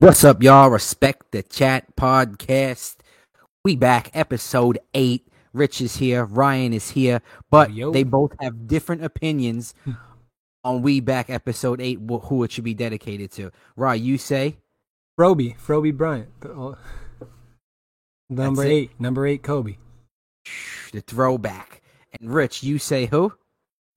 What's 0.00 0.24
up, 0.24 0.42
y'all? 0.42 0.70
Respect 0.70 1.30
the 1.30 1.42
Chat 1.42 1.94
podcast. 1.94 2.96
We 3.64 3.76
back, 3.76 4.10
episode 4.14 4.78
eight. 4.94 5.28
Rich 5.52 5.82
is 5.82 5.96
here, 5.96 6.24
Ryan 6.24 6.72
is 6.72 6.90
here, 6.92 7.20
but 7.50 7.74
Yo. 7.74 7.90
they 7.92 8.02
both 8.04 8.32
have 8.40 8.66
different 8.66 9.04
opinions 9.04 9.74
hmm. 9.84 9.92
on 10.64 10.80
We 10.80 11.00
Back 11.00 11.28
episode 11.28 11.80
eight. 11.82 11.98
wh- 12.08 12.24
Who 12.28 12.44
it 12.44 12.52
should 12.52 12.64
be 12.64 12.72
dedicated 12.72 13.30
to? 13.32 13.50
Ryan, 13.76 14.02
you 14.04 14.16
say 14.16 14.56
Froby, 15.18 15.58
Froby 15.58 15.94
Bryant. 15.94 16.28
The- 16.40 16.48
oh, 16.50 16.78
Number 18.30 18.62
That's 18.62 18.70
it? 18.70 18.74
eight, 18.74 19.00
number 19.00 19.26
eight, 19.26 19.42
Kobe. 19.42 19.76
The 20.92 21.02
throwback, 21.02 21.82
and 22.18 22.32
Rich, 22.32 22.62
you 22.62 22.78
say 22.78 23.04
who? 23.06 23.34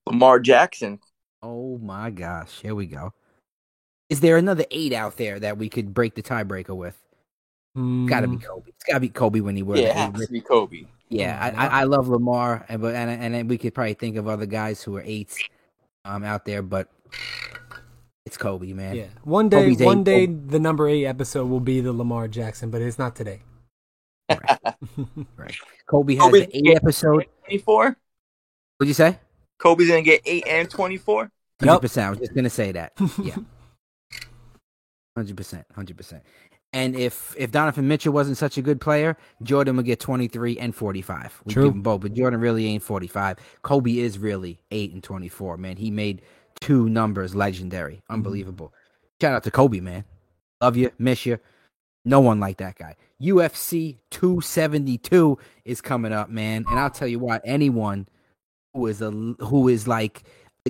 Lamar 0.05 0.39
Jackson. 0.41 0.99
Oh 1.41 1.77
my 1.77 2.09
gosh, 2.09 2.59
here 2.61 2.75
we 2.75 2.87
go. 2.87 3.13
Is 4.13 4.19
there 4.19 4.37
another 4.37 4.63
eight 4.69 4.93
out 4.93 5.17
there 5.17 5.39
that 5.39 5.57
we 5.57 5.69
could 5.69 5.91
break 5.91 6.13
the 6.13 6.21
tiebreaker 6.21 6.75
with? 6.75 6.95
Got 7.75 8.19
to 8.21 8.27
be 8.27 8.37
Mm, 8.37 8.43
Kobe. 8.43 8.69
It's 8.69 8.83
got 8.83 8.93
to 8.93 8.99
be 8.99 9.09
Kobe 9.09 9.39
when 9.39 9.55
he 9.55 9.63
was. 9.63 9.79
Yeah, 9.79 9.87
it 9.87 10.13
has 10.13 10.27
to 10.27 10.31
be 10.31 10.39
Kobe. 10.39 10.83
Yeah, 11.09 11.39
I, 11.41 11.65
I. 11.65 11.81
I 11.81 11.83
love 11.85 12.07
Lamar, 12.07 12.63
and 12.69 12.79
but 12.79 12.93
and 12.93 13.35
and 13.35 13.49
we 13.49 13.57
could 13.57 13.73
probably 13.73 13.95
think 13.95 14.15
of 14.17 14.27
other 14.27 14.45
guys 14.45 14.83
who 14.83 14.95
are 14.97 15.01
eights, 15.03 15.39
um, 16.05 16.23
out 16.23 16.45
there, 16.45 16.61
but 16.61 16.89
it's 18.27 18.37
Kobe, 18.37 18.71
man. 18.73 18.95
Yeah, 18.95 19.05
one 19.23 19.49
day, 19.49 19.63
Kobe's 19.63 19.81
eight. 19.81 19.85
one 19.85 20.03
day, 20.03 20.27
the 20.27 20.59
number 20.59 20.87
eight 20.87 21.07
episode 21.07 21.47
will 21.47 21.59
be 21.59 21.81
the 21.81 21.91
Lamar 21.91 22.27
Jackson, 22.27 22.69
but 22.69 22.83
it's 22.83 22.99
not 22.99 23.15
today. 23.15 23.41
Right. 24.29 25.55
Kobe 25.87 26.13
has 26.13 26.23
Kobe's 26.23 26.45
the 26.45 26.57
eight 26.57 26.75
episode. 26.75 27.25
24? 27.45 27.97
What'd 28.77 28.87
you 28.87 28.93
say? 28.93 29.17
Kobe's 29.57 29.87
going 29.87 30.03
to 30.03 30.09
get 30.09 30.21
8 30.25 30.47
and 30.47 30.69
24? 30.69 31.31
Hundred 31.59 31.73
Yup. 31.73 31.81
percent. 31.81 32.07
I 32.07 32.09
was 32.09 32.19
just 32.19 32.33
gonna 32.33 32.49
say 32.49 32.71
that. 32.73 32.93
Yeah, 33.21 33.35
hundred 35.15 35.37
percent, 35.37 35.65
hundred 35.73 35.97
percent. 35.97 36.23
And 36.73 36.95
if 36.95 37.35
if 37.37 37.51
Donovan 37.51 37.87
Mitchell 37.87 38.13
wasn't 38.13 38.37
such 38.37 38.57
a 38.57 38.61
good 38.61 38.81
player, 38.81 39.15
Jordan 39.43 39.77
would 39.77 39.85
get 39.85 39.99
twenty 39.99 40.27
three 40.27 40.57
and 40.57 40.75
forty 40.75 41.01
five. 41.01 41.39
We 41.45 41.53
True. 41.53 41.65
give 41.65 41.73
them 41.73 41.81
both, 41.83 42.01
but 42.01 42.13
Jordan 42.13 42.39
really 42.39 42.65
ain't 42.65 42.83
forty 42.83 43.07
five. 43.07 43.37
Kobe 43.61 43.99
is 43.99 44.17
really 44.17 44.59
eight 44.71 44.91
and 44.91 45.03
twenty 45.03 45.27
four. 45.27 45.57
Man, 45.57 45.77
he 45.77 45.91
made 45.91 46.23
two 46.59 46.89
numbers 46.89 47.35
legendary, 47.35 47.95
mm-hmm. 47.95 48.13
unbelievable. 48.13 48.73
Shout 49.21 49.35
out 49.35 49.43
to 49.43 49.51
Kobe, 49.51 49.79
man. 49.79 50.03
Love 50.61 50.77
you, 50.77 50.91
miss 50.97 51.25
you. 51.25 51.39
No 52.05 52.19
one 52.19 52.39
like 52.39 52.57
that 52.57 52.77
guy. 52.77 52.95
UFC 53.21 53.99
272 54.11 55.37
is 55.63 55.79
coming 55.79 56.11
up, 56.11 56.29
man, 56.29 56.65
and 56.69 56.79
I'll 56.79 56.89
tell 56.89 57.07
you 57.07 57.19
what. 57.19 57.41
Anyone 57.45 58.07
who 58.73 58.87
is 58.87 59.01
a 59.01 59.11
who 59.11 59.69
is 59.69 59.87
like 59.87 60.23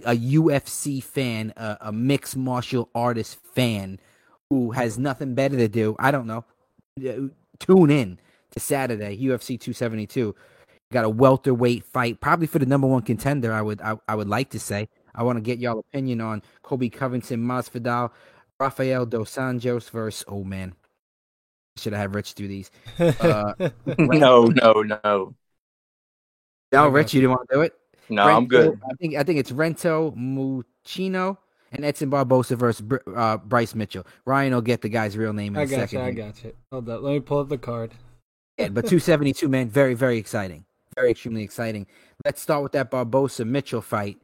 a 0.05 0.15
UFC 0.15 1.01
fan, 1.01 1.53
a, 1.55 1.77
a 1.81 1.91
mixed 1.91 2.35
martial 2.35 2.89
artist 2.93 3.37
fan 3.55 3.99
who 4.53 4.71
has 4.71 4.97
nothing 4.97 5.33
better 5.35 5.57
to 5.57 5.67
do, 5.67 5.95
I 5.99 6.11
don't 6.11 6.27
know. 6.27 6.45
uh, 6.99 7.27
Tune 7.59 7.89
in 7.91 8.19
to 8.51 8.59
Saturday 8.59 9.17
UFC 9.17 9.59
272. 9.59 10.35
Got 10.91 11.05
a 11.05 11.09
welterweight 11.09 11.83
fight, 11.85 12.19
probably 12.19 12.47
for 12.47 12.59
the 12.59 12.65
number 12.65 12.87
one 12.87 13.01
contender. 13.01 13.51
I 13.51 13.61
would 13.61 13.81
I, 13.81 13.97
I 14.07 14.15
would 14.15 14.27
like 14.29 14.49
to 14.51 14.59
say. 14.59 14.87
I 15.15 15.23
want 15.23 15.37
to 15.37 15.41
get 15.41 15.59
y'all 15.59 15.79
opinion 15.79 16.21
on 16.21 16.41
Colby 16.61 16.89
Covington, 16.89 17.39
Masvidal, 17.39 18.11
Rafael 18.59 19.05
dos 19.05 19.35
Anjos 19.35 19.89
versus. 19.89 20.23
Oh 20.27 20.43
man, 20.43 20.73
should 21.77 21.93
I 21.93 21.99
have 21.99 22.13
Rich 22.15 22.35
do 22.35 22.47
these? 22.47 22.69
Uh, 22.99 23.53
no, 23.97 24.45
no, 24.45 24.83
no. 24.83 25.35
No, 26.71 26.87
Rich, 26.87 27.07
got 27.07 27.13
you 27.13 27.21
didn't 27.21 27.31
want 27.31 27.49
to 27.49 27.55
do 27.55 27.61
it. 27.61 27.73
No, 28.09 28.23
I'm 28.23 28.47
good. 28.47 28.79
I 28.89 28.93
think 28.95 29.15
I 29.15 29.23
think 29.23 29.39
it's 29.39 29.51
Rento 29.51 30.15
Muccino 30.15 31.37
and 31.73 31.83
Edson 31.83 32.09
Barbosa 32.09 32.55
versus 32.57 32.81
Br- 32.81 32.97
uh, 33.15 33.37
Bryce 33.37 33.75
Mitchell. 33.75 34.05
Ryan 34.25 34.53
will 34.53 34.61
get 34.61 34.81
the 34.81 34.89
guy's 34.89 35.17
real 35.17 35.33
name 35.33 35.55
in 35.55 35.59
I 35.59 35.63
a 35.63 35.67
got 35.67 35.89
second. 35.89 35.99
you. 35.99 36.05
I 36.05 36.11
got 36.11 36.43
you. 36.43 36.53
Hold 36.71 36.89
up. 36.89 37.01
Let 37.01 37.11
me 37.13 37.19
pull 37.19 37.39
up 37.39 37.49
the 37.49 37.57
card. 37.57 37.91
Yeah, 38.57 38.69
but 38.69 38.81
272, 38.81 39.47
man, 39.49 39.67
very 39.69 39.95
very 39.95 40.17
exciting, 40.17 40.65
very 40.95 41.11
extremely 41.11 41.43
exciting. 41.43 41.87
Let's 42.23 42.41
start 42.41 42.61
with 42.63 42.71
that 42.73 42.91
Barbosa 42.91 43.45
Mitchell 43.47 43.81
fight, 43.81 44.17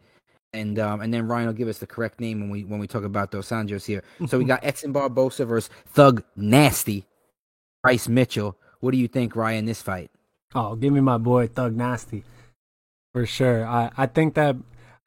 and 0.54 0.78
um, 0.78 1.02
and 1.02 1.14
then 1.14 1.28
Ryan 1.28 1.48
will 1.48 1.54
give 1.54 1.68
us 1.68 1.80
the 1.80 1.88
correct 1.88 2.20
name 2.20 2.40
when 2.40 2.50
we 2.50 2.64
when 2.64 2.80
we 2.80 2.88
talk 2.88 3.04
about 3.04 3.32
Dos 3.32 3.50
Anjos 3.50 3.86
here. 3.86 4.04
So 4.28 4.38
we 4.38 4.46
got 4.46 4.60
Edson 4.64 4.94
Barbosa 4.94 5.48
versus 5.48 5.70
Thug 5.88 6.24
Nasty, 6.36 7.06
Bryce 7.84 8.08
Mitchell. 8.08 8.56
What 8.82 8.92
do 8.92 8.98
you 8.98 9.08
think, 9.08 9.36
Ryan? 9.36 9.66
This 9.66 9.82
fight? 9.82 10.12
Oh, 10.54 10.76
give 10.76 10.94
me 10.94 11.02
my 11.02 11.18
boy 11.18 11.48
Thug 11.48 11.76
Nasty. 11.76 12.24
For 13.14 13.26
sure. 13.26 13.66
I, 13.66 13.90
I 13.98 14.06
think 14.06 14.36
that 14.36 14.56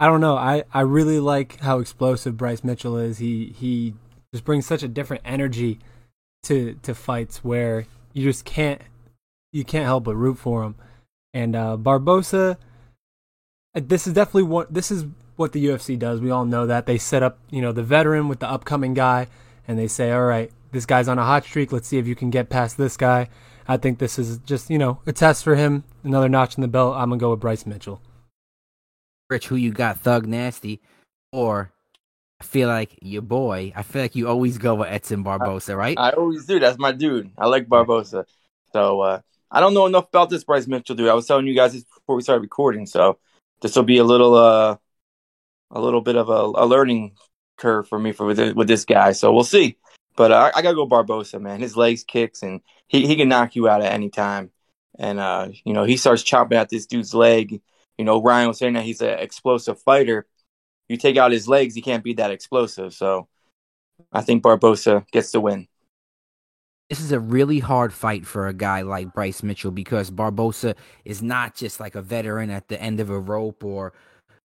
I 0.02 0.06
don't 0.06 0.20
know. 0.20 0.36
I, 0.36 0.64
I 0.74 0.80
really 0.80 1.20
like 1.20 1.60
how 1.60 1.78
explosive 1.78 2.36
Bryce 2.36 2.64
Mitchell 2.64 2.96
is. 2.96 3.18
He 3.18 3.54
he 3.56 3.94
just 4.34 4.44
brings 4.44 4.66
such 4.66 4.82
a 4.82 4.88
different 4.88 5.22
energy 5.24 5.78
to 6.42 6.74
to 6.82 6.92
fights 6.92 7.44
where 7.44 7.86
you 8.12 8.24
just 8.24 8.44
can't 8.44 8.82
you 9.52 9.64
can't 9.64 9.84
help 9.84 10.02
but 10.02 10.16
root 10.16 10.38
for 10.38 10.64
him. 10.64 10.74
And 11.32 11.54
uh 11.54 11.76
Barbosa 11.76 12.56
uh, 13.76 13.80
this 13.80 14.08
is 14.08 14.12
definitely 14.12 14.42
what 14.42 14.74
this 14.74 14.90
is 14.90 15.04
what 15.36 15.52
the 15.52 15.64
UFC 15.66 15.96
does. 15.96 16.20
We 16.20 16.32
all 16.32 16.46
know 16.46 16.66
that. 16.66 16.86
They 16.86 16.98
set 16.98 17.22
up, 17.22 17.38
you 17.50 17.62
know, 17.62 17.70
the 17.70 17.84
veteran 17.84 18.26
with 18.26 18.40
the 18.40 18.50
upcoming 18.50 18.94
guy 18.94 19.28
and 19.69 19.78
they 19.78 19.86
say, 19.86 20.10
"All 20.10 20.24
right, 20.24 20.50
this 20.72 20.84
guy's 20.84 21.06
on 21.06 21.20
a 21.20 21.24
hot 21.24 21.44
streak. 21.44 21.70
Let's 21.70 21.86
see 21.86 21.98
if 21.98 22.08
you 22.08 22.16
can 22.16 22.30
get 22.30 22.50
past 22.50 22.76
this 22.76 22.96
guy." 22.96 23.28
I 23.69 23.76
think 23.76 24.00
this 24.00 24.19
is 24.19 24.38
just, 24.38 24.69
you 24.69 24.78
know, 24.78 24.98
a 25.06 25.12
test 25.12 25.44
for 25.44 25.54
him. 25.54 25.84
Another 26.02 26.28
notch 26.28 26.56
in 26.56 26.62
the 26.62 26.66
belt. 26.66 26.96
I'm 26.96 27.10
to 27.10 27.16
go 27.16 27.30
with 27.30 27.38
Bryce 27.38 27.64
Mitchell. 27.66 28.02
Rich, 29.32 29.48
who 29.48 29.56
you 29.56 29.72
got, 29.72 29.98
Thug 29.98 30.26
Nasty, 30.26 30.81
or 31.32 31.72
I 32.41 32.44
feel 32.44 32.69
like 32.69 32.98
your 33.00 33.22
boy. 33.22 33.72
I 33.75 33.82
feel 33.82 34.03
like 34.03 34.15
you 34.15 34.28
always 34.28 34.59
go 34.59 34.75
with 34.75 34.88
Edson 34.88 35.25
Barbosa, 35.25 35.76
right? 35.76 35.98
I 35.98 36.10
always 36.10 36.44
do. 36.44 36.60
That's 36.60 36.78
my 36.78 36.93
dude. 36.93 37.31
I 37.38 37.47
like 37.47 37.66
Barbosa. 37.66 38.26
So 38.72 39.00
uh, 39.00 39.20
I 39.50 39.60
don't 39.60 39.72
know 39.75 39.87
enough 39.87 40.09
about 40.09 40.28
this 40.28 40.44
Bryce 40.44 40.66
Mitchell 40.66 40.97
dude. 40.97 41.09
I 41.09 41.15
was 41.15 41.26
telling 41.26 41.47
you 41.47 41.54
guys 41.54 41.72
this 41.72 41.84
before 41.84 42.16
we 42.16 42.22
started 42.22 42.43
recording. 42.43 42.84
So 42.84 43.19
this 43.62 43.75
will 43.75 43.84
be 43.84 43.98
a 43.98 44.04
little, 44.04 44.34
uh, 44.34 44.76
a 45.70 45.81
little 45.81 46.03
bit 46.03 46.16
of 46.16 46.28
a, 46.28 46.62
a 46.62 46.66
learning 46.66 47.12
curve 47.56 47.88
for 47.88 47.99
me 47.99 48.12
for 48.12 48.26
with, 48.26 48.37
this- 48.37 48.54
with 48.54 48.69
this 48.69 48.84
guy. 48.84 49.12
So 49.12 49.32
we'll 49.32 49.44
see. 49.44 49.78
But 50.14 50.31
uh, 50.31 50.50
I, 50.54 50.59
I 50.59 50.62
gotta 50.62 50.75
go 50.75 50.87
Barbosa, 50.87 51.41
man. 51.41 51.60
His 51.60 51.75
legs 51.75 52.04
kicks 52.04 52.43
and 52.43 52.60
he, 52.87 53.06
he 53.06 53.16
can 53.16 53.31
knock 53.31 53.56
you 53.56 53.66
out 53.66 53.81
at 53.81 53.93
any 53.94 54.10
time. 54.10 54.50
And 54.99 55.19
uh, 55.19 55.49
you 55.64 55.72
know 55.72 55.84
he 55.84 55.97
starts 55.97 56.22
chopping 56.22 56.59
at 56.59 56.69
this 56.69 56.84
dude's 56.84 57.14
leg. 57.14 57.62
You 58.02 58.06
know 58.06 58.20
Ryan 58.20 58.48
was 58.48 58.58
saying 58.58 58.72
that 58.72 58.82
he's 58.82 59.00
an 59.00 59.16
explosive 59.20 59.80
fighter. 59.80 60.26
You 60.88 60.96
take 60.96 61.16
out 61.16 61.30
his 61.30 61.46
legs, 61.46 61.72
he 61.72 61.82
can't 61.82 62.02
be 62.02 62.14
that 62.14 62.32
explosive. 62.32 62.94
So 62.94 63.28
I 64.12 64.22
think 64.22 64.42
Barbosa 64.42 65.08
gets 65.12 65.30
the 65.30 65.40
win. 65.40 65.68
this 66.90 66.98
is 66.98 67.12
a 67.12 67.20
really 67.20 67.60
hard 67.60 67.92
fight 67.92 68.26
for 68.26 68.48
a 68.48 68.52
guy 68.52 68.82
like 68.82 69.14
Bryce 69.14 69.44
Mitchell 69.44 69.70
because 69.70 70.10
Barbosa 70.10 70.74
is 71.04 71.22
not 71.22 71.54
just 71.54 71.78
like 71.78 71.94
a 71.94 72.02
veteran 72.02 72.50
at 72.50 72.66
the 72.66 72.82
end 72.82 72.98
of 72.98 73.08
a 73.08 73.20
rope 73.20 73.62
or 73.62 73.92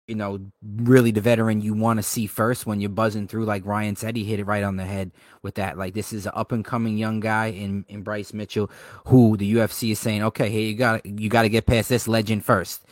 you 0.09 0.17
know 0.17 0.41
really 0.63 1.13
the 1.13 1.21
veteran 1.21 1.61
you 1.61 1.75
want 1.75 1.99
to 1.99 2.03
see 2.03 2.27
first 2.27 2.67
when 2.67 2.81
you're 2.81 2.91
buzzing 2.91 3.29
through 3.29 3.45
like 3.45 3.65
Ryan 3.65 3.95
said 3.95 4.17
he 4.17 4.25
hit 4.25 4.41
it 4.41 4.47
right 4.47 4.65
on 4.65 4.75
the 4.77 4.85
head 4.85 5.13
with 5.43 5.55
that 5.55 5.79
like 5.79 5.95
this 5.95 6.13
is 6.13 6.27
an 6.27 6.33
up 6.35 6.51
and 6.51 6.65
coming 6.65 6.99
young 6.99 7.21
guy 7.21 7.47
in 7.47 7.85
in 7.89 8.03
Bryce 8.03 8.33
Mitchell 8.33 8.69
who 9.07 9.37
the 9.37 9.55
UFC 9.55 9.93
is 9.93 10.01
saying 10.01 10.25
okay 10.25 10.51
here 10.51 10.63
you 10.63 10.75
got 10.75 11.07
you 11.07 11.29
got 11.29 11.43
to 11.43 11.49
get 11.49 11.67
past 11.67 11.89
this 11.89 12.09
legend 12.09 12.45
first 12.45 12.85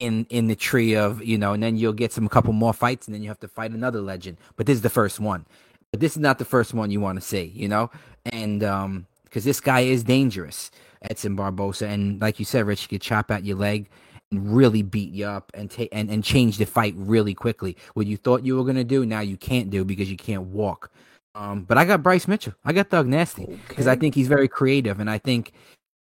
in 0.00 0.26
in 0.30 0.46
the 0.46 0.54
tree 0.54 0.94
of 0.94 1.24
you 1.24 1.36
know 1.36 1.52
and 1.52 1.62
then 1.62 1.76
you'll 1.76 1.92
get 1.92 2.12
some 2.12 2.26
a 2.26 2.28
couple 2.28 2.52
more 2.52 2.72
fights 2.72 3.06
and 3.06 3.14
then 3.14 3.22
you 3.22 3.28
have 3.28 3.40
to 3.40 3.48
fight 3.48 3.72
another 3.72 4.00
legend. 4.00 4.38
But 4.56 4.66
this 4.66 4.76
is 4.76 4.82
the 4.82 4.90
first 4.90 5.20
one. 5.20 5.46
But 5.90 6.00
this 6.00 6.12
is 6.12 6.18
not 6.18 6.38
the 6.38 6.44
first 6.44 6.74
one 6.74 6.90
you 6.90 7.00
want 7.00 7.18
to 7.20 7.24
see 7.26 7.52
you 7.54 7.68
know? 7.68 7.90
And 8.26 8.62
um 8.62 9.06
because 9.24 9.44
this 9.44 9.60
guy 9.60 9.80
is 9.80 10.04
dangerous 10.04 10.70
Edson 11.02 11.36
Barbosa. 11.36 11.88
And 11.88 12.20
like 12.20 12.38
you 12.38 12.44
said 12.44 12.66
Rich 12.66 12.82
he 12.82 12.88
could 12.88 13.02
chop 13.02 13.30
out 13.30 13.44
your 13.44 13.56
leg 13.56 13.88
and 14.30 14.54
really 14.54 14.82
beat 14.82 15.12
you 15.12 15.26
up 15.26 15.50
and 15.54 15.70
take 15.70 15.88
and, 15.92 16.10
and 16.10 16.22
change 16.22 16.58
the 16.58 16.66
fight 16.66 16.94
really 16.96 17.34
quickly. 17.34 17.76
What 17.94 18.06
you 18.06 18.16
thought 18.16 18.44
you 18.44 18.56
were 18.56 18.64
going 18.64 18.76
to 18.76 18.84
do 18.84 19.04
now 19.04 19.20
you 19.20 19.36
can't 19.36 19.70
do 19.70 19.84
because 19.84 20.10
you 20.10 20.16
can't 20.16 20.44
walk. 20.44 20.92
Um 21.34 21.64
but 21.64 21.76
I 21.76 21.84
got 21.84 22.04
Bryce 22.04 22.28
Mitchell. 22.28 22.54
I 22.64 22.72
got 22.72 22.90
Thug 22.90 23.08
Nasty 23.08 23.46
because 23.68 23.88
I 23.88 23.96
think 23.96 24.14
he's 24.14 24.28
very 24.28 24.48
creative 24.48 25.00
and 25.00 25.10
I 25.10 25.18
think 25.18 25.52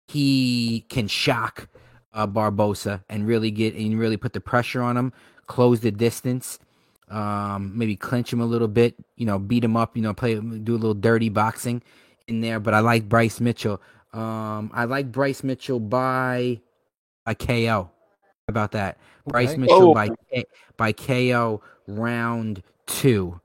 he 0.07 0.85
can 0.89 1.07
shock 1.07 1.67
uh, 2.13 2.27
Barbosa 2.27 3.03
and 3.09 3.27
really 3.27 3.51
get 3.51 3.75
and 3.75 3.99
really 3.99 4.17
put 4.17 4.33
the 4.33 4.41
pressure 4.41 4.81
on 4.81 4.97
him, 4.97 5.13
close 5.47 5.79
the 5.81 5.91
distance, 5.91 6.59
um, 7.09 7.77
maybe 7.77 7.95
clinch 7.95 8.31
him 8.33 8.41
a 8.41 8.45
little 8.45 8.67
bit, 8.67 8.95
you 9.15 9.25
know, 9.25 9.39
beat 9.39 9.63
him 9.63 9.77
up, 9.77 9.95
you 9.95 10.03
know, 10.03 10.13
play 10.13 10.35
do 10.35 10.73
a 10.73 10.77
little 10.79 10.93
dirty 10.93 11.29
boxing 11.29 11.81
in 12.27 12.41
there. 12.41 12.59
But 12.59 12.73
I 12.73 12.79
like 12.79 13.07
Bryce 13.07 13.39
Mitchell. 13.39 13.81
Um, 14.13 14.71
I 14.73 14.85
like 14.85 15.11
Bryce 15.11 15.43
Mitchell 15.43 15.79
by 15.79 16.59
a 17.25 17.35
KO. 17.35 17.89
How 17.91 18.49
about 18.49 18.71
that? 18.71 18.97
Bryce 19.27 19.49
Okay. 19.49 19.57
Mitchell 19.59 19.91
Oh. 19.91 19.93
by 19.93 20.09
by 20.77 20.91
KO 20.93 21.61
round 21.87 22.63
two 22.85 23.39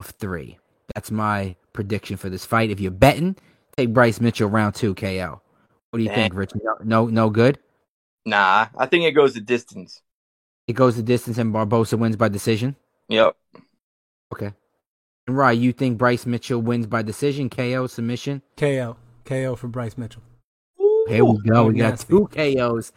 of 0.00 0.06
three. 0.06 0.58
That's 0.94 1.10
my 1.10 1.56
prediction 1.72 2.16
for 2.16 2.30
this 2.30 2.44
fight. 2.44 2.70
If 2.70 2.80
you're 2.80 2.90
betting, 2.92 3.36
take 3.76 3.92
Bryce 3.92 4.20
Mitchell 4.20 4.48
round 4.48 4.74
two 4.74 4.94
KO. 4.94 5.40
What 5.90 5.98
do 5.98 6.02
you 6.02 6.08
Dang. 6.08 6.30
think, 6.30 6.34
Rich? 6.34 6.52
No, 6.62 6.76
no, 6.84 7.06
no 7.06 7.30
good. 7.30 7.58
Nah, 8.26 8.66
I 8.76 8.86
think 8.86 9.04
it 9.04 9.12
goes 9.12 9.34
the 9.34 9.40
distance. 9.40 10.02
It 10.66 10.72
goes 10.74 10.96
the 10.96 11.02
distance, 11.02 11.38
and 11.38 11.54
Barbosa 11.54 11.96
wins 11.96 12.16
by 12.16 12.28
decision. 12.28 12.74
Yep. 13.08 13.36
Okay. 14.34 14.52
And 15.28 15.36
Rye, 15.36 15.52
you 15.52 15.72
think 15.72 15.96
Bryce 15.96 16.26
Mitchell 16.26 16.60
wins 16.60 16.86
by 16.88 17.02
decision, 17.02 17.48
KO, 17.48 17.86
submission? 17.86 18.42
KO. 18.56 18.96
KO 19.24 19.54
for 19.56 19.68
Bryce 19.68 19.96
Mitchell. 19.96 20.22
Here 21.08 21.24
we 21.24 21.38
go. 21.38 21.54
Thug 21.54 21.72
We 21.72 21.78
got 21.78 21.90
Nasty. 21.90 22.08
two 22.08 22.28
KOs 22.28 22.92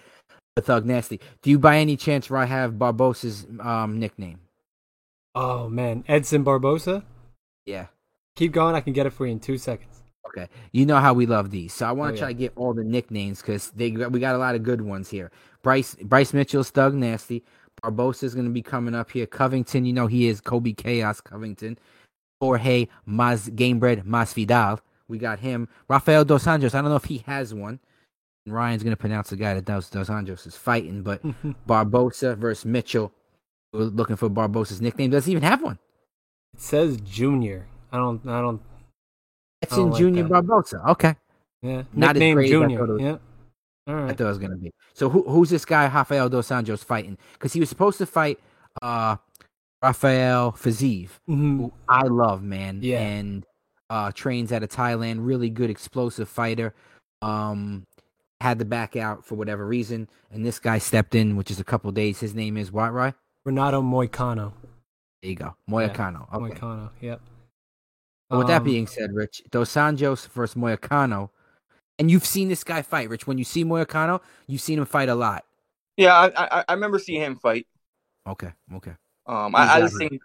for 0.55 0.63
Thug 0.63 0.85
Nasty. 0.85 1.19
Do 1.43 1.51
you 1.51 1.59
by 1.59 1.77
any 1.77 1.95
chance, 1.95 2.31
Rye, 2.31 2.45
have 2.45 2.73
Barbosa's 2.73 3.45
um, 3.59 3.99
nickname? 3.99 4.39
Oh 5.35 5.69
man, 5.69 6.03
Edson 6.07 6.43
Barbosa. 6.43 7.03
Yeah. 7.67 7.87
Keep 8.35 8.53
going. 8.53 8.73
I 8.73 8.81
can 8.81 8.93
get 8.93 9.05
it 9.05 9.11
for 9.11 9.27
you 9.27 9.31
in 9.33 9.39
two 9.39 9.59
seconds. 9.59 9.98
Okay. 10.27 10.47
You 10.71 10.85
know 10.85 10.97
how 10.97 11.13
we 11.13 11.25
love 11.25 11.49
these. 11.49 11.73
So 11.73 11.87
I 11.87 11.91
want 11.91 12.09
Oh, 12.09 12.11
to 12.11 12.15
yeah. 12.17 12.19
try 12.25 12.33
to 12.33 12.39
get 12.39 12.53
all 12.55 12.73
the 12.73 12.83
nicknames 12.83 13.41
because 13.41 13.71
they 13.71 13.89
got- 13.91 14.11
we 14.11 14.19
got 14.19 14.35
a 14.35 14.37
lot 14.37 14.53
of 14.55 14.63
good 14.63 14.81
ones 14.81 15.09
here. 15.09 15.31
Bryce 15.63 15.95
Bryce 15.95 16.33
Mitchell's 16.33 16.69
Thug 16.69 16.93
Nasty. 16.93 17.43
Barbosa 17.81 18.23
is 18.23 18.33
going 18.35 18.45
to 18.45 18.51
be 18.51 18.61
coming 18.61 18.93
up 18.93 19.09
here. 19.11 19.25
Covington, 19.25 19.85
you 19.85 19.93
know 19.93 20.07
he 20.07 20.27
is 20.27 20.41
Colby 20.41 20.73
Chaos 20.73 21.21
Covington. 21.21 21.77
Jorge 22.41 22.87
Mas 23.05 23.49
Gamebred 23.49 24.03
Masvidal. 24.03 24.79
We 25.07 25.17
got 25.17 25.39
him. 25.39 25.67
Rafael 25.87 26.23
Dos 26.25 26.45
Anjos. 26.45 26.75
I 26.75 26.81
don't 26.81 26.89
know 26.91 26.95
if 26.97 27.05
he 27.05 27.19
has 27.25 27.53
one. 27.53 27.79
Ryan's 28.45 28.83
going 28.83 28.91
to 28.95 28.97
pronounce 28.97 29.29
the 29.29 29.35
guy 29.35 29.53
that 29.53 29.65
Dos, 29.65 29.89
Dos 29.89 30.09
Anjos 30.09 30.45
is 30.47 30.55
fighting, 30.55 31.01
but 31.03 31.21
Barbosa 31.67 32.37
versus 32.37 32.65
Mitchell. 32.65 33.11
We're 33.73 33.81
looking 33.83 34.15
for 34.15 34.29
Barbosa's 34.29 34.81
nickname. 34.81 35.11
Does 35.11 35.25
he 35.25 35.31
even 35.33 35.43
have 35.43 35.61
one? 35.61 35.77
It 36.53 36.61
says 36.61 36.97
Junior. 37.01 37.67
I 37.91 37.97
don't. 37.97 38.25
I 38.27 38.41
don't. 38.41 38.61
It's 39.61 39.75
in 39.75 39.89
like 39.91 39.99
Junior 39.99 40.23
that. 40.23 40.31
Barbosa. 40.31 40.87
Okay. 40.89 41.15
Yeah. 41.61 41.83
Not 41.93 42.11
as 42.15 42.19
Nickname 42.19 42.35
great 42.35 42.45
as 42.45 42.51
Junior. 42.51 42.77
thought 42.79 42.89
was. 42.89 43.01
Yeah. 43.01 43.17
All 43.87 43.95
I 43.95 44.07
thought 44.13 44.21
it 44.21 44.23
was 44.25 44.37
gonna 44.37 44.57
be. 44.57 44.71
So 44.93 45.09
who 45.09 45.23
who's 45.23 45.49
this 45.49 45.65
guy 45.65 45.87
Rafael 45.87 46.29
dos 46.29 46.47
Anjos 46.49 46.83
fighting? 46.83 47.17
Because 47.33 47.53
he 47.53 47.59
was 47.59 47.69
supposed 47.69 47.97
to 47.97 48.05
fight 48.05 48.39
uh 48.81 49.17
Rafael 49.81 50.51
Fiziev, 50.51 51.09
Mhm. 51.29 51.57
who 51.57 51.73
I 51.87 52.03
love, 52.03 52.43
man. 52.43 52.79
Yeah. 52.81 52.99
And 53.01 53.45
uh 53.89 54.11
trains 54.11 54.51
out 54.51 54.63
of 54.63 54.69
Thailand, 54.69 55.17
really 55.25 55.49
good 55.49 55.69
explosive 55.69 56.29
fighter. 56.29 56.73
Um 57.21 57.85
had 58.41 58.59
to 58.59 58.65
back 58.65 58.95
out 58.95 59.25
for 59.25 59.35
whatever 59.35 59.65
reason, 59.65 60.07
and 60.31 60.45
this 60.45 60.59
guy 60.59 60.77
stepped 60.77 61.13
in, 61.15 61.35
which 61.35 61.51
is 61.51 61.59
a 61.59 61.63
couple 61.65 61.91
days. 61.91 62.19
His 62.21 62.33
name 62.33 62.55
is 62.57 62.71
what, 62.71 62.93
Rye? 62.93 63.13
Renato 63.43 63.81
Moicano. 63.81 64.53
There 65.21 65.29
you 65.31 65.35
go. 65.35 65.55
Moyacano. 65.69 66.31
Okay. 66.33 66.55
Moicano. 66.55 66.89
Yep. 67.01 67.21
But 68.29 68.37
with 68.37 68.47
that 68.47 68.61
Um, 68.61 68.63
being 68.63 68.87
said, 68.87 69.13
Rich, 69.13 69.43
Dos 69.49 69.73
Anjos 69.73 70.27
versus 70.29 70.55
Moyacano. 70.55 71.29
And 71.97 72.09
you've 72.09 72.25
seen 72.25 72.47
this 72.47 72.63
guy 72.63 72.81
fight, 72.81 73.09
Rich. 73.09 73.27
When 73.27 73.37
you 73.37 73.43
see 73.43 73.65
Moyacano, 73.65 74.21
you've 74.47 74.61
seen 74.61 74.79
him 74.79 74.85
fight 74.85 75.09
a 75.09 75.15
lot. 75.15 75.45
Yeah, 75.97 76.13
I, 76.15 76.59
I 76.59 76.63
I 76.69 76.73
remember 76.73 76.99
seeing 76.99 77.21
him 77.21 77.35
fight. 77.35 77.67
Okay, 78.25 78.53
okay. 78.75 78.93
Um, 79.25 79.55
I, 79.55 79.63
I 79.63 79.79
that, 79.79 79.87
just 79.87 79.97
think 79.97 80.21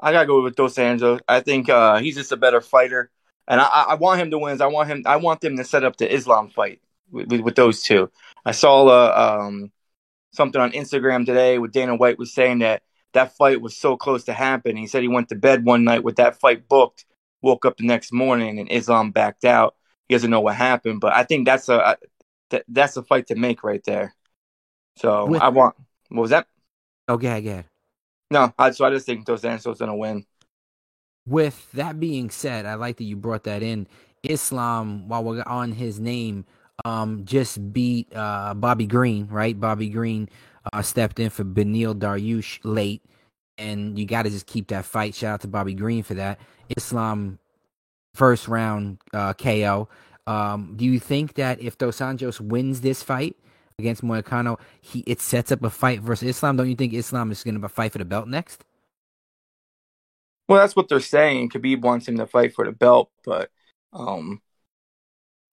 I 0.00 0.12
gotta 0.12 0.26
go 0.26 0.42
with 0.42 0.54
Dos 0.54 0.74
Anjos. 0.74 1.20
I 1.26 1.40
think 1.40 1.68
uh, 1.68 1.98
he's 1.98 2.16
just 2.16 2.32
a 2.32 2.36
better 2.36 2.60
fighter, 2.60 3.10
and 3.48 3.60
I, 3.60 3.64
I 3.64 3.82
I 3.82 3.94
want 3.94 4.20
him 4.20 4.30
to 4.32 4.38
win. 4.38 4.60
I 4.60 4.66
want 4.66 4.88
him. 4.88 5.02
I 5.06 5.16
want 5.16 5.40
them 5.40 5.56
to 5.56 5.64
set 5.64 5.84
up 5.84 5.96
the 5.96 6.12
Islam 6.12 6.50
fight 6.50 6.82
with, 7.10 7.28
with, 7.28 7.40
with 7.40 7.54
those 7.54 7.82
two. 7.82 8.10
I 8.44 8.52
saw 8.52 8.86
uh, 8.86 9.46
um, 9.46 9.72
something 10.32 10.60
on 10.60 10.72
Instagram 10.72 11.24
today 11.24 11.58
with 11.58 11.72
Dana 11.72 11.96
White 11.96 12.18
was 12.18 12.34
saying 12.34 12.58
that 12.58 12.82
that 13.14 13.36
fight 13.36 13.62
was 13.62 13.76
so 13.76 13.96
close 13.96 14.24
to 14.24 14.32
happen. 14.32 14.76
He 14.76 14.86
said 14.86 15.02
he 15.02 15.08
went 15.08 15.28
to 15.30 15.36
bed 15.36 15.64
one 15.64 15.84
night 15.84 16.02
with 16.04 16.16
that 16.16 16.38
fight 16.38 16.68
booked, 16.68 17.04
woke 17.42 17.64
up 17.64 17.76
the 17.76 17.86
next 17.86 18.12
morning, 18.12 18.58
and 18.58 18.70
Islam 18.70 19.10
backed 19.10 19.44
out. 19.44 19.74
He 20.08 20.14
doesn't 20.14 20.30
know 20.30 20.40
what 20.40 20.56
happened, 20.56 21.00
but 21.00 21.12
I 21.14 21.24
think 21.24 21.46
that's 21.46 21.68
a 21.68 21.96
that, 22.50 22.64
that's 22.68 22.96
a 22.96 23.02
fight 23.02 23.26
to 23.28 23.34
make 23.34 23.64
right 23.64 23.82
there. 23.84 24.14
So 24.96 25.26
With- 25.26 25.42
I 25.42 25.48
want. 25.48 25.76
What 26.08 26.22
was 26.22 26.30
that? 26.30 26.46
Oh, 27.08 27.16
go 27.16 27.26
ahead, 27.28 27.44
go 27.44 27.50
ahead. 27.50 27.64
No, 28.30 28.52
I, 28.58 28.70
so 28.70 28.84
I 28.84 28.90
just 28.90 29.06
think 29.06 29.24
Dos 29.26 29.42
Anjos 29.42 29.78
gonna 29.78 29.96
win. 29.96 30.24
With 31.26 31.70
that 31.72 32.00
being 32.00 32.30
said, 32.30 32.66
I 32.66 32.74
like 32.74 32.96
that 32.96 33.04
you 33.04 33.16
brought 33.16 33.44
that 33.44 33.62
in. 33.62 33.86
Islam, 34.22 35.08
while 35.08 35.22
we're 35.24 35.42
on 35.46 35.72
his 35.72 36.00
name, 36.00 36.44
um, 36.84 37.24
just 37.24 37.72
beat 37.72 38.14
uh 38.14 38.54
Bobby 38.54 38.86
Green, 38.86 39.26
right? 39.28 39.58
Bobby 39.58 39.88
Green 39.88 40.28
uh 40.72 40.82
stepped 40.82 41.18
in 41.18 41.30
for 41.30 41.44
Beneil 41.44 41.94
Dariush 41.94 42.60
late, 42.64 43.02
and 43.58 43.98
you 43.98 44.06
got 44.06 44.22
to 44.22 44.30
just 44.30 44.46
keep 44.46 44.68
that 44.68 44.84
fight. 44.84 45.14
Shout 45.14 45.34
out 45.34 45.40
to 45.42 45.48
Bobby 45.48 45.74
Green 45.74 46.02
for 46.02 46.14
that. 46.14 46.40
Islam 46.76 47.38
first 48.14 48.48
round 48.48 48.98
uh 49.12 49.34
KO. 49.34 49.88
Um, 50.26 50.74
do 50.76 50.84
you 50.84 51.00
think 51.00 51.34
that 51.34 51.60
if 51.60 51.78
Dos 51.78 51.98
Anjos 51.98 52.40
wins 52.40 52.80
this 52.80 53.02
fight 53.02 53.36
against 53.78 54.02
Moicano, 54.02 54.58
he 54.80 55.00
it 55.00 55.20
sets 55.20 55.50
up 55.50 55.62
a 55.62 55.70
fight 55.70 56.00
versus 56.00 56.28
Islam? 56.28 56.56
Don't 56.56 56.68
you 56.68 56.76
think 56.76 56.92
Islam 56.92 57.30
is 57.32 57.42
going 57.42 57.60
to 57.60 57.68
fight 57.68 57.92
for 57.92 57.98
the 57.98 58.04
belt 58.04 58.28
next? 58.28 58.64
Well, 60.48 60.60
that's 60.60 60.76
what 60.76 60.88
they're 60.88 61.00
saying. 61.00 61.50
Khabib 61.50 61.80
wants 61.80 62.08
him 62.08 62.18
to 62.18 62.26
fight 62.26 62.54
for 62.54 62.64
the 62.64 62.72
belt, 62.72 63.10
but 63.24 63.50
um, 63.92 64.40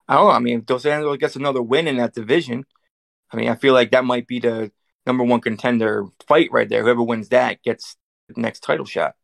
I 0.07 0.15
don't 0.15 0.27
know. 0.27 0.31
I 0.31 0.39
mean, 0.39 0.59
if 0.59 0.65
Dos 0.65 0.83
Anjos 0.83 1.19
gets 1.19 1.35
another 1.35 1.61
win 1.61 1.87
in 1.87 1.97
that 1.97 2.13
division, 2.13 2.65
I 3.31 3.37
mean, 3.37 3.49
I 3.49 3.55
feel 3.55 3.73
like 3.73 3.91
that 3.91 4.05
might 4.05 4.27
be 4.27 4.39
the 4.39 4.71
number 5.09 5.23
one 5.23 5.41
contender 5.41 6.05
fight 6.27 6.51
right 6.51 6.69
there. 6.69 6.83
Whoever 6.83 7.01
wins 7.01 7.29
that 7.29 7.63
gets 7.63 7.95
the 8.27 8.39
next 8.39 8.59
title 8.59 8.85
shot. 8.85 9.15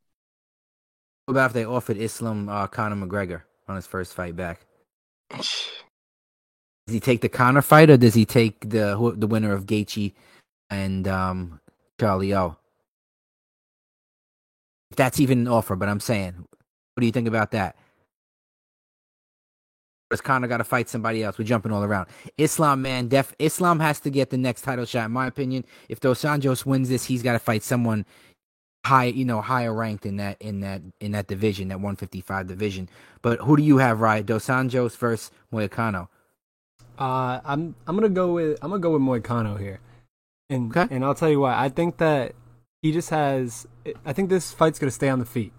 What 1.25 1.33
about 1.33 1.51
if 1.51 1.53
they 1.53 1.65
offered 1.65 1.97
Islam 1.97 2.49
uh, 2.49 2.65
Conor 2.67 2.95
McGregor 2.95 3.43
on 3.67 3.75
his 3.75 3.85
first 3.85 4.15
fight 4.15 4.35
back? 4.35 4.65
Does 5.29 5.69
he 6.87 6.99
take 6.99 7.21
the 7.21 7.29
Conor 7.29 7.61
fight 7.61 7.89
or 7.91 7.97
does 7.97 8.15
he 8.15 8.25
take 8.25 8.59
the 8.61 9.13
the 9.15 9.27
winner 9.27 9.53
of 9.53 9.65
Gaethje 9.65 10.13
and 10.69 11.07
um, 11.07 11.59
Charlie 11.99 12.33
O? 12.33 12.57
If 14.89 14.97
that's 14.97 15.19
even 15.19 15.41
an 15.41 15.47
offer, 15.47 15.75
but 15.75 15.89
I'm 15.89 15.99
saying, 15.99 16.33
what 16.33 17.01
do 17.01 17.05
you 17.05 17.11
think 17.11 17.27
about 17.27 17.51
that? 17.51 17.75
Does 20.11 20.21
Conor 20.21 20.47
got 20.47 20.57
to 20.57 20.63
fight 20.63 20.87
somebody 20.87 21.23
else? 21.23 21.37
We're 21.37 21.45
jumping 21.45 21.71
all 21.71 21.83
around. 21.83 22.07
Islam, 22.37 22.81
man, 22.83 23.07
def 23.07 23.33
Islam 23.39 23.79
has 23.79 23.99
to 24.01 24.09
get 24.11 24.29
the 24.29 24.37
next 24.37 24.61
title 24.61 24.85
shot, 24.85 25.05
in 25.05 25.11
my 25.11 25.25
opinion. 25.25 25.65
If 25.89 25.99
Dos 25.99 26.21
Anjos 26.21 26.65
wins 26.65 26.89
this, 26.89 27.05
he's 27.05 27.23
got 27.23 27.33
to 27.33 27.39
fight 27.39 27.63
someone 27.63 28.05
high, 28.85 29.05
you 29.05 29.25
know, 29.25 29.41
higher 29.41 29.73
ranked 29.73 30.05
in 30.05 30.17
that 30.17 30.39
in 30.39 30.59
that 30.59 30.83
in 30.99 31.13
that 31.13 31.25
division, 31.27 31.69
that 31.69 31.77
155 31.77 32.45
division. 32.45 32.87
But 33.23 33.39
who 33.39 33.57
do 33.57 33.63
you 33.63 33.77
have, 33.77 33.99
right? 33.99 34.23
Dos 34.23 34.45
Anjos 34.45 34.95
versus 34.95 35.31
Moicano. 35.51 36.07
Uh, 36.99 37.41
I'm 37.43 37.75
I'm 37.87 37.95
gonna 37.95 38.09
go 38.09 38.33
with 38.33 38.59
I'm 38.61 38.69
gonna 38.69 38.79
go 38.81 38.91
with 38.91 39.01
Moicano 39.01 39.59
here, 39.59 39.79
and 40.51 40.75
Okay. 40.75 40.93
and 40.93 41.03
I'll 41.03 41.15
tell 41.15 41.31
you 41.31 41.39
why. 41.39 41.59
I 41.59 41.69
think 41.69 41.97
that 41.97 42.33
he 42.83 42.91
just 42.91 43.09
has. 43.09 43.67
I 44.05 44.13
think 44.13 44.29
this 44.29 44.51
fight's 44.51 44.77
gonna 44.77 44.91
stay 44.91 45.09
on 45.09 45.17
the 45.17 45.25
feet. 45.25 45.51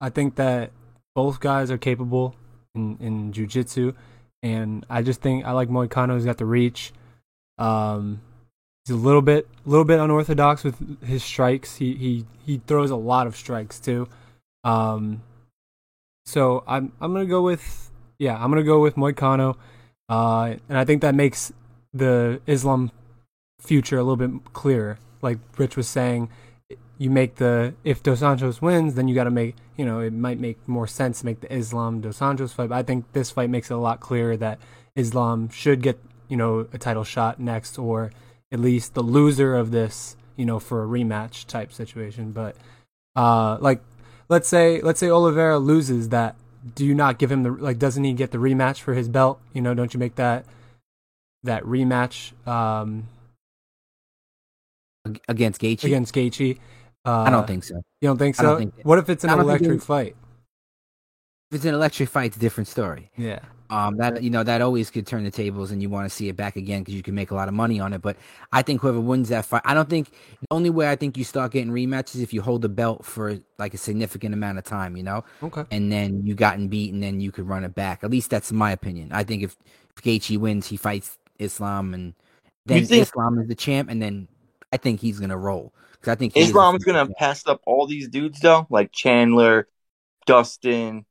I 0.00 0.08
think 0.08 0.36
that 0.36 0.70
both 1.16 1.40
guys 1.40 1.68
are 1.70 1.78
capable 1.78 2.36
in 2.74 2.96
in 3.00 3.32
jujitsu, 3.32 3.94
and 4.42 4.84
I 4.88 5.02
just 5.02 5.20
think 5.20 5.44
I 5.44 5.52
like 5.52 5.68
Moicano. 5.68 6.14
He's 6.14 6.24
got 6.24 6.38
the 6.38 6.46
reach. 6.46 6.92
Um, 7.58 8.20
he's 8.84 8.94
a 8.94 8.98
little 8.98 9.22
bit 9.22 9.48
a 9.66 9.68
little 9.68 9.84
bit 9.84 10.00
unorthodox 10.00 10.64
with 10.64 11.02
his 11.02 11.22
strikes. 11.22 11.76
He 11.76 11.94
he 11.94 12.26
he 12.44 12.60
throws 12.66 12.90
a 12.90 12.96
lot 12.96 13.26
of 13.26 13.36
strikes 13.36 13.78
too. 13.78 14.08
Um, 14.64 15.22
so 16.24 16.64
I'm 16.66 16.92
I'm 17.00 17.12
gonna 17.12 17.26
go 17.26 17.42
with 17.42 17.90
yeah 18.18 18.36
I'm 18.42 18.50
gonna 18.50 18.62
go 18.62 18.80
with 18.80 18.96
Moicano. 18.96 19.56
Uh, 20.08 20.56
and 20.68 20.76
I 20.76 20.84
think 20.84 21.00
that 21.02 21.14
makes 21.14 21.52
the 21.94 22.40
Islam 22.46 22.90
future 23.60 23.96
a 23.96 24.02
little 24.02 24.16
bit 24.16 24.52
clearer. 24.52 24.98
Like 25.22 25.38
Rich 25.56 25.76
was 25.76 25.88
saying, 25.88 26.28
you 27.02 27.10
make 27.10 27.36
the 27.36 27.74
if 27.82 28.00
Dos 28.00 28.20
Anjos 28.20 28.62
wins, 28.62 28.94
then 28.94 29.08
you 29.08 29.14
got 29.14 29.24
to 29.24 29.30
make 29.30 29.56
you 29.76 29.84
know 29.84 29.98
it 29.98 30.12
might 30.12 30.38
make 30.38 30.68
more 30.68 30.86
sense 30.86 31.20
to 31.20 31.26
make 31.26 31.40
the 31.40 31.52
Islam 31.52 32.00
Dos 32.00 32.20
Anjos 32.20 32.50
fight. 32.50 32.68
But 32.68 32.76
I 32.76 32.82
think 32.84 33.12
this 33.12 33.30
fight 33.32 33.50
makes 33.50 33.70
it 33.70 33.74
a 33.74 33.78
lot 33.78 33.98
clearer 33.98 34.36
that 34.36 34.60
Islam 34.94 35.48
should 35.48 35.82
get 35.82 35.98
you 36.28 36.36
know 36.36 36.68
a 36.72 36.78
title 36.78 37.02
shot 37.02 37.40
next, 37.40 37.76
or 37.78 38.12
at 38.52 38.60
least 38.60 38.94
the 38.94 39.02
loser 39.02 39.56
of 39.56 39.72
this 39.72 40.16
you 40.36 40.44
know 40.44 40.60
for 40.60 40.84
a 40.84 40.86
rematch 40.86 41.46
type 41.46 41.72
situation. 41.72 42.30
But 42.30 42.54
uh, 43.16 43.58
like 43.60 43.80
let's 44.28 44.48
say 44.48 44.80
let's 44.80 45.00
say 45.00 45.10
Oliveira 45.10 45.58
loses 45.58 46.10
that 46.10 46.36
do 46.76 46.86
you 46.86 46.94
not 46.94 47.18
give 47.18 47.32
him 47.32 47.42
the 47.42 47.50
like 47.50 47.80
doesn't 47.80 48.04
he 48.04 48.12
get 48.12 48.30
the 48.30 48.38
rematch 48.38 48.78
for 48.78 48.94
his 48.94 49.08
belt 49.08 49.40
you 49.52 49.60
know 49.60 49.74
don't 49.74 49.92
you 49.92 49.98
make 49.98 50.14
that 50.14 50.44
that 51.42 51.64
rematch 51.64 52.30
um 52.46 53.08
against 55.28 55.60
Gaethje. 55.60 55.82
against 55.82 56.14
Gaethje 56.14 56.58
uh, 57.04 57.22
I 57.22 57.30
don't 57.30 57.46
think 57.46 57.64
so. 57.64 57.76
you 58.00 58.08
don't 58.08 58.18
think 58.18 58.38
I 58.38 58.42
so 58.42 58.48
don't 58.50 58.58
think- 58.72 58.84
what 58.84 58.98
if 58.98 59.08
it's 59.08 59.24
an 59.24 59.30
I 59.30 59.36
don't 59.36 59.46
think 59.46 59.60
electric 59.60 59.80
they- 59.80 59.84
fight 59.86 60.16
If 61.50 61.56
it's 61.56 61.64
an 61.64 61.74
electric 61.74 62.08
fight, 62.08 62.26
it's 62.26 62.36
a 62.36 62.40
different 62.40 62.68
story. 62.68 63.10
yeah 63.16 63.40
Um, 63.70 63.96
that 63.96 64.22
you 64.22 64.28
know 64.30 64.42
that 64.44 64.60
always 64.60 64.90
could 64.90 65.06
turn 65.06 65.24
the 65.24 65.30
tables, 65.30 65.70
and 65.70 65.80
you 65.82 65.88
want 65.88 66.04
to 66.08 66.14
see 66.14 66.28
it 66.28 66.36
back 66.36 66.56
again 66.56 66.80
because 66.82 66.94
you 66.94 67.02
can 67.02 67.14
make 67.14 67.30
a 67.30 67.34
lot 67.34 67.48
of 67.48 67.54
money 67.54 67.80
on 67.80 67.92
it. 67.94 68.02
But 68.02 68.16
I 68.52 68.60
think 68.62 68.82
whoever 68.82 69.00
wins 69.00 69.28
that 69.30 69.46
fight, 69.46 69.62
I 69.64 69.72
don't 69.72 69.88
think 69.88 70.10
the 70.10 70.46
only 70.50 70.68
way 70.68 70.90
I 70.90 70.96
think 70.96 71.16
you 71.16 71.24
start 71.24 71.52
getting 71.52 71.72
rematches 71.72 72.22
if 72.22 72.34
you 72.34 72.42
hold 72.42 72.60
the 72.62 72.68
belt 72.68 73.04
for 73.04 73.38
like 73.58 73.72
a 73.72 73.78
significant 73.78 74.34
amount 74.34 74.58
of 74.58 74.64
time, 74.64 74.94
you 74.96 75.02
know, 75.02 75.24
okay 75.42 75.64
and 75.70 75.90
then 75.90 76.20
you 76.26 76.34
gotten 76.34 76.68
beaten, 76.68 77.00
then 77.00 77.18
you 77.20 77.32
could 77.32 77.48
run 77.48 77.64
it 77.64 77.74
back. 77.74 78.04
At 78.04 78.10
least 78.10 78.28
that's 78.30 78.52
my 78.52 78.70
opinion. 78.72 79.08
I 79.12 79.24
think 79.24 79.42
if 79.42 79.56
if 79.96 80.02
Gaethje 80.04 80.36
wins, 80.38 80.66
he 80.68 80.76
fights 80.76 81.16
Islam, 81.38 81.92
and 81.94 82.14
then 82.66 82.84
think- 82.84 83.02
Islam 83.08 83.38
is 83.40 83.48
the 83.48 83.54
champ, 83.54 83.88
and 83.90 84.00
then 84.02 84.28
I 84.72 84.76
think 84.78 85.00
he's 85.00 85.20
gonna 85.20 85.36
roll 85.38 85.74
because 85.92 86.08
I 86.12 86.14
think 86.14 86.34
he 86.34 86.40
is 86.40 86.48
Islam's 86.50 86.84
gonna 86.84 87.08
have 87.18 87.42
up 87.46 87.60
all 87.66 87.86
these 87.86 88.08
dudes 88.08 88.40
though, 88.40 88.66
like 88.70 88.92
Chandler, 88.92 89.68
Dustin. 90.26 91.04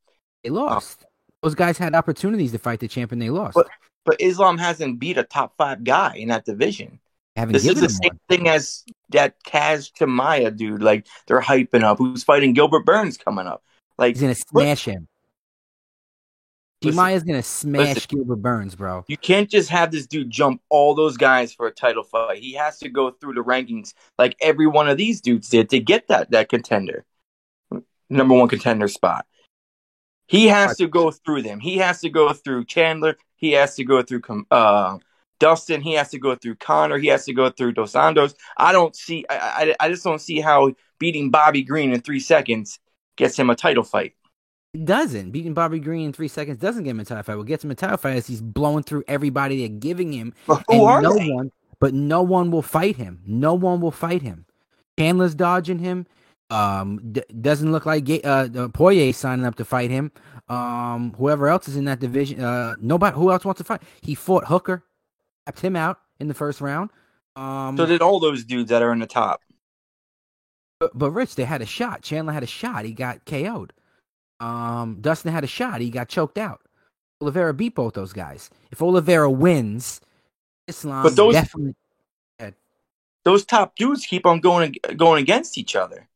They 0.43 0.49
lost. 0.49 1.05
Those 1.43 1.55
guys 1.55 1.77
had 1.77 1.95
opportunities 1.95 2.51
to 2.51 2.57
fight 2.59 2.79
the 2.79 2.87
champ 2.87 3.11
and 3.11 3.21
they 3.21 3.29
lost. 3.29 3.55
But- 3.55 3.67
But 4.03 4.19
Islam 4.19 4.57
hasn't 4.57 4.99
beat 4.99 5.19
a 5.19 5.23
top 5.23 5.53
five 5.57 5.83
guy 5.83 6.15
in 6.15 6.29
that 6.29 6.43
division. 6.43 6.99
haven't 7.35 7.53
This 7.53 7.65
is 7.67 7.79
the 7.79 7.87
same 7.87 8.09
one. 8.09 8.19
thing 8.27 8.49
as 8.49 8.83
that 9.09 9.35
Kaz 9.43 9.91
Tamaya 9.93 10.55
dude. 10.55 10.81
Like 10.81 11.05
they're 11.27 11.39
hyping 11.39 11.83
up. 11.83 11.99
Who's 11.99 12.23
fighting 12.23 12.53
Gilbert 12.53 12.83
Burns 12.83 13.17
coming 13.17 13.45
up? 13.45 13.63
Like 13.99 14.15
He's 14.15 14.21
gonna 14.21 14.33
smash 14.35 14.85
him. 14.85 15.07
Maya's 16.83 17.23
gonna 17.23 17.43
smash 17.43 17.95
listen. 17.95 18.07
Gilbert 18.09 18.37
Burns, 18.37 18.75
bro. 18.75 19.05
you 19.07 19.17
can't 19.17 19.49
just 19.49 19.69
have 19.69 19.91
this 19.91 20.07
dude 20.07 20.29
jump 20.29 20.61
all 20.69 20.95
those 20.95 21.17
guys 21.17 21.53
for 21.53 21.67
a 21.67 21.71
title 21.71 22.03
fight. 22.03 22.39
He 22.39 22.53
has 22.53 22.79
to 22.79 22.89
go 22.89 23.11
through 23.11 23.35
the 23.35 23.43
rankings 23.43 23.93
like 24.17 24.35
every 24.41 24.67
one 24.67 24.89
of 24.89 24.97
these 24.97 25.21
dudes 25.21 25.49
did 25.49 25.69
to 25.69 25.79
get 25.79 26.07
that 26.07 26.31
that 26.31 26.49
contender, 26.49 27.05
number 28.09 28.33
one 28.33 28.49
contender 28.49 28.87
spot. 28.87 29.25
He 30.27 30.47
has 30.47 30.77
to 30.77 30.87
go 30.87 31.11
through 31.11 31.41
them. 31.41 31.59
He 31.59 31.77
has 31.79 31.99
to 32.01 32.09
go 32.09 32.31
through 32.31 32.63
Chandler. 32.63 33.17
He 33.35 33.51
has 33.51 33.75
to 33.75 33.83
go 33.83 34.01
through 34.01 34.21
uh, 34.49 34.97
Dustin. 35.41 35.81
He 35.81 35.93
has 35.95 36.09
to 36.11 36.19
go 36.19 36.35
through 36.35 36.55
Conor. 36.55 36.97
He 36.99 37.07
has 37.07 37.25
to 37.25 37.33
go 37.33 37.49
through 37.49 37.73
Dos 37.73 37.91
Santos. 37.91 38.33
I 38.55 38.71
don't 38.71 38.95
see. 38.95 39.25
I, 39.29 39.75
I, 39.81 39.85
I 39.85 39.89
just 39.89 40.05
don't 40.05 40.21
see 40.21 40.39
how 40.39 40.73
beating 40.99 41.31
Bobby 41.31 41.63
Green 41.63 41.91
in 41.91 41.99
three 41.99 42.21
seconds 42.21 42.79
gets 43.17 43.37
him 43.37 43.49
a 43.49 43.55
title 43.55 43.83
fight. 43.83 44.13
It 44.73 44.85
doesn't. 44.85 45.31
Beating 45.31 45.53
Bobby 45.53 45.79
Green 45.79 46.05
in 46.07 46.13
three 46.13 46.29
seconds 46.29 46.57
doesn't 46.59 46.83
get 46.83 46.91
him 46.91 46.99
a 47.01 47.05
title 47.05 47.23
fight. 47.23 47.37
What 47.37 47.47
gets 47.47 47.63
him 47.63 47.71
a 47.71 47.75
title 47.75 47.97
fight 47.97 48.15
is 48.15 48.27
he's 48.27 48.41
blowing 48.41 48.83
through 48.83 49.03
everybody 49.07 49.59
they're 49.59 49.67
giving 49.79 50.13
him, 50.13 50.33
But 50.47 50.63
who 50.67 50.73
and 50.75 50.81
are 50.83 51.01
no 51.01 51.13
they? 51.17 51.29
one, 51.29 51.51
but 51.79 51.93
no 51.93 52.21
one 52.21 52.51
will 52.51 52.61
fight 52.61 52.95
him. 52.95 53.21
No 53.25 53.53
one 53.53 53.81
will 53.81 53.91
fight 53.91 54.21
him. 54.21 54.45
Chandler's 54.97 55.35
dodging 55.35 55.79
him. 55.79 56.05
Um, 56.49 57.11
d- 57.13 57.23
doesn't 57.39 57.71
look 57.71 57.85
like 57.85 58.09
uh, 58.09 58.49
uh, 58.55 58.67
Poirier 58.69 59.13
signing 59.13 59.45
up 59.45 59.55
to 59.55 59.65
fight 59.65 59.89
him. 59.89 60.11
Um, 60.49 61.13
whoever 61.17 61.47
else 61.47 61.67
is 61.67 61.75
in 61.77 61.85
that 61.85 61.99
division, 61.99 62.41
uh, 62.41 62.75
nobody. 62.79 63.15
Who 63.15 63.31
else 63.31 63.43
wants 63.45 63.59
to 63.59 63.63
fight? 63.63 63.81
He 64.01 64.15
fought 64.15 64.45
Hooker, 64.47 64.83
tapped 65.45 65.61
him 65.61 65.75
out 65.77 65.99
in 66.19 66.27
the 66.27 66.33
first 66.33 66.59
round. 66.61 66.89
Um, 67.37 67.77
So 67.77 67.85
did 67.85 68.01
all 68.01 68.19
those 68.19 68.43
dudes 68.43 68.69
that 68.69 68.81
are 68.81 68.91
in 68.91 68.99
the 68.99 69.07
top. 69.07 69.41
But, 70.79 70.97
but 70.97 71.11
Rich, 71.11 71.35
they 71.35 71.45
had 71.45 71.61
a 71.61 71.65
shot. 71.65 72.01
Chandler 72.01 72.33
had 72.33 72.43
a 72.43 72.47
shot. 72.47 72.83
He 72.85 72.93
got 72.93 73.25
KO'd. 73.25 73.71
Um, 74.41 74.97
Dustin 74.99 75.31
had 75.31 75.43
a 75.43 75.47
shot. 75.47 75.81
He 75.81 75.89
got 75.89 76.09
choked 76.09 76.37
out. 76.37 76.61
Oliveira 77.21 77.53
beat 77.53 77.75
both 77.75 77.93
those 77.93 78.11
guys. 78.13 78.49
If 78.71 78.81
Oliveira 78.81 79.29
wins, 79.29 80.01
Islam 80.67 81.03
But 81.03 81.15
those- 81.15 81.33
definitely. 81.35 81.75
Those 83.23 83.45
top 83.45 83.75
dudes 83.75 84.05
keep 84.07 84.25
on 84.25 84.39
going 84.39 84.75
going 84.97 85.21
against 85.21 85.55
each 85.55 85.75
other. 85.75 86.07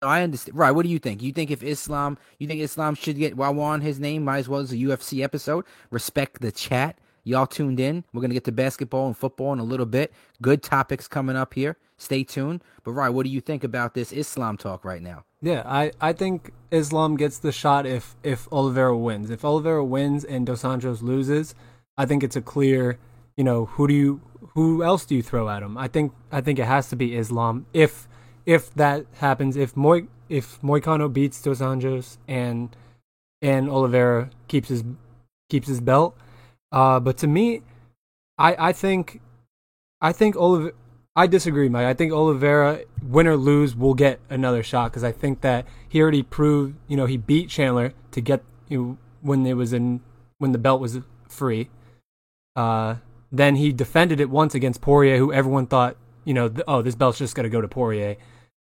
I 0.00 0.22
understand. 0.22 0.56
Right. 0.56 0.70
What 0.70 0.84
do 0.84 0.88
you 0.88 1.00
think? 1.00 1.22
You 1.22 1.32
think 1.32 1.50
if 1.50 1.62
Islam, 1.64 2.18
you 2.38 2.46
think 2.46 2.60
Islam 2.60 2.94
should 2.94 3.18
get 3.18 3.36
on 3.38 3.80
his 3.80 3.98
name, 3.98 4.24
might 4.24 4.38
as 4.38 4.48
well 4.48 4.60
as 4.60 4.70
a 4.70 4.76
UFC 4.76 5.22
episode. 5.24 5.64
Respect 5.90 6.40
the 6.40 6.52
chat. 6.52 6.98
Y'all 7.24 7.46
tuned 7.46 7.80
in. 7.80 8.04
We're 8.12 8.22
gonna 8.22 8.34
get 8.34 8.44
to 8.44 8.52
basketball 8.52 9.06
and 9.06 9.16
football 9.16 9.52
in 9.52 9.58
a 9.58 9.64
little 9.64 9.86
bit. 9.86 10.12
Good 10.40 10.62
topics 10.62 11.08
coming 11.08 11.36
up 11.36 11.54
here. 11.54 11.76
Stay 11.96 12.24
tuned. 12.24 12.62
But 12.82 12.92
right, 12.92 13.10
what 13.10 13.24
do 13.24 13.30
you 13.30 13.40
think 13.40 13.62
about 13.62 13.94
this 13.94 14.12
Islam 14.12 14.56
talk 14.56 14.84
right 14.84 15.02
now? 15.02 15.24
Yeah, 15.42 15.62
I, 15.66 15.92
I 16.00 16.12
think 16.12 16.52
Islam 16.70 17.16
gets 17.16 17.38
the 17.38 17.52
shot 17.52 17.86
if 17.86 18.16
if 18.22 18.50
Oliveira 18.52 18.96
wins. 18.96 19.30
If 19.30 19.44
Oliveira 19.44 19.84
wins 19.84 20.24
and 20.24 20.46
Dos 20.46 20.62
Anjos 20.62 21.02
loses, 21.02 21.54
I 21.96 22.06
think 22.06 22.22
it's 22.22 22.36
a 22.36 22.42
clear, 22.42 22.98
you 23.36 23.44
know, 23.44 23.66
who 23.66 23.86
do 23.86 23.94
you 23.94 24.20
who 24.54 24.82
else 24.82 25.04
do 25.04 25.14
you 25.14 25.22
throw 25.22 25.48
at 25.48 25.62
him? 25.62 25.76
I 25.76 25.88
think 25.88 26.12
I 26.32 26.40
think 26.40 26.58
it 26.58 26.64
has 26.64 26.88
to 26.88 26.96
be 26.96 27.16
Islam. 27.16 27.66
If 27.72 28.08
if 28.46 28.72
that 28.74 29.06
happens, 29.14 29.56
if 29.56 29.76
Moy 29.76 30.06
if 30.28 30.60
Moicano 30.62 31.12
beats 31.12 31.40
Dos 31.42 31.60
Anjos 31.60 32.18
and 32.26 32.74
and 33.42 33.68
Oliveira 33.68 34.30
keeps 34.48 34.68
his 34.68 34.84
keeps 35.48 35.68
his 35.68 35.80
belt, 35.80 36.16
uh, 36.72 37.00
but 37.00 37.16
to 37.18 37.26
me, 37.26 37.62
I 38.38 38.68
I 38.68 38.72
think 38.72 39.20
I 40.00 40.12
think 40.12 40.36
Olive 40.36 40.72
I 41.16 41.26
disagree, 41.26 41.68
Mike. 41.68 41.86
I 41.86 41.94
think 41.94 42.12
Oliveira, 42.12 42.80
win 43.02 43.26
or 43.26 43.36
lose, 43.36 43.74
will 43.74 43.94
get 43.94 44.20
another 44.30 44.62
shot 44.62 44.90
because 44.90 45.02
I 45.02 45.12
think 45.12 45.40
that 45.40 45.66
he 45.88 46.00
already 46.00 46.22
proved, 46.22 46.76
you 46.86 46.96
know, 46.96 47.06
he 47.06 47.16
beat 47.16 47.48
Chandler 47.48 47.92
to 48.12 48.20
get 48.20 48.42
you 48.68 48.78
know, 48.78 48.98
when 49.20 49.44
it 49.44 49.54
was 49.54 49.72
in 49.72 50.00
when 50.38 50.52
the 50.52 50.58
belt 50.58 50.80
was 50.80 50.98
free. 51.28 51.68
Uh, 52.54 52.96
then 53.32 53.56
he 53.56 53.72
defended 53.72 54.20
it 54.20 54.30
once 54.30 54.54
against 54.54 54.80
Poirier, 54.80 55.18
who 55.18 55.32
everyone 55.32 55.66
thought, 55.66 55.96
you 56.24 56.32
know, 56.32 56.52
oh, 56.66 56.80
this 56.80 56.94
belt's 56.94 57.18
just 57.18 57.34
gonna 57.34 57.48
go 57.48 57.60
to 57.60 57.68
Poirier. 57.68 58.16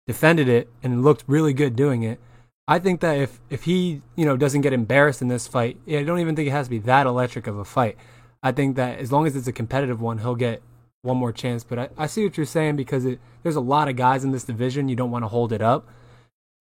Defended 0.07 0.49
it 0.49 0.67
and 0.81 1.03
looked 1.03 1.23
really 1.27 1.53
good 1.53 1.75
doing 1.75 2.03
it. 2.03 2.19
I 2.67 2.79
think 2.79 3.01
that 3.01 3.17
if 3.17 3.39
if 3.49 3.63
he, 3.63 4.01
you 4.15 4.25
know, 4.25 4.37
doesn't 4.37 4.61
get 4.61 4.73
embarrassed 4.73 5.21
in 5.21 5.27
this 5.27 5.47
fight, 5.47 5.77
I 5.87 6.03
don't 6.03 6.19
even 6.19 6.35
think 6.35 6.47
it 6.47 6.51
has 6.51 6.67
to 6.67 6.71
be 6.71 6.79
that 6.79 7.05
electric 7.05 7.47
of 7.47 7.57
a 7.57 7.65
fight. 7.65 7.97
I 8.41 8.51
think 8.51 8.75
that 8.75 8.99
as 8.99 9.11
long 9.11 9.27
as 9.27 9.35
it's 9.35 9.47
a 9.47 9.53
competitive 9.53 10.01
one, 10.01 10.19
he'll 10.19 10.35
get 10.35 10.61
one 11.01 11.17
more 11.17 11.31
chance. 11.31 11.63
But 11.63 11.79
I, 11.79 11.89
I 11.97 12.07
see 12.07 12.23
what 12.23 12.37
you're 12.37 12.45
saying 12.45 12.77
because 12.77 13.05
it, 13.05 13.19
there's 13.43 13.55
a 13.55 13.61
lot 13.61 13.89
of 13.89 13.95
guys 13.95 14.23
in 14.23 14.31
this 14.31 14.43
division. 14.43 14.89
You 14.89 14.95
don't 14.95 15.11
want 15.11 15.23
to 15.23 15.29
hold 15.29 15.51
it 15.51 15.61
up. 15.61 15.87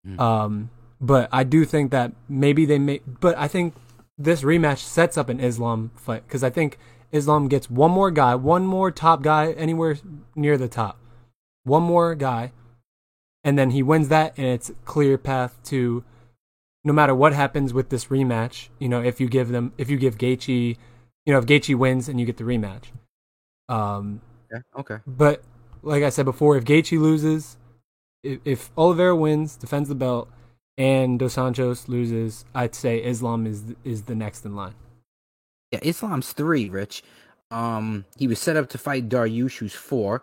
Mm. 0.06 0.20
Um, 0.20 0.70
but 1.00 1.28
I 1.32 1.44
do 1.44 1.64
think 1.64 1.90
that 1.92 2.12
maybe 2.28 2.64
they 2.64 2.78
may. 2.78 3.00
But 3.20 3.38
I 3.38 3.46
think 3.48 3.74
this 4.18 4.42
rematch 4.42 4.78
sets 4.78 5.16
up 5.16 5.28
an 5.28 5.40
Islam 5.40 5.92
fight 5.94 6.26
because 6.26 6.42
I 6.42 6.50
think 6.50 6.78
Islam 7.12 7.48
gets 7.48 7.70
one 7.70 7.90
more 7.90 8.10
guy, 8.10 8.34
one 8.34 8.66
more 8.66 8.90
top 8.90 9.22
guy 9.22 9.52
anywhere 9.52 9.96
near 10.34 10.58
the 10.58 10.68
top, 10.68 10.98
one 11.64 11.82
more 11.82 12.14
guy, 12.14 12.52
and 13.44 13.58
then 13.58 13.70
he 13.70 13.82
wins 13.82 14.08
that, 14.08 14.34
and 14.36 14.46
it's 14.46 14.70
clear 14.84 15.18
path 15.18 15.58
to. 15.64 16.04
No 16.84 16.92
matter 16.92 17.14
what 17.14 17.32
happens 17.32 17.72
with 17.72 17.90
this 17.90 18.06
rematch, 18.06 18.68
you 18.80 18.88
know, 18.88 19.00
if 19.00 19.20
you 19.20 19.28
give 19.28 19.50
them, 19.50 19.72
if 19.78 19.88
you 19.88 19.96
give 19.96 20.18
Gaethje, 20.18 20.76
you 21.24 21.32
know, 21.32 21.38
if 21.38 21.46
Gaethje 21.46 21.76
wins 21.76 22.08
and 22.08 22.18
you 22.18 22.26
get 22.26 22.38
the 22.38 22.44
rematch, 22.44 22.86
um, 23.68 24.20
Okay. 24.52 24.62
Okay. 24.78 24.98
but 25.06 25.42
like 25.82 26.02
I 26.02 26.08
said 26.10 26.24
before, 26.24 26.56
if 26.56 26.64
Gaethje 26.64 26.98
loses, 27.00 27.56
if, 28.24 28.40
if 28.44 28.70
Oliveira 28.76 29.14
wins, 29.14 29.54
defends 29.56 29.88
the 29.88 29.94
belt, 29.94 30.28
and 30.76 31.18
Dos 31.20 31.34
Santos 31.34 31.88
loses, 31.88 32.44
I'd 32.54 32.74
say 32.74 32.98
Islam 32.98 33.46
is 33.46 33.62
is 33.84 34.02
the 34.02 34.16
next 34.16 34.44
in 34.44 34.56
line. 34.56 34.74
Yeah, 35.70 35.80
Islam's 35.82 36.32
three, 36.32 36.68
Rich. 36.68 37.02
Um, 37.52 38.06
he 38.18 38.26
was 38.26 38.40
set 38.40 38.56
up 38.56 38.68
to 38.70 38.78
fight 38.78 39.08
Dariush, 39.08 39.58
who's 39.58 39.74
four. 39.74 40.22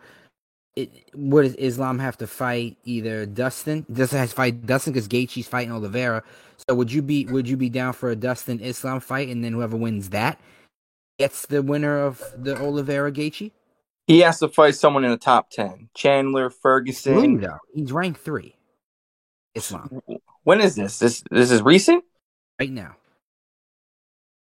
It, 0.82 1.10
what 1.14 1.42
does 1.44 1.56
Islam 1.56 2.00
have 2.00 2.18
to 2.20 2.28
fight? 2.28 2.78
Either 2.86 3.26
Dustin, 3.26 3.86
Dustin 3.92 4.20
has 4.20 4.30
to 4.30 4.36
fight 4.36 4.66
Dustin 4.66 4.94
because 4.94 5.08
Gaethje's 5.08 5.48
fighting 5.48 5.72
Oliveira. 5.72 6.24
So 6.68 6.76
would 6.76 6.92
you 6.92 7.02
be 7.02 7.26
would 7.26 7.48
you 7.50 7.58
be 7.58 7.70
down 7.70 7.94
for 7.94 8.10
a 8.12 8.16
Dustin 8.16 8.60
Islam 8.60 9.00
fight, 9.00 9.30
and 9.30 9.44
then 9.44 9.54
whoever 9.54 9.76
wins 9.78 10.10
that 10.12 10.40
gets 11.18 11.46
the 11.48 11.62
winner 11.62 11.98
of 12.00 12.22
the 12.38 12.58
Oliveira 12.60 13.12
Gaethje? 13.12 13.52
He 14.08 14.20
has 14.20 14.40
to 14.40 14.48
fight 14.48 14.76
someone 14.76 15.04
in 15.06 15.12
the 15.12 15.18
top 15.18 15.50
ten. 15.52 15.90
Chandler, 15.96 16.50
Ferguson. 16.50 17.46
he's 17.74 17.92
ranked 17.92 18.22
three. 18.22 18.56
Islam 19.56 20.02
When 20.44 20.62
is 20.62 20.76
this? 20.76 21.00
This 21.00 21.24
this 21.30 21.52
is 21.52 21.62
recent. 21.62 22.04
right 22.60 22.72
now. 22.72 22.96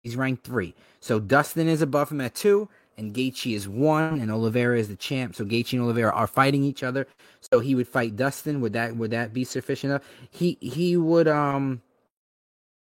He's 0.02 0.16
ranked 0.16 0.44
three. 0.44 0.74
So 1.00 1.18
Dustin 1.18 1.68
is 1.68 1.82
above 1.82 2.10
him 2.10 2.20
at 2.20 2.34
two, 2.34 2.68
and 3.00 3.14
Gaethje 3.14 3.54
is 3.56 3.66
one, 3.68 4.20
and 4.20 4.30
Oliveira 4.30 4.78
is 4.78 4.88
the 4.88 4.96
champ. 4.96 5.34
So 5.34 5.44
Gaethje 5.44 5.72
and 5.72 5.82
Oliveira 5.82 6.12
are 6.12 6.26
fighting 6.26 6.62
each 6.62 6.82
other. 6.82 7.06
So 7.40 7.58
he 7.58 7.74
would 7.74 7.88
fight 7.88 8.16
Dustin. 8.16 8.60
Would 8.60 8.74
that 8.74 8.94
would 8.96 9.10
that 9.10 9.32
be 9.32 9.42
sufficient 9.44 9.90
enough? 9.90 10.04
He 10.30 10.58
he 10.60 10.96
would 10.96 11.26
um. 11.26 11.82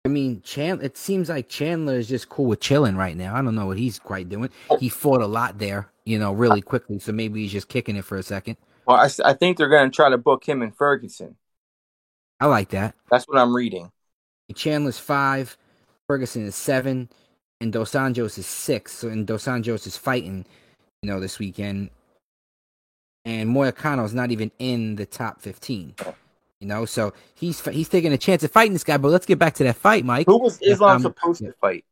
I 0.07 0.11
mean, 0.11 0.43
Chandler. 0.43 0.85
It 0.85 0.97
seems 0.97 1.31
like 1.31 1.49
Chandler 1.49 1.95
is 1.95 2.09
just 2.09 2.29
cool 2.29 2.45
with 2.45 2.61
chilling 2.61 2.95
right 2.95 3.17
now. 3.17 3.35
I 3.35 3.43
don't 3.43 3.55
know 3.55 3.67
what 3.67 3.79
he's 3.79 3.99
quite 3.99 4.29
doing. 4.29 4.51
He 4.79 4.91
fought 4.91 5.23
a 5.23 5.27
lot 5.27 5.59
there, 5.59 5.89
you 6.05 6.19
know, 6.19 6.31
really 6.33 6.61
quickly. 6.61 6.99
So 6.99 7.11
maybe 7.11 7.41
he's 7.41 7.53
just 7.53 7.69
kicking 7.69 7.97
it 7.97 8.05
for 8.05 8.19
a 8.19 8.23
second. 8.23 8.59
Well, 8.87 8.99
I, 8.99 9.09
I 9.25 9.33
think 9.33 9.57
they're 9.57 9.71
going 9.71 9.91
to 9.91 9.95
try 9.95 10.11
to 10.11 10.19
book 10.19 10.47
him 10.47 10.61
and 10.61 10.77
Ferguson. 10.77 11.37
I 12.39 12.47
like 12.47 12.69
that. 12.71 12.95
That's 13.11 13.27
what 13.27 13.39
I'm 13.39 13.57
reading. 13.57 13.91
Chandler's 14.55 14.99
five, 14.99 15.57
Ferguson 16.07 16.45
is 16.45 16.55
seven, 16.55 17.09
and 17.65 17.73
Dos 17.73 17.93
Anjos 17.93 18.37
is 18.39 18.47
six. 18.47 18.93
So 18.93 19.09
and 19.09 19.27
Dos 19.27 19.47
Anjos 19.47 19.87
is 19.87 19.97
fighting, 19.97 20.45
you 21.03 21.11
know, 21.11 21.19
this 21.19 21.39
weekend. 21.39 21.89
And 23.25 23.49
Moyakano's 23.49 24.13
not 24.13 24.31
even 24.31 24.53
in 24.59 24.97
the 24.97 25.07
top 25.07 25.41
fifteen. 25.41 25.95
You 26.61 26.69
know, 26.69 26.85
so 26.85 27.15
he's 27.35 27.67
he's 27.67 27.89
taking 27.89 28.13
a 28.13 28.19
chance 28.19 28.45
of 28.45 28.53
fighting 28.53 28.75
this 28.75 28.85
guy. 28.85 28.99
But 28.99 29.09
let's 29.09 29.27
get 29.27 29.39
back 29.39 29.55
to 29.55 29.65
that 29.65 29.77
fight, 29.77 30.05
Mike. 30.05 30.27
Who 30.27 30.39
was 30.39 30.61
Islam 30.61 30.97
Um, 30.97 31.03
supposed 31.03 31.41
to 31.43 31.53
fight? 31.55 31.85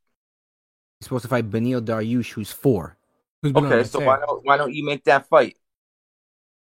He's 1.01 1.07
supposed 1.07 1.23
to 1.23 1.29
fight 1.29 1.51
Beneil 1.51 1.81
Dariush, 1.81 2.33
who's 2.33 2.53
four. 2.53 2.97
Who's 3.43 3.53
been 3.53 3.65
on 3.65 3.73
Okay, 3.73 3.81
a 3.81 3.85
so 3.85 3.99
tear. 3.99 4.07
why 4.07 4.21
don't 4.21 4.45
why 4.45 4.57
don't 4.59 4.75
you 4.75 4.85
make 4.85 5.05
that 5.05 5.27
fight? 5.29 5.57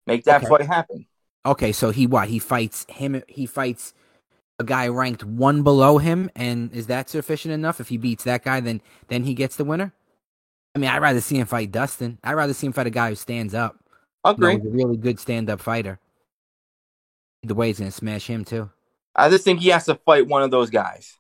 Make 0.07 0.25
that 0.25 0.43
Okay. 0.43 0.49
fight 0.49 0.63
happen. 0.63 1.07
Okay, 1.47 1.73
so 1.73 1.91
he 1.91 2.07
what? 2.07 2.29
He 2.29 2.39
fights 2.39 2.87
him. 2.89 3.23
He 3.29 3.45
fights 3.45 3.93
a 4.59 4.65
guy 4.65 4.89
ranked 4.89 5.25
one 5.25 5.63
below 5.63 5.99
him, 5.99 6.31
and 6.37 6.73
is 6.73 6.87
that 6.87 7.09
sufficient 7.11 7.53
enough? 7.55 7.81
If 7.81 7.89
he 7.89 7.97
beats 7.97 8.25
that 8.25 8.45
guy, 8.45 8.61
then 8.61 8.81
then 9.09 9.25
he 9.25 9.35
gets 9.35 9.57
the 9.57 9.65
winner. 9.65 9.93
I 10.75 10.79
mean, 10.79 10.91
I'd 10.91 11.03
rather 11.03 11.21
see 11.21 11.39
him 11.39 11.47
fight 11.47 11.71
Dustin. 11.73 12.19
I'd 12.25 12.35
rather 12.35 12.53
see 12.55 12.67
him 12.67 12.73
fight 12.73 12.87
a 12.87 12.91
guy 12.91 13.09
who 13.11 13.15
stands 13.15 13.55
up. 13.55 13.77
I 14.25 14.31
You 14.31 14.37
know, 14.39 14.49
agree. 14.49 14.57
he's 14.57 14.67
a 14.67 14.71
really 14.71 14.97
good 14.97 15.19
stand 15.21 15.51
up 15.51 15.61
fighter. 15.61 16.01
The 17.43 17.55
way 17.55 17.69
he's 17.69 17.79
gonna 17.79 17.91
smash 17.91 18.27
him 18.27 18.45
too. 18.45 18.71
I 19.15 19.29
just 19.29 19.45
think 19.45 19.61
he 19.61 19.69
has 19.69 19.85
to 19.87 19.95
fight 19.97 20.27
one 20.27 20.43
of 20.43 20.51
those 20.51 20.71
guys. 20.71 21.17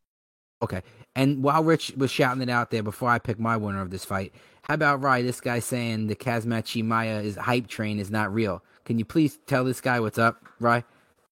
Okay. 0.62 0.82
And 1.14 1.44
while 1.44 1.62
Rich 1.62 1.92
was 1.96 2.10
shouting 2.10 2.42
it 2.42 2.50
out 2.50 2.70
there 2.70 2.82
before 2.82 3.08
I 3.08 3.18
pick 3.18 3.38
my 3.38 3.56
winner 3.56 3.80
of 3.80 3.90
this 3.90 4.04
fight, 4.04 4.32
how 4.62 4.74
about 4.74 5.00
Rye? 5.02 5.22
This 5.22 5.40
guy 5.40 5.58
saying 5.60 6.06
the 6.08 6.16
Kazmat 6.16 6.82
Maya 6.84 7.20
is 7.20 7.36
hype 7.36 7.68
train 7.68 7.98
is 8.00 8.10
not 8.10 8.32
real. 8.32 8.64
Can 8.84 8.98
you 8.98 9.04
please 9.04 9.38
tell 9.46 9.64
this 9.64 9.80
guy 9.80 10.00
what's 10.00 10.18
up, 10.18 10.42
Rye? 10.58 10.82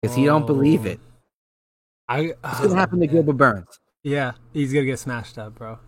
Because 0.01 0.15
he 0.15 0.25
don't 0.25 0.45
believe 0.47 0.85
it. 0.85 0.99
I 2.09 2.33
What's 2.41 2.59
gonna 2.61 2.75
happen 2.75 2.99
to. 2.99 3.07
Gilbert 3.07 3.33
Burns? 3.37 3.79
Yeah, 4.03 4.31
he's 4.53 4.73
gonna 4.73 4.85
get 4.85 4.99
smashed 4.99 5.37
up, 5.37 5.55
bro. 5.55 5.79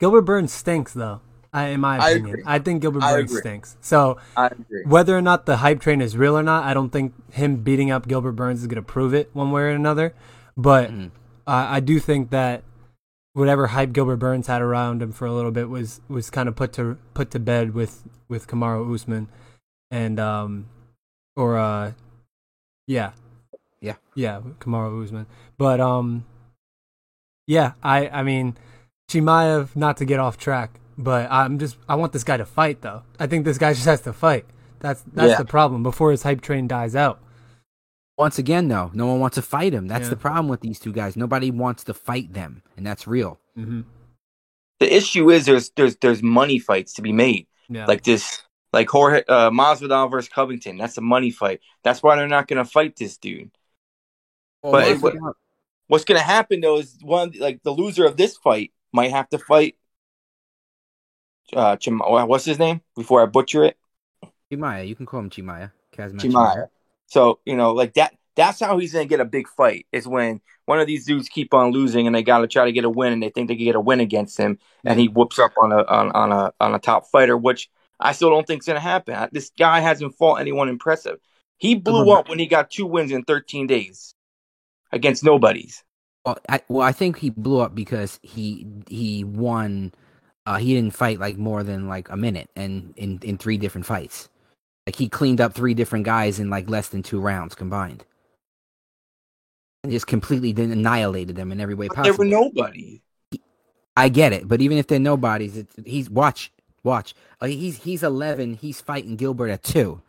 Gilbert 0.00 0.22
Burns 0.22 0.52
stinks, 0.52 0.92
though. 0.94 1.20
I, 1.52 1.66
in 1.66 1.80
my 1.80 1.98
I 1.98 2.10
opinion, 2.10 2.30
agree. 2.30 2.42
I, 2.46 2.58
think 2.58 2.82
Gilbert 2.82 3.04
I 3.04 3.12
Burns 3.12 3.30
agree. 3.30 3.40
stinks. 3.42 3.76
So 3.80 4.18
I 4.36 4.46
agree. 4.48 4.82
whether 4.86 5.16
or 5.16 5.22
not 5.22 5.46
the 5.46 5.58
hype 5.58 5.80
train 5.80 6.00
is 6.00 6.16
real 6.16 6.36
or 6.36 6.42
not, 6.42 6.64
I 6.64 6.74
don't 6.74 6.90
think 6.90 7.14
him 7.32 7.58
beating 7.58 7.92
up 7.92 8.08
Gilbert 8.08 8.32
Burns 8.32 8.60
is 8.62 8.66
gonna 8.66 8.82
prove 8.82 9.14
it 9.14 9.30
one 9.34 9.52
way 9.52 9.62
or 9.62 9.68
another. 9.68 10.14
But 10.56 10.90
Mhm. 10.90 11.10
uh, 11.46 11.66
I 11.70 11.78
do 11.80 12.00
think 12.00 12.30
that 12.30 12.64
whatever 13.34 13.68
hype 13.68 13.92
Gilbert 13.92 14.16
Burns 14.16 14.46
had 14.48 14.62
around 14.62 15.00
him 15.02 15.12
for 15.12 15.26
a 15.26 15.32
little 15.32 15.50
bit 15.52 15.68
was 15.68 16.00
was 16.08 16.28
kind 16.30 16.48
of 16.48 16.56
put 16.56 16.72
to 16.74 16.96
put 17.14 17.30
to 17.32 17.38
bed 17.38 17.74
with 17.74 18.02
with 18.28 18.46
Kamaru 18.48 18.92
Usman, 18.92 19.28
and 19.92 20.18
um, 20.18 20.66
or 21.36 21.56
uh, 21.56 21.92
yeah, 22.88 23.12
Yeah. 23.84 23.96
yeah, 24.14 24.40
Kamaru 24.60 25.04
Usman. 25.04 25.26
But 25.58 25.80
um, 25.80 26.24
yeah, 27.46 27.72
I 27.82 28.08
I 28.08 28.22
mean, 28.22 28.56
Chimaev 29.10 29.76
not 29.76 29.96
to 29.98 30.04
get 30.04 30.18
off 30.20 30.38
track, 30.38 30.80
but 30.96 31.30
I'm 31.30 31.58
just 31.58 31.76
I 31.88 31.94
want 31.96 32.12
this 32.12 32.24
guy 32.24 32.36
to 32.36 32.46
fight 32.46 32.80
though. 32.82 33.02
I 33.20 33.26
think 33.26 33.44
this 33.44 33.58
guy 33.58 33.72
just 33.74 33.86
has 33.86 34.00
to 34.02 34.12
fight. 34.12 34.46
That's 34.80 35.02
that's 35.12 35.30
Yeah. 35.32 35.38
the 35.38 35.44
problem 35.44 35.82
before 35.82 36.10
his 36.10 36.22
hype 36.22 36.40
train 36.40 36.66
dies 36.68 36.96
out. 36.96 37.20
Once 38.16 38.38
again, 38.38 38.68
though, 38.68 38.90
no 38.94 39.06
one 39.06 39.18
wants 39.18 39.34
to 39.34 39.42
fight 39.42 39.72
him. 39.72 39.88
That's 39.88 40.04
Yeah. 40.04 40.10
the 40.10 40.16
problem 40.16 40.48
with 40.48 40.60
these 40.60 40.78
two 40.78 40.92
guys. 40.92 41.16
Nobody 41.16 41.50
wants 41.50 41.82
to 41.84 41.94
fight 41.94 42.32
them, 42.32 42.62
and 42.76 42.86
that's 42.86 43.06
real. 43.06 43.40
Mm-hmm. 43.58 43.82
The 44.80 44.94
issue 44.96 45.30
is 45.30 45.46
there's 45.46 45.70
there's 45.70 45.96
there's 45.96 46.22
money 46.22 46.58
fights 46.58 46.94
to 46.94 47.02
be 47.02 47.12
made. 47.12 47.46
Yeah, 47.68 47.86
Like 47.86 48.02
this 48.04 48.42
like 48.72 48.88
Jorge 48.90 49.22
uh 49.28 49.50
Masvidal 49.50 50.10
versus 50.10 50.28
Covington. 50.28 50.76
That's 50.78 50.98
a 50.98 51.00
money 51.00 51.30
fight. 51.30 51.60
That's 51.82 52.02
why 52.02 52.16
they're 52.16 52.28
not 52.28 52.48
gonna 52.48 52.64
fight 52.64 52.96
this 52.96 53.16
dude. 53.16 53.50
But 54.72 54.88
it- 54.88 54.98
Masvidal- 54.98 55.34
What's 55.86 56.04
gonna 56.04 56.20
happen 56.20 56.60
though 56.60 56.78
is 56.78 56.96
one 57.02 57.32
like 57.38 57.62
the 57.62 57.70
loser 57.70 58.06
of 58.06 58.16
this 58.16 58.36
fight 58.38 58.72
might 58.92 59.10
have 59.10 59.28
to 59.28 59.38
fight 59.38 59.76
uh 61.52 61.76
Chim- 61.76 62.00
what's 62.00 62.44
his 62.46 62.58
name? 62.58 62.80
Before 62.96 63.22
I 63.22 63.26
butcher 63.26 63.64
it. 63.64 63.76
Chimaya, 64.50 64.86
you 64.88 64.94
can 64.96 65.04
call 65.06 65.20
him 65.20 65.30
Chimaya. 65.30 65.72
Kazmat 65.94 66.20
Chimaya. 66.20 66.68
So, 67.06 67.40
you 67.44 67.54
know, 67.56 67.72
like 67.72 67.94
that 67.94 68.14
that's 68.34 68.60
how 68.60 68.78
he's 68.78 68.92
gonna 68.94 69.04
get 69.04 69.20
a 69.20 69.24
big 69.26 69.46
fight, 69.46 69.86
is 69.92 70.08
when 70.08 70.40
one 70.64 70.80
of 70.80 70.86
these 70.86 71.04
dudes 71.04 71.28
keep 71.28 71.52
on 71.52 71.70
losing 71.70 72.06
and 72.06 72.16
they 72.16 72.22
gotta 72.22 72.46
try 72.48 72.64
to 72.64 72.72
get 72.72 72.84
a 72.84 72.90
win 72.90 73.12
and 73.12 73.22
they 73.22 73.28
think 73.28 73.48
they 73.48 73.56
can 73.56 73.64
get 73.66 73.76
a 73.76 73.80
win 73.80 74.00
against 74.00 74.38
him 74.38 74.58
and 74.84 74.98
he 74.98 75.08
whoops 75.08 75.38
up 75.38 75.52
on 75.62 75.70
a 75.72 75.84
on, 75.84 76.10
on 76.12 76.32
a 76.32 76.52
on 76.60 76.74
a 76.74 76.78
top 76.78 77.06
fighter, 77.10 77.36
which 77.36 77.70
I 78.00 78.12
still 78.12 78.30
don't 78.30 78.46
think 78.46 78.62
is 78.62 78.66
gonna 78.66 78.80
happen. 78.80 79.28
This 79.32 79.50
guy 79.56 79.80
hasn't 79.80 80.16
fought 80.16 80.36
anyone 80.40 80.70
impressive. 80.70 81.18
He 81.58 81.74
blew 81.74 82.10
up 82.18 82.28
when 82.30 82.38
he 82.38 82.46
got 82.46 82.70
two 82.70 82.86
wins 82.86 83.12
in 83.12 83.22
thirteen 83.24 83.66
days 83.66 84.13
against 84.94 85.24
nobodies. 85.24 85.82
Well, 86.24 86.38
I, 86.48 86.60
well, 86.68 86.82
I 86.86 86.92
think 86.92 87.18
he 87.18 87.30
blew 87.30 87.60
up 87.60 87.74
because 87.74 88.18
he 88.22 88.66
he 88.88 89.24
won. 89.24 89.92
Uh, 90.46 90.56
he 90.56 90.74
didn't 90.74 90.94
fight 90.94 91.20
like 91.20 91.36
more 91.38 91.62
than 91.62 91.88
like 91.88 92.08
a 92.10 92.16
minute, 92.16 92.50
and 92.56 92.94
in 92.96 93.18
in 93.22 93.38
three 93.38 93.58
different 93.58 93.86
fights, 93.86 94.28
like 94.86 94.96
he 94.96 95.08
cleaned 95.08 95.40
up 95.40 95.54
three 95.54 95.74
different 95.74 96.04
guys 96.06 96.40
in 96.40 96.50
like 96.50 96.68
less 96.70 96.88
than 96.88 97.02
two 97.02 97.20
rounds 97.20 97.54
combined, 97.54 98.04
and 99.82 99.92
just 99.92 100.06
completely 100.06 100.50
annihilated 100.62 101.36
them 101.36 101.52
in 101.52 101.60
every 101.60 101.74
way 101.74 101.88
But 101.88 102.02
there 102.02 102.14
possible. 102.14 102.24
were 102.24 102.24
nobody. 102.30 103.02
I 103.96 104.08
get 104.08 104.32
it, 104.32 104.48
but 104.48 104.60
even 104.60 104.78
if 104.78 104.86
they're 104.88 104.98
nobodies, 104.98 105.64
he's 105.84 106.10
watch 106.10 106.52
watch. 106.82 107.14
Uh, 107.40 107.46
he's 107.46 107.78
he's 107.84 108.02
eleven. 108.02 108.54
He's 108.54 108.80
fighting 108.80 109.16
Gilbert 109.16 109.48
at 109.50 109.62
two, 109.62 110.02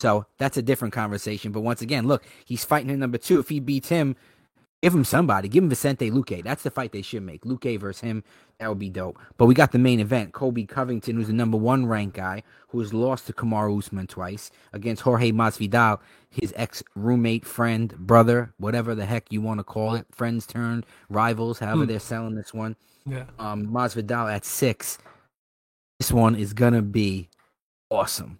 so 0.00 0.26
that's 0.38 0.56
a 0.56 0.62
different 0.62 0.94
conversation. 0.94 1.52
But 1.52 1.62
once 1.62 1.82
again, 1.82 2.06
look, 2.06 2.24
he's 2.44 2.64
fighting 2.64 2.90
at 2.90 2.98
number 2.98 3.18
two. 3.18 3.40
If 3.40 3.48
he 3.48 3.60
beats 3.60 3.88
him, 3.88 4.16
give 4.82 4.94
him 4.94 5.04
somebody. 5.04 5.48
Give 5.48 5.62
him 5.64 5.70
Vicente 5.70 6.10
Luque. 6.10 6.42
That's 6.42 6.62
the 6.62 6.70
fight 6.70 6.92
they 6.92 7.02
should 7.02 7.22
make. 7.22 7.42
Luque 7.44 7.78
versus 7.78 8.00
him. 8.00 8.24
That 8.58 8.68
would 8.68 8.78
be 8.78 8.90
dope. 8.90 9.18
But 9.38 9.46
we 9.46 9.54
got 9.54 9.72
the 9.72 9.78
main 9.78 10.00
event: 10.00 10.32
Colby 10.32 10.64
Covington, 10.66 11.16
who's 11.16 11.28
the 11.28 11.32
number 11.32 11.56
one 11.56 11.86
ranked 11.86 12.16
guy, 12.16 12.42
who 12.68 12.80
has 12.80 12.92
lost 12.92 13.26
to 13.28 13.32
Kamaru 13.32 13.78
Usman 13.78 14.06
twice 14.06 14.50
against 14.72 15.02
Jorge 15.02 15.32
Masvidal, 15.32 15.98
his 16.30 16.52
ex 16.56 16.82
roommate, 16.94 17.44
friend, 17.44 17.94
brother, 17.98 18.52
whatever 18.58 18.94
the 18.94 19.06
heck 19.06 19.32
you 19.32 19.40
want 19.40 19.58
to 19.60 19.64
call 19.64 19.94
it, 19.94 20.06
friends 20.12 20.46
turned 20.46 20.86
rivals, 21.08 21.58
however 21.58 21.82
Hmm. 21.82 21.86
they're 21.88 22.00
selling 22.00 22.34
this 22.34 22.52
one 22.54 22.76
yeah. 23.06 23.24
um 23.38 23.66
Masvidal 23.66 24.32
at 24.32 24.44
six. 24.44 24.98
This 25.98 26.12
one 26.12 26.34
is 26.36 26.52
gonna 26.52 26.82
be 26.82 27.28
awesome, 27.90 28.38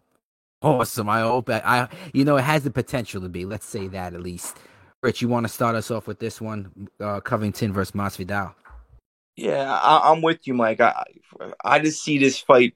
awesome. 0.62 1.08
I 1.08 1.20
hope 1.20 1.48
I, 1.50 1.62
I, 1.64 1.88
you 2.12 2.24
know, 2.24 2.36
it 2.36 2.42
has 2.42 2.64
the 2.64 2.70
potential 2.70 3.20
to 3.22 3.28
be. 3.28 3.44
Let's 3.44 3.66
say 3.66 3.88
that 3.88 4.14
at 4.14 4.20
least. 4.22 4.56
Rich, 5.02 5.20
you 5.20 5.28
want 5.28 5.44
to 5.44 5.52
start 5.52 5.74
us 5.74 5.90
off 5.90 6.06
with 6.06 6.20
this 6.20 6.40
one, 6.40 6.88
uh, 7.00 7.20
Covington 7.20 7.72
versus 7.72 7.92
Masvidal? 7.92 8.54
Yeah, 9.34 9.72
I, 9.72 10.12
I'm 10.12 10.22
with 10.22 10.46
you, 10.46 10.54
Mike. 10.54 10.80
I 10.80 11.04
I 11.64 11.80
just 11.80 12.02
see 12.02 12.18
this 12.18 12.38
fight. 12.38 12.74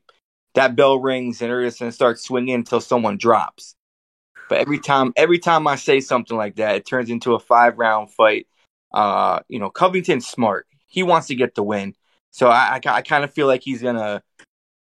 That 0.55 0.75
bell 0.75 0.99
rings 0.99 1.43
and 1.43 1.51
they're 1.51 1.71
gonna 1.71 1.93
start 1.93 2.19
swinging 2.19 2.55
until 2.55 2.81
someone 2.81 3.19
drops. 3.19 3.77
But 4.49 4.59
every 4.59 4.79
time, 4.79 5.13
every 5.17 5.39
time 5.39 5.67
I 5.67 5.77
say 5.77 6.01
something 6.01 6.37
like 6.37 6.57
that, 6.57 6.77
it 6.77 6.87
turns 6.87 7.11
into 7.11 7.35
a 7.35 7.39
five 7.39 7.79
round 7.79 8.11
fight. 8.11 8.47
Uh, 8.93 9.41
you 9.49 9.59
know, 9.59 9.71
Covington's 9.71 10.27
smart. 10.27 10.67
He 10.87 11.03
wants 11.03 11.27
to 11.29 11.35
get 11.35 11.55
the 11.55 11.63
win, 11.63 11.95
so 12.31 12.49
I 12.49 12.81
I, 12.85 12.91
I 12.91 13.03
kind 13.03 13.23
of 13.23 13.33
feel 13.33 13.47
like 13.47 13.63
he's 13.63 13.83
gonna 13.83 14.23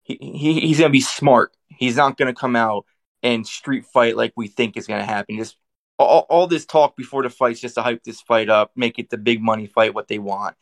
he, 0.04 0.18
he 0.20 0.60
he's 0.60 0.80
gonna 0.80 0.90
be 0.90 1.02
smart. 1.02 1.56
He's 1.70 1.96
not 1.96 2.18
gonna 2.18 2.36
come 2.36 2.56
out 2.56 2.86
and 3.24 3.48
street 3.48 3.86
fight 3.86 4.18
like 4.18 4.34
we 4.36 4.48
think 4.48 4.76
is 4.76 4.88
gonna 4.88 5.06
happen. 5.06 5.38
Just 5.38 5.56
all, 6.04 6.26
all 6.30 6.48
this 6.48 6.66
talk 6.66 6.96
before 6.96 7.24
the 7.24 7.30
fight's 7.30 7.60
just 7.60 7.76
to 7.76 7.82
hype 7.82 8.04
this 8.04 8.22
fight 8.22 8.50
up, 8.50 8.72
make 8.76 9.00
it 9.00 9.10
the 9.10 9.18
big 9.18 9.42
money 9.42 9.68
fight, 9.68 9.94
what 9.94 10.08
they 10.08 10.20
want. 10.20 10.56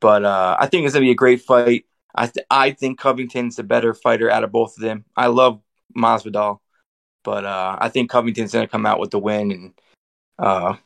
But 0.00 0.24
uh, 0.24 0.56
I 0.58 0.66
think 0.66 0.84
it's 0.84 0.94
gonna 0.94 1.04
be 1.04 1.10
a 1.10 1.14
great 1.14 1.42
fight. 1.42 1.86
I 2.14 2.26
th- 2.26 2.46
I 2.50 2.72
think 2.72 2.98
Covington's 2.98 3.56
the 3.56 3.62
better 3.62 3.94
fighter 3.94 4.30
out 4.30 4.44
of 4.44 4.52
both 4.52 4.76
of 4.76 4.82
them. 4.82 5.04
I 5.16 5.26
love 5.26 5.60
Masvidal, 5.96 6.60
but 7.22 7.44
uh, 7.44 7.76
I 7.78 7.88
think 7.88 8.10
Covington's 8.10 8.52
gonna 8.52 8.68
come 8.68 8.86
out 8.86 9.00
with 9.00 9.10
the 9.10 9.18
win. 9.18 9.52
And 9.52 9.74
uh, 10.38 10.76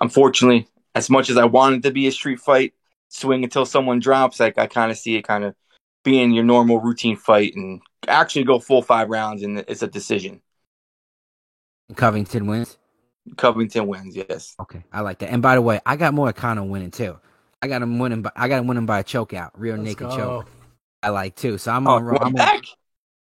unfortunately, 0.00 0.68
as 0.94 1.10
much 1.10 1.30
as 1.30 1.36
I 1.36 1.44
want 1.44 1.76
it 1.76 1.82
to 1.82 1.90
be 1.90 2.06
a 2.06 2.12
street 2.12 2.40
fight, 2.40 2.72
swing 3.08 3.44
until 3.44 3.66
someone 3.66 4.00
drops, 4.00 4.40
like 4.40 4.58
I 4.58 4.66
kind 4.66 4.90
of 4.90 4.98
see 4.98 5.16
it 5.16 5.22
kind 5.22 5.44
of 5.44 5.54
being 6.04 6.32
your 6.32 6.44
normal 6.44 6.80
routine 6.80 7.16
fight 7.16 7.54
and 7.56 7.80
actually 8.08 8.44
go 8.44 8.58
full 8.58 8.82
five 8.82 9.08
rounds 9.08 9.42
and 9.42 9.58
it's 9.68 9.82
a 9.82 9.86
decision. 9.86 10.40
Covington 11.96 12.46
wins. 12.46 12.78
Covington 13.36 13.86
wins, 13.86 14.16
yes. 14.16 14.54
Okay, 14.60 14.84
I 14.92 15.00
like 15.00 15.18
that. 15.18 15.30
And 15.30 15.42
by 15.42 15.54
the 15.54 15.62
way, 15.62 15.80
I 15.86 15.96
got 15.96 16.14
more 16.14 16.32
Moicano 16.32 16.66
winning 16.68 16.90
too. 16.90 17.18
I 17.62 17.68
got 17.68 17.82
him 17.82 17.98
winning. 17.98 18.22
By, 18.22 18.30
I 18.36 18.48
got 18.48 18.58
him 18.58 18.66
winning 18.66 18.86
by 18.86 19.00
a 19.00 19.04
choke 19.04 19.32
out, 19.34 19.58
real 19.58 19.76
Let's 19.76 19.84
naked 19.84 20.08
go. 20.08 20.16
choke. 20.16 20.46
I 21.02 21.08
like 21.10 21.34
too. 21.36 21.58
So 21.58 21.72
I'm 21.72 21.86
Oh, 21.86 21.96
on. 21.96 22.04
you 22.04 22.10
want 22.12 22.22
I'm 22.22 22.36
on 22.36 22.62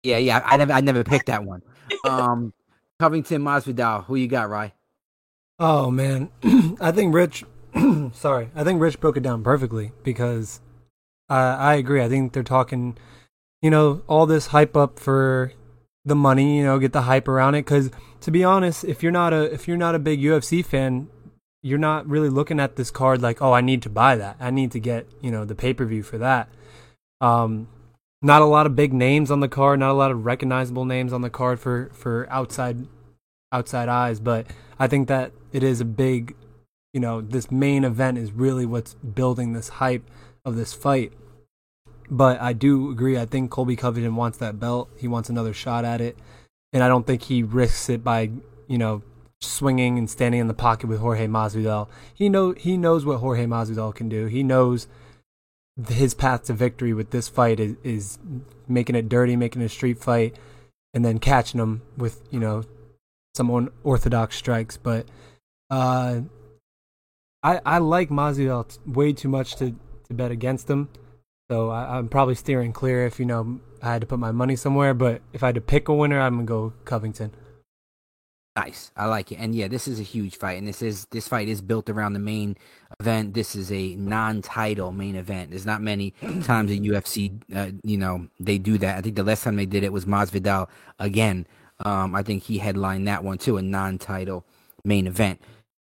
yeah, 0.04 0.18
yeah. 0.18 0.42
I 0.46 0.58
never, 0.58 0.74
I 0.74 0.82
never 0.82 1.04
picked 1.04 1.28
that 1.28 1.44
one. 1.44 1.62
Um, 2.04 2.54
Covington 3.00 3.42
Masvidal. 3.42 4.06
Who 4.06 4.16
you 4.16 4.28
got, 4.28 4.50
Rye? 4.50 4.74
Oh 5.60 5.90
man, 5.92 6.30
I 6.82 6.92
think 6.92 7.14
Rich. 7.14 7.46
sorry, 8.14 8.50
I 8.56 8.64
think 8.64 8.82
Rich 8.82 9.00
broke 9.00 9.18
it 9.18 9.24
down 9.24 9.44
perfectly 9.44 9.92
because 10.04 10.62
I 11.30 11.40
I 11.54 11.76
agree. 11.76 12.02
I 12.02 12.10
think 12.10 12.34
they're 12.34 12.44
talking, 12.44 12.98
you 13.62 13.70
know, 13.70 14.02
all 14.08 14.26
this 14.26 14.48
hype 14.48 14.76
up 14.76 15.00
for 15.00 15.54
the 16.06 16.16
money. 16.16 16.58
You 16.58 16.64
know, 16.66 16.80
get 16.80 16.94
the 16.94 17.04
hype 17.04 17.28
around 17.28 17.56
it. 17.56 17.66
Because 17.66 17.92
to 18.24 18.32
be 18.32 18.44
honest, 18.44 18.86
if 18.86 19.04
you're 19.04 19.12
not 19.12 19.34
a 19.34 19.54
if 19.54 19.68
you're 19.68 19.76
not 19.76 19.96
a 19.96 20.00
big 20.00 20.22
UFC 20.22 20.66
fan, 20.66 21.10
you're 21.62 21.78
not 21.78 22.08
really 22.08 22.30
looking 22.30 22.58
at 22.58 22.78
this 22.78 22.90
card 22.90 23.22
like, 23.22 23.42
oh, 23.42 23.52
I 23.52 23.60
need 23.60 23.82
to 23.82 23.90
buy 23.90 24.16
that. 24.16 24.38
I 24.40 24.50
need 24.50 24.72
to 24.72 24.80
get 24.80 25.08
you 25.22 25.30
know 25.30 25.44
the 25.44 25.56
pay 25.56 25.74
per 25.74 25.84
view 25.84 26.04
for 26.04 26.18
that. 26.18 26.48
Um, 27.20 27.68
not 28.22 28.42
a 28.42 28.46
lot 28.46 28.66
of 28.66 28.78
big 28.78 28.94
names 28.94 29.30
on 29.30 29.42
the 29.42 29.50
card. 29.50 29.80
Not 29.80 29.92
a 29.92 29.94
lot 29.94 30.10
of 30.10 30.26
recognizable 30.26 30.86
names 30.86 31.12
on 31.12 31.22
the 31.22 31.30
card 31.30 31.60
for 31.60 31.92
for 31.94 32.26
outside 32.30 32.88
outside 33.52 33.90
eyes, 33.90 34.22
but 34.22 34.48
I 34.80 34.88
think 34.88 35.10
that 35.10 35.34
it 35.52 35.62
is 35.62 35.82
a 35.82 35.86
big, 35.86 36.34
you 36.94 37.02
know, 37.02 37.20
this 37.20 37.52
main 37.52 37.84
event 37.84 38.18
is 38.18 38.32
really 38.32 38.66
what's 38.66 38.94
building 38.94 39.52
this 39.52 39.68
hype 39.68 40.10
of 40.46 40.56
this 40.56 40.74
fight. 40.74 41.12
But 42.10 42.40
I 42.40 42.54
do 42.54 42.90
agree. 42.90 43.18
I 43.18 43.26
think 43.26 43.52
Colby 43.52 43.76
Covington 43.76 44.16
wants 44.16 44.38
that 44.38 44.62
belt. 44.62 44.90
He 44.98 45.10
wants 45.10 45.30
another 45.30 45.54
shot 45.54 45.84
at 45.84 46.00
it, 46.00 46.18
and 46.74 46.84
I 46.84 46.88
don't 46.88 47.08
think 47.08 47.24
he 47.24 47.44
risks 47.44 47.88
it 47.90 48.04
by, 48.04 48.32
you 48.68 48.78
know, 48.78 49.04
swinging 49.40 49.98
and 49.98 50.10
standing 50.10 50.42
in 50.42 50.48
the 50.48 50.54
pocket 50.54 50.88
with 50.88 51.00
Jorge 51.00 51.28
Masvidal. 51.28 51.88
He 52.14 52.28
know 52.30 52.54
he 52.54 52.76
knows 52.76 53.06
what 53.06 53.20
Jorge 53.20 53.46
Masvidal 53.46 53.94
can 53.94 54.10
do. 54.10 54.26
He 54.26 54.44
knows 54.44 54.88
his 55.88 56.14
path 56.14 56.46
to 56.46 56.54
victory 56.54 56.94
with 56.94 57.12
this 57.12 57.28
fight 57.28 57.60
is, 57.60 57.76
is 57.84 58.20
making 58.68 58.96
it 58.96 59.10
dirty, 59.10 59.36
making 59.36 59.62
it 59.62 59.66
a 59.66 59.70
street 59.70 60.00
fight, 60.00 60.36
and 60.94 61.04
then 61.06 61.20
catching 61.20 61.60
him 61.60 61.82
with 61.98 62.22
you 62.32 62.40
know 62.40 62.64
some 63.36 63.50
unorthodox 63.50 64.36
strikes. 64.36 64.78
But 64.78 65.08
uh, 65.70 66.22
I, 67.44 67.62
I 67.66 67.78
like 67.80 68.10
Masvidal 68.10 68.78
way 68.88 69.14
too 69.14 69.30
much 69.30 69.56
to, 69.58 69.76
to 70.08 70.14
bet 70.14 70.32
against 70.32 70.70
him. 70.70 70.90
So 71.52 71.70
I, 71.70 71.98
I'm 71.98 72.08
probably 72.08 72.36
steering 72.36 72.74
clear 72.74 73.06
if 73.06 73.20
you 73.20 73.26
know 73.26 73.60
I 73.84 73.92
had 73.92 74.02
to 74.02 74.08
put 74.08 74.18
my 74.20 74.32
money 74.32 74.56
somewhere. 74.56 74.94
But 74.94 75.22
if 75.34 75.44
I 75.44 75.48
had 75.48 75.56
to 75.56 75.62
pick 75.62 75.88
a 75.90 75.94
winner, 75.94 76.20
I'm 76.20 76.36
gonna 76.36 76.46
go 76.46 76.74
Covington. 76.86 77.32
Nice. 78.56 78.92
I 78.96 79.08
like 79.08 79.32
it. 79.32 79.38
And 79.38 79.56
yeah, 79.56 79.68
this 79.68 79.88
is 79.88 80.00
a 80.00 80.04
huge 80.04 80.38
fight. 80.38 80.60
And 80.60 80.68
this 80.68 80.82
is 80.82 81.06
this 81.12 81.28
fight 81.28 81.48
is 81.48 81.62
built 81.62 81.90
around 81.90 82.14
the 82.14 82.20
main 82.20 82.56
event. 83.00 83.34
This 83.34 83.56
is 83.56 83.72
a 83.72 83.96
non-title 83.96 84.92
main 84.92 85.16
event. 85.16 85.50
There's 85.50 85.66
not 85.66 85.82
many 85.82 86.12
times 86.44 86.72
in 86.72 86.84
UFC, 86.84 87.42
uh, 87.56 87.72
you 87.84 87.98
know, 87.98 88.28
they 88.40 88.60
do 88.60 88.78
that. 88.78 88.98
I 88.98 89.02
think 89.02 89.16
the 89.16 89.24
last 89.24 89.44
time 89.44 89.56
they 89.56 89.66
did 89.66 89.84
it 89.84 89.92
was 89.92 90.06
Masvidal 90.06 90.70
again. 91.00 91.48
Um, 91.80 92.14
I 92.14 92.22
think 92.22 92.44
he 92.44 92.60
headlined 92.60 93.08
that 93.08 93.24
one 93.24 93.40
too, 93.40 93.58
a 93.58 93.62
non-title 93.62 94.46
main 94.86 95.08
event. 95.08 95.42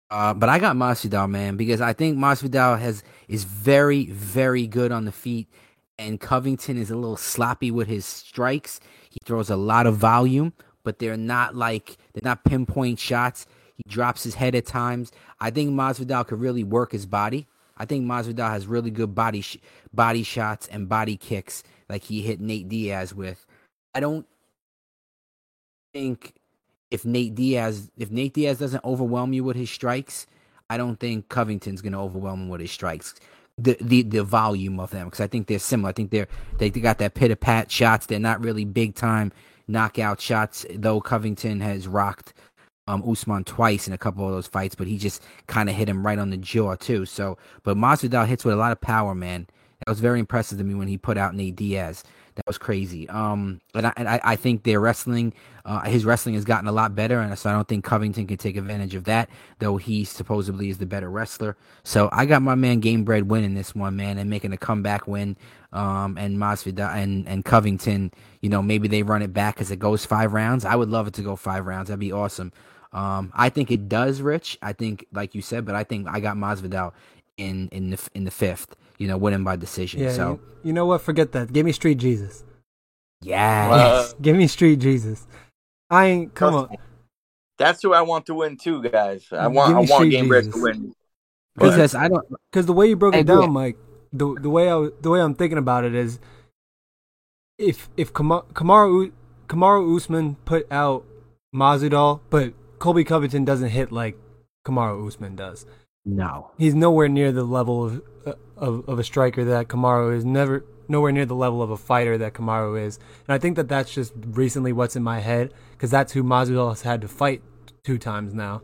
Uh, 0.09 0.33
but 0.33 0.47
I 0.47 0.59
got 0.59 0.77
Masvidal, 0.77 1.29
man, 1.29 1.57
because 1.57 1.81
I 1.81 1.91
think 1.91 2.17
Masvidal 2.17 2.79
has 2.79 3.03
is 3.27 3.43
very, 3.43 4.05
very 4.05 4.65
good 4.65 4.93
on 4.93 5.03
the 5.03 5.11
feet, 5.11 5.49
and 5.97 6.19
Covington 6.19 6.77
is 6.77 6.91
a 6.91 6.95
little 6.95 7.17
sloppy 7.17 7.71
with 7.71 7.87
his 7.87 8.05
strikes. 8.05 8.79
He 9.09 9.19
throws 9.25 9.49
a 9.49 9.55
lot 9.55 9.87
of 9.87 9.95
volume, 9.95 10.53
but 10.83 10.99
they're 10.99 11.17
not 11.17 11.55
like 11.55 11.97
they're 12.13 12.21
not 12.23 12.43
pinpoint 12.43 12.99
shots. 12.99 13.45
He 13.75 13.83
drops 13.87 14.23
his 14.23 14.35
head 14.35 14.55
at 14.55 14.65
times. 14.65 15.11
I 15.39 15.51
think 15.51 15.71
Masvidal 15.71 16.27
could 16.27 16.39
really 16.39 16.63
work 16.63 16.91
his 16.91 17.05
body. 17.05 17.47
I 17.77 17.85
think 17.85 18.05
Masvidal 18.05 18.49
has 18.49 18.67
really 18.67 18.91
good 18.91 19.13
body 19.13 19.41
sh- 19.41 19.57
body 19.93 20.23
shots 20.23 20.67
and 20.67 20.87
body 20.87 21.17
kicks, 21.17 21.63
like 21.89 22.03
he 22.03 22.21
hit 22.21 22.39
Nate 22.39 22.69
Diaz 22.69 23.13
with. 23.13 23.45
I 23.93 23.99
don't 23.99 24.25
think 25.93 26.33
if 26.91 27.05
Nate 27.05 27.35
Diaz 27.35 27.89
if 27.97 28.11
Nate 28.11 28.33
Diaz 28.33 28.59
doesn't 28.59 28.83
overwhelm 28.83 29.33
you 29.33 29.43
with 29.43 29.57
his 29.57 29.69
strikes, 29.69 30.27
I 30.69 30.77
don't 30.77 30.99
think 30.99 31.29
Covington's 31.29 31.81
going 31.81 31.93
to 31.93 31.99
overwhelm 31.99 32.43
him 32.43 32.49
with 32.49 32.61
his 32.61 32.71
strikes. 32.71 33.15
The 33.57 33.77
the 33.79 34.01
the 34.03 34.23
volume 34.23 34.79
of 34.79 34.91
them 34.91 35.05
because 35.05 35.21
I 35.21 35.27
think 35.27 35.47
they're 35.47 35.59
similar. 35.59 35.89
I 35.89 35.93
think 35.93 36.11
they're 36.11 36.27
they, 36.57 36.69
got 36.69 36.97
that 36.97 37.13
pit 37.13 37.31
a 37.31 37.35
pat 37.35 37.71
shots. 37.71 38.05
They're 38.05 38.19
not 38.19 38.43
really 38.43 38.65
big 38.65 38.95
time 38.95 39.31
knockout 39.67 40.19
shots. 40.19 40.65
Though 40.73 40.99
Covington 40.99 41.61
has 41.61 41.87
rocked 41.87 42.33
um 42.87 43.03
Usman 43.09 43.45
twice 43.45 43.87
in 43.87 43.93
a 43.93 43.97
couple 43.97 44.27
of 44.27 44.33
those 44.33 44.47
fights, 44.47 44.75
but 44.75 44.87
he 44.87 44.97
just 44.97 45.23
kind 45.47 45.69
of 45.69 45.75
hit 45.75 45.87
him 45.87 46.05
right 46.05 46.19
on 46.19 46.31
the 46.31 46.37
jaw 46.37 46.75
too. 46.75 47.05
So, 47.05 47.37
but 47.63 47.77
Masvidal 47.77 48.27
hits 48.27 48.43
with 48.43 48.53
a 48.53 48.57
lot 48.57 48.73
of 48.73 48.81
power, 48.81 49.15
man. 49.15 49.47
That 49.79 49.91
was 49.91 49.99
very 49.99 50.19
impressive 50.19 50.57
to 50.57 50.63
me 50.63 50.73
when 50.73 50.87
he 50.87 50.97
put 50.97 51.17
out 51.17 51.35
Nate 51.35 51.55
Diaz. 51.55 52.03
That 52.35 52.47
was 52.47 52.57
crazy. 52.57 53.07
Um, 53.07 53.61
and 53.73 53.87
I, 53.87 53.93
and 53.95 54.09
I, 54.09 54.19
I 54.21 54.35
think 54.35 54.63
their 54.63 54.81
wrestling, 54.81 55.33
uh, 55.63 55.81
his 55.81 56.03
wrestling 56.03 56.35
has 56.35 56.43
gotten 56.43 56.67
a 56.67 56.71
lot 56.73 56.93
better, 56.93 57.19
and 57.21 57.37
so 57.39 57.49
I 57.49 57.53
don't 57.53 57.67
think 57.67 57.85
Covington 57.85 58.27
can 58.27 58.35
take 58.35 58.57
advantage 58.57 58.93
of 58.93 59.05
that, 59.05 59.29
though 59.59 59.77
he 59.77 60.03
supposedly 60.03 60.69
is 60.69 60.77
the 60.77 60.85
better 60.85 61.09
wrestler. 61.09 61.55
So 61.83 62.09
I 62.11 62.25
got 62.25 62.41
my 62.41 62.55
man 62.55 62.81
Gamebred 62.81 63.23
winning 63.23 63.53
this 63.53 63.73
one, 63.73 63.95
man, 63.95 64.17
and 64.17 64.29
making 64.29 64.51
a 64.51 64.57
comeback 64.57 65.07
win. 65.07 65.37
Um, 65.71 66.17
and 66.17 66.37
Masvidal 66.37 66.93
and 66.93 67.27
and 67.27 67.43
Covington, 67.43 68.11
you 68.41 68.49
know, 68.49 68.61
maybe 68.61 68.87
they 68.87 69.03
run 69.03 69.21
it 69.21 69.33
back 69.33 69.61
as 69.61 69.71
it 69.71 69.79
goes 69.79 70.05
five 70.05 70.33
rounds. 70.33 70.65
I 70.65 70.75
would 70.75 70.89
love 70.89 71.07
it 71.07 71.13
to 71.15 71.21
go 71.21 71.35
five 71.37 71.65
rounds. 71.65 71.87
That'd 71.87 71.99
be 71.99 72.11
awesome. 72.11 72.51
Um, 72.93 73.33
I 73.35 73.49
think 73.49 73.71
it 73.71 73.89
does, 73.89 74.21
Rich. 74.21 74.57
I 74.61 74.71
think, 74.71 75.05
like 75.11 75.35
you 75.35 75.41
said, 75.41 75.65
but 75.65 75.75
I 75.75 75.83
think 75.83 76.07
I 76.07 76.21
got 76.21 76.37
Masvidal 76.37 76.93
in 77.37 77.69
in 77.71 77.89
the 77.91 78.09
in 78.13 78.23
the 78.25 78.31
fifth. 78.31 78.75
You 78.97 79.07
know, 79.07 79.17
winning 79.17 79.43
by 79.43 79.55
decision. 79.57 80.01
Yeah. 80.01 80.11
so 80.11 80.29
You, 80.29 80.39
you 80.63 80.73
know 80.73 80.85
what? 80.85 81.01
Forget 81.01 81.31
that. 81.33 81.51
Give 81.51 81.65
me 81.65 81.71
Street 81.73 81.97
Jesus. 81.97 82.43
yeah, 83.21 83.69
Uh, 83.71 84.07
Give 84.21 84.35
me 84.35 84.47
Street 84.47 84.79
Jesus. 84.79 85.27
I 85.89 86.05
ain't 86.05 86.33
come 86.33 86.55
on. 86.55 86.69
That's 87.57 87.81
who 87.81 87.93
I 87.93 88.01
want 88.01 88.25
to 88.27 88.33
win 88.35 88.57
too, 88.57 88.81
guys. 88.83 89.25
I 89.31 89.47
want 89.47 89.75
I 89.75 89.79
want 89.79 89.89
Street 89.89 90.13
Gamebred 90.13 90.43
Jesus. 90.45 90.53
to 90.55 90.61
win. 90.63 90.95
Because 91.55 91.95
I 91.95 92.07
don't. 92.07 92.25
Because 92.51 92.65
the 92.65 92.73
way 92.73 92.87
you 92.87 92.95
broke 92.95 93.15
it 93.15 93.25
down, 93.25 93.51
Mike, 93.51 93.77
the 94.11 94.35
the 94.39 94.49
way 94.49 94.69
I 94.69 94.89
the 95.01 95.09
way 95.09 95.21
I'm 95.21 95.35
thinking 95.35 95.57
about 95.57 95.83
it 95.83 95.95
is, 95.95 96.19
if 97.57 97.89
if 97.95 98.13
Kama- 98.13 98.43
Kamaru 98.53 99.11
U- 99.51 99.95
Usman 99.95 100.35
put 100.45 100.69
out 100.71 101.05
Masvidal, 101.53 102.19
but 102.29 102.53
Colby 102.79 103.03
Covington 103.05 103.45
doesn't 103.45 103.69
hit 103.69 103.91
like 103.91 104.17
Kamaru 104.65 105.07
Usman 105.07 105.35
does. 105.35 105.65
No. 106.05 106.51
He's 106.57 106.75
nowhere 106.75 107.09
near 107.09 107.31
the 107.31 107.43
level 107.43 107.85
of 107.85 108.01
uh, 108.25 108.33
of, 108.55 108.87
of 108.87 108.99
a 108.99 109.03
striker 109.03 109.43
that 109.45 109.67
Kamaru 109.67 110.15
is. 110.15 110.23
Never 110.23 110.63
nowhere 110.87 111.11
near 111.11 111.25
the 111.25 111.35
level 111.35 111.61
of 111.61 111.71
a 111.71 111.77
fighter 111.77 112.17
that 112.17 112.33
Kamaru 112.33 112.81
is. 112.85 112.99
And 113.27 113.33
I 113.33 113.37
think 113.39 113.55
that 113.55 113.67
that's 113.67 113.93
just 113.93 114.13
recently 114.15 114.71
what's 114.71 114.95
in 114.95 115.03
my 115.03 115.19
head 115.19 115.53
because 115.71 115.89
that's 115.89 116.13
who 116.13 116.23
Masvidal 116.23 116.69
has 116.69 116.83
had 116.83 117.01
to 117.01 117.07
fight 117.07 117.41
two 117.83 117.97
times 117.97 118.33
now. 118.33 118.61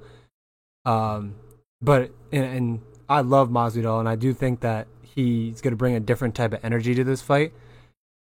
Um, 0.86 1.36
but 1.82 2.12
and, 2.32 2.46
and 2.46 2.82
I 3.10 3.22
love 3.22 3.50
Masvidal, 3.50 4.00
and 4.00 4.08
I 4.08 4.16
do 4.16 4.34
think 4.34 4.62
that 4.62 4.88
he's 5.02 5.62
going 5.62 5.72
to 5.72 5.78
bring 5.78 5.96
a 5.96 6.00
different 6.00 6.36
type 6.36 6.54
of 6.54 6.64
energy 6.64 6.96
to 6.96 7.04
this 7.04 7.22
fight. 7.22 7.54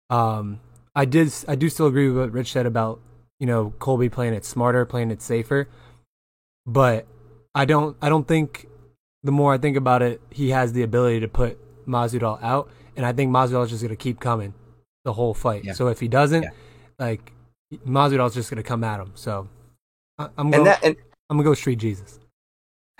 Um, 0.09 0.59
I 0.95 1.05
did 1.05 1.33
I 1.47 1.55
do 1.55 1.69
still 1.69 1.87
agree 1.87 2.09
with 2.09 2.17
what 2.17 2.31
Rich 2.31 2.51
said 2.51 2.65
about 2.65 2.99
you 3.39 3.47
know 3.47 3.73
Colby 3.79 4.09
playing 4.09 4.33
it 4.33 4.45
smarter, 4.45 4.85
playing 4.85 5.11
it 5.11 5.21
safer, 5.21 5.69
but 6.65 7.07
I 7.55 7.65
don't 7.65 7.97
I 8.01 8.09
don't 8.09 8.27
think 8.27 8.67
the 9.23 9.31
more 9.31 9.53
I 9.53 9.57
think 9.57 9.77
about 9.77 10.01
it, 10.01 10.21
he 10.29 10.49
has 10.49 10.73
the 10.73 10.83
ability 10.83 11.19
to 11.21 11.27
put 11.27 11.59
Masvidal 11.85 12.41
out, 12.41 12.69
and 12.95 13.05
I 13.05 13.13
think 13.13 13.31
Masvidal 13.31 13.63
is 13.65 13.69
just 13.69 13.81
going 13.81 13.89
to 13.89 13.95
keep 13.95 14.19
coming 14.19 14.53
the 15.03 15.13
whole 15.13 15.33
fight. 15.33 15.63
Yeah. 15.63 15.73
So 15.73 15.87
if 15.87 15.99
he 15.99 16.07
doesn't, 16.07 16.43
Yeah. 16.43 16.49
like 16.99 17.33
Masvidal's 17.87 18.33
just 18.33 18.49
going 18.49 18.61
to 18.61 18.67
come 18.67 18.83
at 18.83 18.99
him. 18.99 19.11
So 19.15 19.47
I, 20.17 20.29
I'm 20.37 20.51
going 20.51 20.55
and 20.61 20.67
that 20.67 20.83
and, 20.83 20.95
I'm 21.29 21.37
gonna 21.37 21.49
go 21.49 21.53
Street 21.53 21.79
Jesus. 21.79 22.19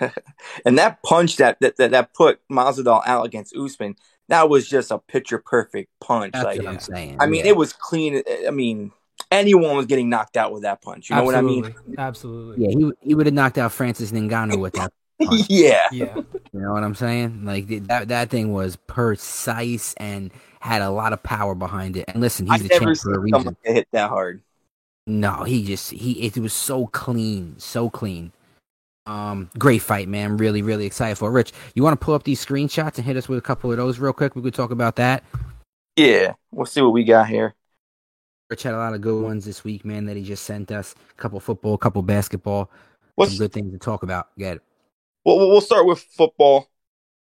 and 0.64 0.78
that 0.78 1.02
punch 1.02 1.36
that 1.36 1.58
that, 1.60 1.76
that, 1.76 1.90
that 1.92 2.14
put 2.14 2.40
Masvidal 2.50 3.02
out 3.06 3.26
against 3.26 3.54
Usman, 3.54 3.96
that 4.28 4.48
was 4.48 4.68
just 4.68 4.90
a 4.90 4.98
picture 4.98 5.38
perfect 5.38 5.90
punch. 6.00 6.32
That's 6.32 6.44
like 6.44 6.58
what 6.58 6.68
I'm 6.68 6.80
saying. 6.80 7.18
I 7.20 7.26
mean, 7.26 7.44
yeah. 7.44 7.50
it 7.50 7.56
was 7.56 7.72
clean. 7.72 8.22
Eh, 8.26 8.48
I 8.48 8.50
mean, 8.50 8.92
anyone 9.30 9.76
was 9.76 9.86
getting 9.86 10.08
knocked 10.08 10.36
out 10.36 10.52
with 10.52 10.62
that 10.62 10.82
punch. 10.82 11.10
You 11.10 11.16
know 11.16 11.30
Absolutely. 11.30 11.60
what 11.60 11.70
I 11.70 11.86
mean? 11.86 11.94
Absolutely. 11.98 12.66
Yeah, 12.66 12.70
he 12.70 13.08
he 13.08 13.14
would 13.14 13.26
have 13.26 13.34
knocked 13.34 13.58
out 13.58 13.72
Francis 13.72 14.10
Ngannou 14.12 14.58
with 14.58 14.74
that. 14.74 14.92
Punch. 15.26 15.46
yeah. 15.48 15.86
Yeah. 15.92 16.16
You 16.52 16.60
know 16.60 16.72
what 16.72 16.84
I'm 16.84 16.94
saying? 16.94 17.44
Like 17.44 17.68
that 17.86 18.08
that 18.08 18.30
thing 18.30 18.52
was 18.52 18.76
precise 18.76 19.94
and 19.96 20.30
had 20.60 20.82
a 20.82 20.90
lot 20.90 21.12
of 21.12 21.22
power 21.22 21.54
behind 21.54 21.96
it. 21.96 22.04
And 22.08 22.20
listen, 22.20 22.46
he's 22.46 22.54
I've 22.54 22.62
the 22.62 22.68
never 22.68 22.84
champ 22.84 22.96
seen 22.96 23.12
for 23.12 23.18
a 23.18 23.20
reason. 23.20 23.56
hit 23.64 23.88
that 23.92 24.08
hard. 24.08 24.42
No, 25.06 25.44
he 25.44 25.64
just 25.64 25.90
he 25.90 26.24
it 26.24 26.38
was 26.38 26.52
so 26.52 26.86
clean, 26.86 27.56
so 27.58 27.90
clean. 27.90 28.32
Um, 29.06 29.50
great 29.58 29.82
fight, 29.82 30.08
man. 30.08 30.36
Really, 30.36 30.62
really 30.62 30.86
excited 30.86 31.18
for 31.18 31.28
it. 31.28 31.32
Rich. 31.32 31.52
You 31.74 31.82
want 31.82 31.98
to 31.98 32.04
pull 32.04 32.14
up 32.14 32.22
these 32.22 32.44
screenshots 32.44 32.96
and 32.96 33.04
hit 33.04 33.16
us 33.16 33.28
with 33.28 33.38
a 33.38 33.42
couple 33.42 33.70
of 33.70 33.76
those 33.76 33.98
real 33.98 34.12
quick? 34.12 34.36
We 34.36 34.42
could 34.42 34.54
talk 34.54 34.70
about 34.70 34.96
that. 34.96 35.24
Yeah. 35.96 36.34
We'll 36.52 36.66
see 36.66 36.80
what 36.82 36.92
we 36.92 37.04
got 37.04 37.28
here. 37.28 37.54
Rich 38.48 38.62
had 38.62 38.74
a 38.74 38.78
lot 38.78 38.94
of 38.94 39.00
good 39.00 39.20
ones 39.20 39.44
this 39.44 39.64
week, 39.64 39.84
man. 39.84 40.04
That 40.04 40.16
he 40.16 40.22
just 40.22 40.44
sent 40.44 40.70
us. 40.70 40.94
A 41.10 41.14
couple 41.14 41.40
football, 41.40 41.74
a 41.74 41.78
couple 41.78 42.02
basketball. 42.02 42.70
What's 43.16 43.32
Some 43.32 43.38
good 43.38 43.52
things 43.52 43.72
to 43.72 43.78
talk 43.78 44.02
about. 44.02 44.28
Get 44.38 44.56
it. 44.56 44.62
Well, 45.24 45.38
we'll 45.38 45.60
start 45.60 45.86
with 45.86 46.00
football, 46.00 46.68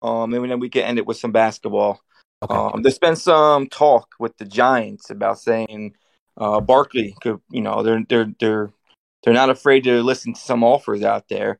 um, 0.02 0.32
and 0.32 0.50
then 0.50 0.60
we 0.60 0.70
can 0.70 0.82
end 0.82 0.98
it 0.98 1.06
with 1.06 1.18
some 1.18 1.32
basketball. 1.32 2.00
Okay. 2.42 2.54
Um, 2.54 2.82
there's 2.82 2.98
been 2.98 3.16
some 3.16 3.68
talk 3.68 4.14
with 4.18 4.36
the 4.38 4.46
Giants 4.46 5.10
about 5.10 5.38
saying 5.38 5.94
uh, 6.38 6.60
Barkley 6.60 7.14
could, 7.20 7.40
you 7.50 7.60
know, 7.60 7.82
they're 7.82 8.02
they're 8.08 8.32
they're 8.38 8.70
they're 9.22 9.34
not 9.34 9.50
afraid 9.50 9.84
to 9.84 10.02
listen 10.02 10.32
to 10.32 10.40
some 10.40 10.64
offers 10.64 11.02
out 11.02 11.28
there. 11.28 11.58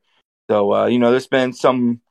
So 0.49 0.73
uh, 0.73 0.85
you 0.87 0.97
know, 0.97 1.11
there's 1.11 1.27
been 1.27 1.53
some 1.53 2.01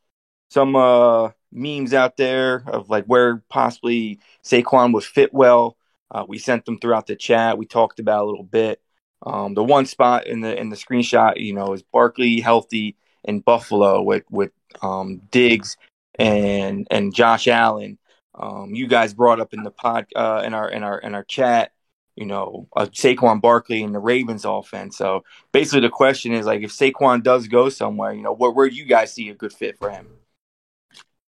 some 0.50 0.76
uh, 0.76 1.30
memes 1.52 1.92
out 1.92 2.16
there 2.16 2.62
of 2.66 2.88
like 2.88 3.06
where 3.06 3.42
possibly 3.48 4.20
Saquon 4.44 4.92
would 4.94 5.04
fit 5.04 5.34
well. 5.34 5.76
Uh, 6.12 6.24
we 6.28 6.38
sent 6.38 6.64
them 6.64 6.78
throughout 6.78 7.06
the 7.06 7.16
chat. 7.16 7.58
We 7.58 7.66
talked 7.66 7.98
about 7.98 8.24
a 8.24 8.28
little 8.28 8.44
bit. 8.44 8.80
Um, 9.22 9.54
the 9.54 9.64
one 9.64 9.86
spot 9.86 10.26
in 10.26 10.40
the 10.40 10.56
in 10.56 10.70
the 10.70 10.76
screenshot, 10.76 11.40
you 11.40 11.54
know, 11.54 11.72
is 11.72 11.82
Barkley 11.82 12.40
healthy 12.40 12.96
in 13.24 13.40
Buffalo 13.40 14.02
with 14.02 14.24
with 14.30 14.52
um, 14.82 15.22
Diggs 15.30 15.76
and 16.18 16.86
and 16.90 17.14
Josh 17.14 17.48
Allen. 17.48 17.98
Um, 18.34 18.74
you 18.74 18.86
guys 18.86 19.12
brought 19.12 19.40
up 19.40 19.52
in 19.52 19.62
the 19.62 19.70
pod 19.70 20.06
uh, 20.14 20.42
in 20.44 20.54
our 20.54 20.68
in 20.68 20.82
our 20.82 20.98
in 20.98 21.14
our 21.14 21.24
chat, 21.24 21.72
you 22.16 22.26
know, 22.26 22.68
uh, 22.76 22.86
Saquon 22.86 23.40
Barkley 23.40 23.82
and 23.82 23.94
the 23.94 23.98
Ravens 23.98 24.44
offense. 24.44 24.96
So 24.96 25.24
basically, 25.52 25.80
the 25.80 25.90
question 25.90 26.32
is 26.32 26.46
like, 26.46 26.62
if 26.62 26.70
Saquon 26.70 27.22
does 27.22 27.48
go 27.48 27.68
somewhere, 27.68 28.12
you 28.12 28.22
know, 28.22 28.32
where 28.32 28.50
where 28.50 28.70
do 28.70 28.76
you 28.76 28.84
guys 28.84 29.12
see 29.12 29.28
a 29.28 29.34
good 29.34 29.52
fit 29.52 29.78
for 29.78 29.90
him? 29.90 30.06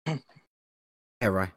yeah, 0.06 1.28
right. 1.28 1.50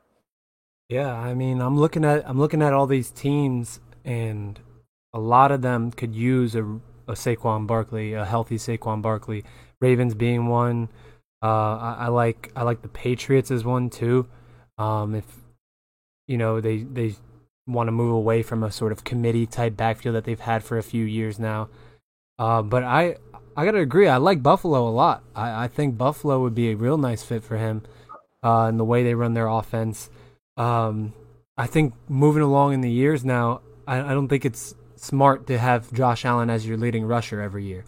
Yeah, 0.90 1.14
I 1.14 1.34
mean, 1.34 1.62
I'm 1.62 1.78
looking 1.78 2.06
at 2.06 2.28
I'm 2.30 2.38
looking 2.38 2.62
at 2.62 2.74
all 2.74 2.86
these 2.86 3.10
teams, 3.10 3.80
and 4.06 4.60
a 5.14 5.20
lot 5.20 5.52
of 5.52 5.62
them 5.62 5.92
could 5.92 6.14
use 6.14 6.56
a, 6.56 6.64
a 7.08 7.14
Saquon 7.14 7.66
Barkley, 7.66 8.14
a 8.14 8.26
healthy 8.26 8.58
Saquon 8.58 9.02
Barkley. 9.02 9.44
Ravens 9.84 10.16
being 10.16 10.48
one. 10.48 10.88
Uh, 11.44 11.76
I, 11.78 11.96
I 12.00 12.08
like 12.08 12.52
I 12.56 12.64
like 12.64 12.82
the 12.82 12.88
Patriots 12.88 13.52
as 13.52 13.66
one 13.66 13.90
too. 13.90 14.28
Um, 14.78 15.14
if 15.14 15.26
you 16.26 16.38
know 16.38 16.62
they 16.62 16.78
they 16.84 17.16
want 17.68 17.88
to 17.88 17.92
move 17.92 18.14
away 18.14 18.44
from 18.44 18.64
a 18.64 18.72
sort 18.72 18.92
of 18.92 19.04
committee 19.04 19.46
type 19.46 19.76
backfield 19.76 20.16
that 20.16 20.24
they've 20.24 20.40
had 20.40 20.64
for 20.64 20.78
a 20.78 20.84
few 20.84 21.04
years 21.06 21.38
now. 21.38 21.70
Uh, 22.40 22.62
but 22.62 22.84
I 22.84 23.18
I 23.58 23.66
gotta 23.66 23.80
agree. 23.80 24.08
I 24.08 24.18
like 24.18 24.42
Buffalo 24.42 24.88
a 24.88 24.90
lot. 25.04 25.24
I, 25.36 25.66
I 25.66 25.68
think 25.68 25.98
Buffalo 25.98 26.42
would 26.42 26.56
be 26.56 26.72
a 26.72 26.76
real 26.76 26.98
nice 26.98 27.24
fit 27.24 27.44
for 27.44 27.58
him, 27.58 27.84
uh, 28.42 28.68
in 28.70 28.78
the 28.78 28.86
way 28.86 29.04
they 29.04 29.14
run 29.14 29.34
their 29.34 29.48
offense. 29.48 30.10
Um, 30.56 31.14
I 31.58 31.68
think 31.68 31.94
moving 32.08 32.42
along 32.42 32.74
in 32.74 32.82
the 32.82 32.90
years 32.90 33.24
now, 33.26 33.62
I, 33.86 34.00
I 34.00 34.14
don't 34.14 34.28
think 34.28 34.46
it's 34.46 34.76
smart 34.96 35.46
to 35.48 35.60
have 35.60 35.92
Josh 35.94 36.26
Allen 36.26 36.50
as 36.50 36.66
your 36.66 36.78
leading 36.78 37.06
rusher 37.06 37.42
every 37.42 37.66
year. 37.66 37.84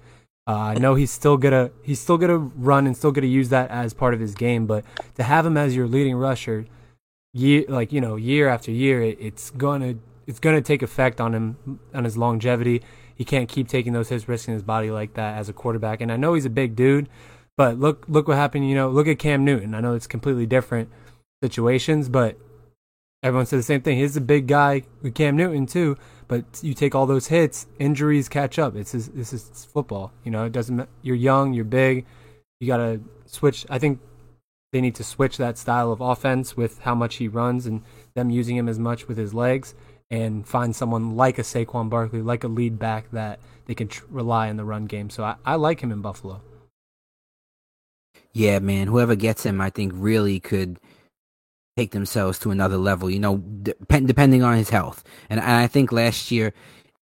Uh, 0.47 0.53
I 0.57 0.73
know 0.75 0.93
he's 0.93 1.11
still 1.11 1.37
gonna 1.37 1.71
he's 1.81 1.99
still 1.99 2.17
gonna 2.17 2.37
run 2.37 2.85
and 2.85 2.95
still 2.95 3.11
gonna 3.11 3.27
use 3.27 3.49
that 3.49 3.71
as 3.71 3.93
part 3.93 4.13
of 4.13 4.19
his 4.19 4.35
game, 4.35 4.67
but 4.67 4.85
to 5.15 5.23
have 5.23 5.45
him 5.45 5.57
as 5.57 5.75
your 5.75 5.87
leading 5.87 6.15
rusher, 6.15 6.65
year 7.33 7.65
like 7.67 7.91
you 7.91 7.99
know 7.99 8.15
year 8.15 8.47
after 8.47 8.71
year, 8.71 9.01
it, 9.01 9.17
it's 9.19 9.49
gonna 9.49 9.95
it's 10.27 10.39
gonna 10.39 10.61
take 10.61 10.83
effect 10.83 11.19
on 11.19 11.33
him 11.33 11.79
on 11.93 12.03
his 12.03 12.15
longevity. 12.15 12.83
He 13.15 13.25
can't 13.25 13.49
keep 13.49 13.67
taking 13.67 13.93
those 13.93 14.09
hits, 14.09 14.27
risking 14.27 14.53
his 14.53 14.61
body 14.61 14.91
like 14.91 15.13
that 15.15 15.37
as 15.37 15.49
a 15.49 15.53
quarterback. 15.53 16.01
And 16.01 16.11
I 16.11 16.17
know 16.17 16.33
he's 16.33 16.45
a 16.45 16.49
big 16.49 16.75
dude, 16.75 17.09
but 17.57 17.79
look 17.79 18.05
look 18.07 18.27
what 18.27 18.37
happened. 18.37 18.69
You 18.69 18.75
know, 18.75 18.89
look 18.89 19.07
at 19.07 19.17
Cam 19.17 19.43
Newton. 19.43 19.73
I 19.73 19.81
know 19.81 19.95
it's 19.95 20.07
completely 20.07 20.45
different 20.45 20.89
situations, 21.41 22.07
but 22.07 22.37
everyone 23.23 23.47
said 23.47 23.57
the 23.57 23.63
same 23.63 23.81
thing. 23.81 23.97
He's 23.97 24.15
a 24.15 24.21
big 24.21 24.45
guy 24.47 24.83
with 25.01 25.15
Cam 25.15 25.35
Newton 25.35 25.65
too, 25.65 25.97
but 26.27 26.43
you 26.61 26.73
take 26.73 26.95
all 26.95 27.05
those 27.05 27.27
hits, 27.27 27.67
injuries 27.79 28.29
catch 28.29 28.57
up. 28.57 28.75
It's 28.75 28.91
just, 28.91 29.15
this 29.15 29.33
is 29.33 29.65
football. 29.71 30.11
You 30.23 30.31
know, 30.31 30.45
it 30.45 30.51
doesn't. 30.51 30.87
You're 31.01 31.15
young, 31.15 31.53
you're 31.53 31.65
big. 31.65 32.05
You 32.59 32.67
gotta 32.67 33.01
switch. 33.25 33.65
I 33.69 33.79
think 33.79 33.99
they 34.71 34.81
need 34.81 34.95
to 34.95 35.03
switch 35.03 35.37
that 35.37 35.57
style 35.57 35.91
of 35.91 36.01
offense 36.01 36.57
with 36.57 36.79
how 36.79 36.95
much 36.95 37.15
he 37.15 37.27
runs 37.27 37.65
and 37.65 37.81
them 38.13 38.29
using 38.29 38.57
him 38.57 38.67
as 38.67 38.79
much 38.79 39.07
with 39.07 39.17
his 39.17 39.33
legs, 39.33 39.75
and 40.09 40.47
find 40.47 40.75
someone 40.75 41.15
like 41.15 41.37
a 41.37 41.43
Saquon 41.43 41.89
Barkley, 41.89 42.21
like 42.21 42.43
a 42.43 42.47
lead 42.47 42.77
back 42.79 43.11
that 43.11 43.39
they 43.65 43.75
can 43.75 43.87
tr- 43.87 44.05
rely 44.09 44.49
on 44.49 44.57
the 44.57 44.65
run 44.65 44.85
game. 44.85 45.09
So 45.09 45.23
I, 45.23 45.35
I 45.45 45.55
like 45.55 45.81
him 45.81 45.91
in 45.91 46.01
Buffalo. 46.01 46.41
Yeah, 48.31 48.59
man. 48.59 48.87
Whoever 48.87 49.15
gets 49.15 49.45
him, 49.45 49.61
I 49.61 49.69
think, 49.69 49.93
really 49.95 50.39
could 50.39 50.79
take 51.75 51.91
themselves 51.91 52.39
to 52.39 52.51
another 52.51 52.77
level. 52.77 53.09
You 53.09 53.19
know, 53.19 53.37
dep- 53.37 53.77
depending 54.05 54.43
on 54.43 54.57
his 54.57 54.69
health. 54.69 55.03
And, 55.29 55.39
and 55.39 55.51
I 55.51 55.67
think 55.67 55.91
last 55.91 56.31
year, 56.31 56.53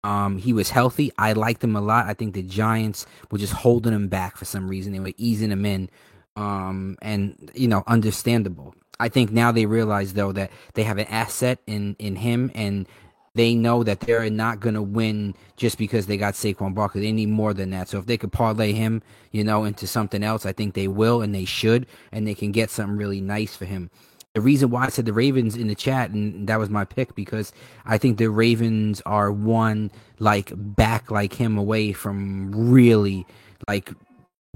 um, 0.03 0.38
he 0.38 0.53
was 0.53 0.69
healthy. 0.69 1.12
I 1.17 1.34
liked 1.34 1.63
him 1.63 1.75
a 1.75 1.81
lot. 1.81 2.07
I 2.07 2.13
think 2.13 2.34
the 2.34 2.41
Giants 2.41 3.05
were 3.29 3.38
just 3.38 3.53
holding 3.53 3.93
him 3.93 4.07
back 4.07 4.38
for 4.38 4.45
some 4.45 4.67
reason. 4.67 4.93
They 4.93 4.99
were 4.99 5.13
easing 5.17 5.51
him 5.51 5.65
in, 5.65 5.89
um, 6.36 6.97
and 7.01 7.51
you 7.53 7.67
know, 7.67 7.84
understandable. 7.86 8.73
I 8.99 9.10
think 9.10 9.31
now 9.31 9.51
they 9.51 9.65
realize 9.65 10.13
though 10.13 10.31
that 10.31 10.51
they 10.73 10.84
have 10.84 10.97
an 10.97 11.07
asset 11.07 11.60
in 11.67 11.95
in 11.99 12.15
him, 12.15 12.49
and 12.55 12.88
they 13.36 13.53
know 13.53 13.84
that 13.84 13.99
they're 13.99 14.29
not 14.29 14.60
going 14.60 14.73
to 14.75 14.81
win 14.81 15.36
just 15.55 15.77
because 15.77 16.07
they 16.07 16.17
got 16.17 16.34
Saquon 16.34 16.73
Barkley. 16.73 17.01
They 17.01 17.12
need 17.12 17.29
more 17.29 17.53
than 17.53 17.69
that. 17.69 17.88
So 17.88 17.99
if 17.99 18.05
they 18.07 18.17
could 18.17 18.31
parlay 18.31 18.71
him, 18.71 19.03
you 19.31 19.43
know, 19.43 19.65
into 19.65 19.86
something 19.86 20.23
else, 20.23 20.45
I 20.45 20.51
think 20.51 20.73
they 20.73 20.88
will 20.88 21.21
and 21.21 21.34
they 21.36 21.45
should, 21.45 21.86
and 22.12 22.25
they 22.25 22.34
can 22.34 22.51
get 22.51 22.71
something 22.71 22.97
really 22.97 23.21
nice 23.21 23.55
for 23.55 23.65
him 23.65 23.91
the 24.34 24.41
reason 24.41 24.70
why 24.70 24.86
I 24.86 24.89
said 24.89 25.06
the 25.06 25.13
Ravens 25.13 25.58
in 25.58 25.67
the 25.67 25.76
chat, 25.76 26.12
and 26.12 26.48
that 26.48 26.58
was 26.60 26.70
my 26.70 26.86
pick 26.86 27.15
because 27.15 27.52
I 27.86 27.98
think 27.98 28.17
the 28.17 28.30
Ravens 28.30 29.02
are 29.06 29.32
one 29.32 29.91
like 30.20 30.52
back 30.56 31.12
like 31.12 31.34
him 31.34 31.58
away 31.58 31.91
from 31.91 32.52
really 32.72 33.26
like 33.67 33.91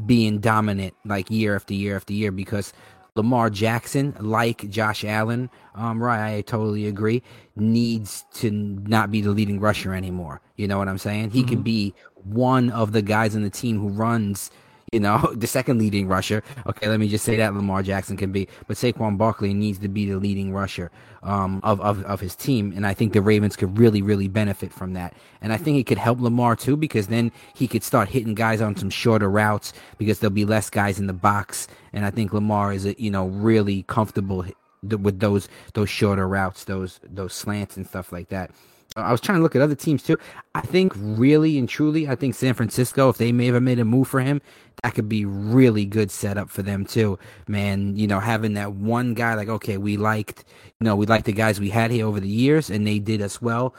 being 0.06 0.40
dominant 0.40 0.94
like 1.06 1.30
year 1.30 1.56
after 1.56 1.74
year 1.74 1.96
after 1.96 2.14
year 2.14 2.32
because 2.32 2.74
Lamar 3.16 3.50
Jackson, 3.50 4.14
like 4.20 4.70
Josh 4.70 5.06
Allen, 5.06 5.50
um, 5.74 6.04
right, 6.04 6.36
I 6.36 6.42
totally 6.42 6.86
agree, 6.88 7.24
needs 7.56 8.26
to 8.36 8.52
not 8.52 9.10
be 9.10 9.22
the 9.22 9.32
leading 9.32 9.60
rusher 9.60 9.94
anymore. 9.94 10.42
You 10.58 10.68
know 10.68 10.78
what 10.78 10.90
I'm 10.90 10.98
saying? 10.98 11.32
He 11.32 11.40
mm-hmm. 11.40 11.50
can 11.50 11.62
be 11.62 11.94
one 12.24 12.70
of 12.72 12.92
the 12.92 13.02
guys 13.02 13.36
on 13.36 13.42
the 13.42 13.50
team 13.50 13.80
who 13.80 13.90
runs 13.90 14.52
you 14.92 15.00
know, 15.00 15.32
the 15.36 15.48
second 15.48 15.80
leading 15.80 16.08
rusher. 16.08 16.44
Okay, 16.68 16.88
let 16.88 17.00
me 17.00 17.08
just 17.08 17.26
say 17.26 17.36
that 17.38 17.54
Lamar 17.54 17.84
Jackson 17.84 18.18
can 18.18 18.32
be, 18.32 18.48
but 18.68 18.78
Saquon 18.78 19.18
Barkley 19.18 19.54
needs 19.54 19.80
to 19.80 19.88
be 19.88 20.06
the 20.10 20.18
leading 20.18 20.54
rusher 20.54 20.92
um, 21.24 21.60
of, 21.64 21.82
of 21.82 22.04
of 22.04 22.20
his 22.20 22.36
team, 22.36 22.74
and 22.76 22.86
I 22.86 22.94
think 22.94 23.14
the 23.14 23.22
Ravens 23.22 23.56
could 23.56 23.78
really, 23.78 24.02
really 24.02 24.28
benefit 24.28 24.72
from 24.72 24.94
that. 24.94 25.14
And 25.42 25.52
I 25.52 25.58
think 25.58 25.78
it 25.78 25.86
could 25.86 25.98
help 25.98 26.20
Lamar 26.22 26.56
too, 26.56 26.78
because 26.78 27.08
then 27.08 27.32
he 27.54 27.68
could 27.68 27.84
start 27.84 28.10
hitting 28.10 28.36
guys 28.36 28.62
on 28.62 28.76
some 28.76 28.90
shorter 28.90 29.30
routes 29.30 29.74
because 29.98 30.20
there'll 30.20 30.34
be 30.34 30.46
less 30.46 30.70
guys 30.70 31.00
in 31.00 31.08
the 31.08 31.14
box, 31.14 31.68
and 31.94 32.06
I 32.06 32.12
think 32.12 32.34
Lamar 32.34 32.74
is, 32.74 32.86
a 32.86 33.00
you 33.02 33.12
know, 33.12 33.28
really 33.28 33.84
comfortable 33.84 34.46
with 34.84 35.20
those 35.20 35.50
those 35.74 35.90
shorter 35.90 36.28
routes, 36.28 36.64
those 36.66 37.00
those 37.04 37.34
slants 37.34 37.78
and 37.78 37.88
stuff 37.88 38.12
like 38.12 38.30
that. 38.30 38.52
I 38.98 39.12
was 39.12 39.20
trying 39.20 39.40
to 39.40 39.44
look 39.44 39.56
at 39.58 39.62
other 39.62 39.76
teams 39.76 40.04
too. 40.04 40.18
I 40.54 40.62
think 40.62 40.94
really 40.96 41.58
and 41.58 41.68
truly, 41.68 42.08
I 42.08 42.16
think 42.16 42.34
San 42.34 42.54
Francisco, 42.54 43.10
if 43.10 43.18
they 43.18 43.34
may 43.34 43.48
have 43.48 43.62
made 43.62 43.80
a 43.80 43.86
move 43.86 44.08
for 44.08 44.22
him, 44.22 44.42
that 44.84 44.96
could 44.96 45.10
be 45.10 45.26
really 45.26 45.86
good 45.86 46.12
setup 46.12 46.50
for 46.50 46.62
them 46.62 46.86
too. 46.86 47.20
Man, 47.48 47.98
you 47.98 48.08
know, 48.08 48.22
having 48.22 48.54
that 48.54 48.74
one 48.74 49.14
guy 49.14 49.34
like, 49.34 49.50
okay, 49.50 49.78
we 49.78 49.98
liked, 49.98 50.46
you 50.80 50.86
know, 50.86 50.96
we 50.96 51.06
liked 51.06 51.26
the 51.26 51.34
guys 51.34 51.60
we 51.60 51.70
had 51.70 51.92
here 51.92 52.06
over 52.06 52.22
the 52.22 52.28
years, 52.28 52.70
and 52.70 52.88
they 52.88 53.00
did 53.00 53.22
us 53.22 53.42
well. 53.42 53.76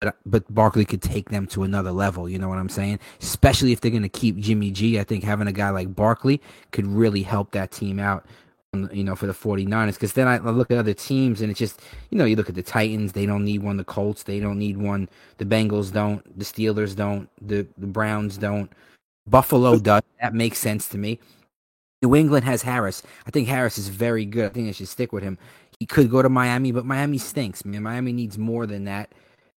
But, 0.00 0.16
but 0.26 0.54
Barkley 0.54 0.84
could 0.84 1.02
take 1.02 1.30
them 1.30 1.46
to 1.48 1.62
another 1.62 1.90
level. 1.90 2.28
You 2.28 2.38
know 2.38 2.48
what 2.48 2.58
I'm 2.58 2.68
saying? 2.68 3.00
Especially 3.20 3.72
if 3.72 3.80
they're 3.80 3.90
going 3.90 4.02
to 4.02 4.08
keep 4.08 4.36
Jimmy 4.36 4.70
G. 4.70 5.00
I 5.00 5.04
think 5.04 5.24
having 5.24 5.48
a 5.48 5.52
guy 5.52 5.70
like 5.70 5.94
Barkley 5.94 6.40
could 6.72 6.86
really 6.86 7.22
help 7.22 7.52
that 7.52 7.72
team 7.72 7.98
out 7.98 8.26
you 8.74 9.02
know, 9.02 9.16
for 9.16 9.26
the 9.26 9.32
49ers. 9.32 9.94
Because 9.94 10.12
then 10.12 10.28
I 10.28 10.38
look 10.38 10.70
at 10.70 10.78
other 10.78 10.94
teams 10.94 11.40
and 11.40 11.50
it's 11.50 11.58
just, 11.58 11.80
you 12.10 12.18
know, 12.18 12.24
you 12.24 12.36
look 12.36 12.48
at 12.48 12.54
the 12.54 12.62
Titans, 12.62 13.12
they 13.12 13.26
don't 13.26 13.44
need 13.44 13.62
one. 13.62 13.76
The 13.76 13.84
Colts, 13.84 14.24
they 14.24 14.40
don't 14.40 14.58
need 14.58 14.76
one. 14.76 15.08
The 15.38 15.44
Bengals 15.44 15.92
don't. 15.92 16.38
The 16.38 16.44
Steelers 16.44 16.94
don't. 16.94 17.28
The, 17.40 17.66
the 17.78 17.86
Browns 17.86 18.38
don't. 18.38 18.70
Buffalo 19.26 19.78
does. 19.78 20.02
That 20.20 20.34
makes 20.34 20.58
sense 20.58 20.88
to 20.88 20.98
me. 20.98 21.18
New 22.02 22.14
England 22.14 22.44
has 22.44 22.62
Harris. 22.62 23.02
I 23.26 23.30
think 23.30 23.48
Harris 23.48 23.78
is 23.78 23.88
very 23.88 24.24
good. 24.24 24.46
I 24.46 24.48
think 24.50 24.66
they 24.66 24.72
should 24.72 24.88
stick 24.88 25.12
with 25.12 25.22
him. 25.22 25.38
He 25.80 25.86
could 25.86 26.10
go 26.10 26.22
to 26.22 26.28
Miami, 26.28 26.72
but 26.72 26.84
Miami 26.84 27.18
stinks, 27.18 27.64
man. 27.64 27.82
Miami 27.82 28.12
needs 28.12 28.38
more 28.38 28.66
than 28.66 28.84
that. 28.84 29.12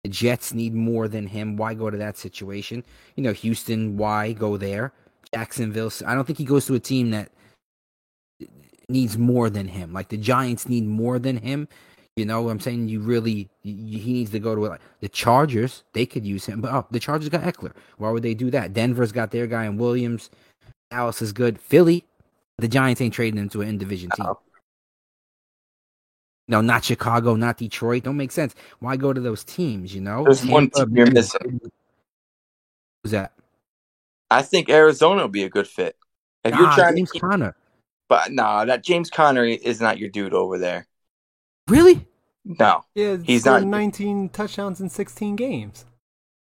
The 0.04 0.10
Jets 0.10 0.54
need 0.54 0.74
more 0.74 1.08
than 1.08 1.26
him. 1.26 1.56
Why 1.56 1.74
go 1.74 1.90
to 1.90 1.96
that 1.96 2.16
situation? 2.16 2.84
You 3.16 3.24
know, 3.24 3.32
Houston, 3.32 3.96
why 3.96 4.32
go 4.32 4.56
there? 4.56 4.92
Jacksonville, 5.34 5.92
I 6.06 6.14
don't 6.14 6.24
think 6.24 6.38
he 6.38 6.44
goes 6.44 6.66
to 6.66 6.74
a 6.74 6.80
team 6.80 7.10
that 7.10 7.30
needs 8.88 9.18
more 9.18 9.50
than 9.50 9.68
him. 9.68 9.92
Like 9.92 10.08
the 10.08 10.16
Giants 10.16 10.68
need 10.68 10.86
more 10.86 11.18
than 11.18 11.36
him. 11.36 11.68
You 12.16 12.24
know, 12.24 12.42
what 12.42 12.50
I'm 12.50 12.60
saying 12.60 12.88
you 12.88 13.00
really 13.00 13.48
you, 13.62 13.98
he 13.98 14.12
needs 14.12 14.32
to 14.32 14.40
go 14.40 14.54
to 14.54 14.60
like 14.62 14.80
the 15.00 15.08
Chargers. 15.08 15.84
They 15.92 16.04
could 16.04 16.26
use 16.26 16.46
him, 16.46 16.60
but 16.60 16.72
oh, 16.72 16.86
the 16.90 16.98
Chargers 16.98 17.28
got 17.28 17.42
Ekeler. 17.42 17.72
Why 17.98 18.10
would 18.10 18.22
they 18.22 18.34
do 18.34 18.50
that? 18.50 18.72
Denver's 18.72 19.12
got 19.12 19.30
their 19.30 19.46
guy 19.46 19.66
in 19.66 19.78
Williams. 19.78 20.30
Dallas 20.90 21.22
is 21.22 21.32
good. 21.32 21.60
Philly, 21.60 22.04
the 22.56 22.66
Giants 22.66 23.00
ain't 23.00 23.14
trading 23.14 23.38
into 23.38 23.60
an 23.60 23.68
in 23.68 23.78
division 23.78 24.10
team. 24.16 24.26
No, 26.48 26.62
not 26.62 26.84
Chicago, 26.84 27.36
not 27.36 27.58
Detroit. 27.58 28.04
Don't 28.04 28.16
make 28.16 28.32
sense. 28.32 28.54
Why 28.80 28.96
go 28.96 29.12
to 29.12 29.20
those 29.20 29.44
teams? 29.44 29.94
You 29.94 30.00
know, 30.00 30.24
there's 30.24 30.40
Tampa, 30.40 30.52
one 30.52 30.70
team 30.70 30.96
you're 30.96 31.10
missing. 31.10 31.60
Who's 33.02 33.12
that? 33.12 33.32
I 34.30 34.42
think 34.42 34.70
Arizona 34.70 35.22
would 35.22 35.32
be 35.32 35.44
a 35.44 35.50
good 35.50 35.68
fit. 35.68 35.96
If 36.44 36.52
nah, 36.52 36.60
you're 36.60 36.72
trying 36.72 36.96
James 36.96 37.10
to 37.10 37.12
keep, 37.12 37.22
Conner. 37.22 37.54
But 38.08 38.32
nah, 38.32 38.64
that 38.64 38.82
James 38.82 39.10
Conner 39.10 39.44
is 39.44 39.80
not 39.80 39.98
your 39.98 40.08
dude 40.08 40.34
over 40.34 40.58
there. 40.58 40.86
Really? 41.68 42.06
No. 42.44 42.84
Yeah, 42.94 43.18
he's 43.22 43.44
not 43.44 43.64
19 43.64 44.30
touchdowns 44.30 44.80
in 44.80 44.88
16 44.88 45.36
games. 45.36 45.84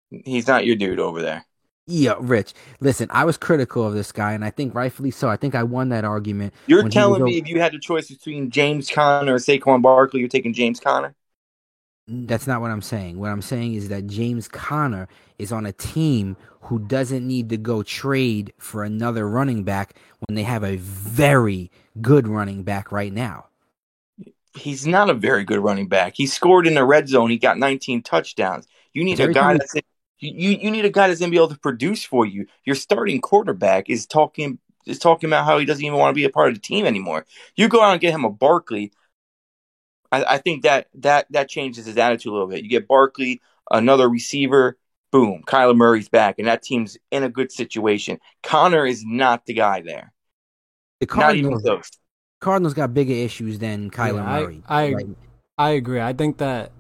He's 0.10 0.48
not 0.48 0.66
your 0.66 0.76
dude 0.76 1.00
over 1.00 1.22
there. 1.22 1.46
Yeah, 1.88 2.16
Rich. 2.20 2.54
Listen, 2.80 3.08
I 3.12 3.26
was 3.26 3.38
critical 3.38 3.86
of 3.86 3.94
this 3.94 4.12
guy, 4.12 4.34
and 4.34 4.44
I 4.44 4.50
think 4.50 4.74
rightfully 4.74 5.12
so. 5.12 5.30
I 5.30 5.38
think 5.38 5.54
I 5.54 5.64
won 5.64 5.90
that 5.90 6.04
argument. 6.04 6.54
You're 6.68 6.90
telling 6.90 7.24
me 7.24 7.38
over... 7.38 7.44
if 7.44 7.48
you 7.48 7.62
had 7.62 7.74
the 7.74 7.80
choice 7.80 8.10
between 8.10 8.50
James 8.50 8.90
Conner 8.90 9.36
or 9.36 9.38
Saquon 9.38 9.82
Barkley, 9.82 10.20
you're 10.20 10.30
taking 10.30 10.54
James 10.54 10.80
Conner? 10.80 11.16
That's 12.08 12.46
not 12.46 12.62
what 12.62 12.70
I'm 12.70 12.84
saying. 12.84 13.20
What 13.20 13.32
I'm 13.32 13.42
saying 13.42 13.74
is 13.74 13.90
that 13.90 14.06
James 14.06 14.48
Conner 14.48 15.08
is 15.40 15.52
on 15.52 15.66
a 15.66 15.72
team 15.72 16.38
who 16.62 16.80
doesn't 16.80 17.26
need 17.26 17.50
to 17.50 17.58
go 17.58 17.82
trade 17.82 18.54
for 18.58 18.84
another 18.84 19.28
running 19.28 19.64
back 19.64 19.96
when 20.28 20.36
they 20.36 20.44
have 20.44 20.64
a 20.64 20.78
very 20.78 21.72
good 22.02 22.28
running 22.28 22.64
back 22.64 22.92
right 22.92 23.12
now. 23.12 23.48
He's 24.54 24.86
not 24.86 25.10
a 25.10 25.14
very 25.14 25.44
good 25.44 25.60
running 25.60 25.88
back. 25.88 26.14
He 26.16 26.28
scored 26.28 26.68
in 26.68 26.76
the 26.76 26.86
red 26.86 27.10
zone. 27.10 27.30
He 27.30 27.38
got 27.38 27.58
19 27.58 28.04
touchdowns. 28.04 28.68
You 28.94 29.04
need 29.04 29.20
a 29.20 29.34
guy 29.34 29.58
that's 29.58 29.76
you, 30.20 30.52
you 30.52 30.72
need 30.72 30.86
a 30.86 30.90
guy 30.90 31.08
that's 31.08 31.20
gonna 31.20 31.32
be 31.32 31.38
able 31.38 31.50
to 31.50 31.60
produce 31.60 32.04
for 32.04 32.26
you. 32.26 32.48
Your 32.64 32.76
starting 32.76 33.20
quarterback 33.20 33.90
is 33.90 34.06
talking 34.06 34.60
is 34.86 35.00
talking 35.00 35.30
about 35.30 35.46
how 35.46 35.58
he 35.58 35.66
doesn't 35.66 35.84
even 35.84 36.00
want 36.00 36.12
to 36.12 36.16
be 36.16 36.24
a 36.24 36.30
part 36.30 36.50
of 36.50 36.56
the 36.56 36.62
team 36.62 36.86
anymore. 36.86 37.26
You 37.56 37.68
go 37.68 37.82
out 37.82 37.92
and 37.92 38.02
get 38.02 38.14
him 38.14 38.24
a 38.24 38.30
Barkley 38.30 38.92
I, 40.16 40.36
I 40.36 40.38
think 40.38 40.64
that 40.64 40.88
that 40.96 41.28
that 41.32 41.50
changes 41.50 41.86
his 41.86 41.98
attitude 41.98 42.32
a 42.32 42.34
little 42.34 42.48
bit. 42.48 42.64
You 42.64 42.70
get 42.70 42.88
Barkley, 42.88 43.42
another 43.72 44.10
receiver, 44.10 44.78
boom, 45.12 45.44
Kyler 45.46 45.76
Murray's 45.76 46.10
back, 46.10 46.40
and 46.40 46.48
that 46.48 46.64
team's 46.64 46.98
in 47.12 47.24
a 47.24 47.30
good 47.30 47.52
situation. 47.52 48.20
Conner 48.44 48.86
is 48.86 49.04
not 49.06 49.46
the 49.46 49.54
guy 49.54 49.82
there. 49.82 50.14
The 51.00 51.08
Cardinals, 51.08 51.92
Cardinals 52.40 52.74
got 52.74 52.94
bigger 52.94 53.14
issues 53.14 53.60
than 53.60 53.92
Kyler 53.92 54.16
yeah, 54.16 54.42
Murray. 54.42 54.64
I 54.68 54.84
I, 54.84 54.94
right? 54.94 55.08
I 55.58 55.70
agree. 55.72 56.02
I 56.02 56.14
think 56.14 56.38
that 56.38 56.72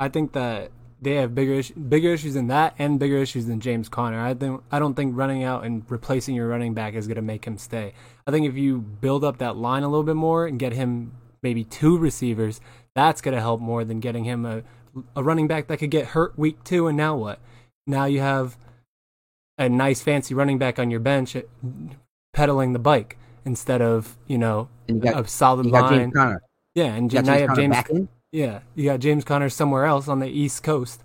I 0.00 0.08
think 0.08 0.32
that 0.32 0.70
they 1.02 1.16
have 1.16 1.34
bigger 1.34 1.54
is- 1.54 1.72
bigger 1.72 2.14
issues 2.14 2.34
than 2.34 2.46
that, 2.46 2.74
and 2.78 2.98
bigger 2.98 3.18
issues 3.18 3.46
than 3.46 3.60
James 3.60 3.88
Conner. 3.88 4.20
I 4.20 4.34
think 4.34 4.62
I 4.70 4.78
don't 4.78 4.94
think 4.94 5.16
running 5.16 5.42
out 5.44 5.64
and 5.64 5.84
replacing 5.90 6.34
your 6.34 6.48
running 6.48 6.74
back 6.74 6.94
is 6.94 7.06
going 7.06 7.16
to 7.16 7.22
make 7.22 7.44
him 7.44 7.58
stay. 7.58 7.92
I 8.26 8.30
think 8.30 8.46
if 8.46 8.54
you 8.54 8.78
build 8.78 9.24
up 9.24 9.38
that 9.38 9.56
line 9.56 9.82
a 9.82 9.88
little 9.88 10.04
bit 10.04 10.16
more 10.16 10.46
and 10.46 10.58
get 10.58 10.72
him 10.72 11.12
maybe 11.42 11.64
two 11.64 11.98
receivers, 11.98 12.60
that's 12.94 13.20
going 13.20 13.34
to 13.34 13.40
help 13.40 13.60
more 13.60 13.84
than 13.84 14.00
getting 14.00 14.24
him 14.24 14.44
a 14.44 14.62
a 15.16 15.22
running 15.22 15.46
back 15.46 15.68
that 15.68 15.78
could 15.78 15.90
get 15.90 16.08
hurt 16.08 16.38
week 16.38 16.62
two. 16.64 16.86
And 16.86 16.96
now 16.96 17.16
what? 17.16 17.40
Now 17.86 18.04
you 18.04 18.20
have 18.20 18.56
a 19.58 19.68
nice 19.68 20.02
fancy 20.02 20.34
running 20.34 20.58
back 20.58 20.78
on 20.78 20.90
your 20.90 21.00
bench 21.00 21.36
uh, 21.36 21.42
pedaling 22.32 22.72
the 22.72 22.78
bike 22.78 23.16
instead 23.44 23.82
of 23.82 24.16
you 24.26 24.38
know 24.38 24.68
you 24.86 24.96
got, 24.96 25.24
a 25.24 25.28
solid 25.28 25.66
line. 25.66 26.12
Yeah, 26.74 26.94
and 26.94 27.12
You 27.12 27.22
now 27.22 27.36
you 27.36 27.48
have 27.48 27.56
James. 27.56 27.76
Yeah, 28.32 28.60
you 28.74 28.84
got 28.86 29.00
James 29.00 29.24
Conner 29.24 29.50
somewhere 29.50 29.84
else 29.84 30.08
on 30.08 30.20
the 30.20 30.28
East 30.28 30.62
Coast. 30.62 31.02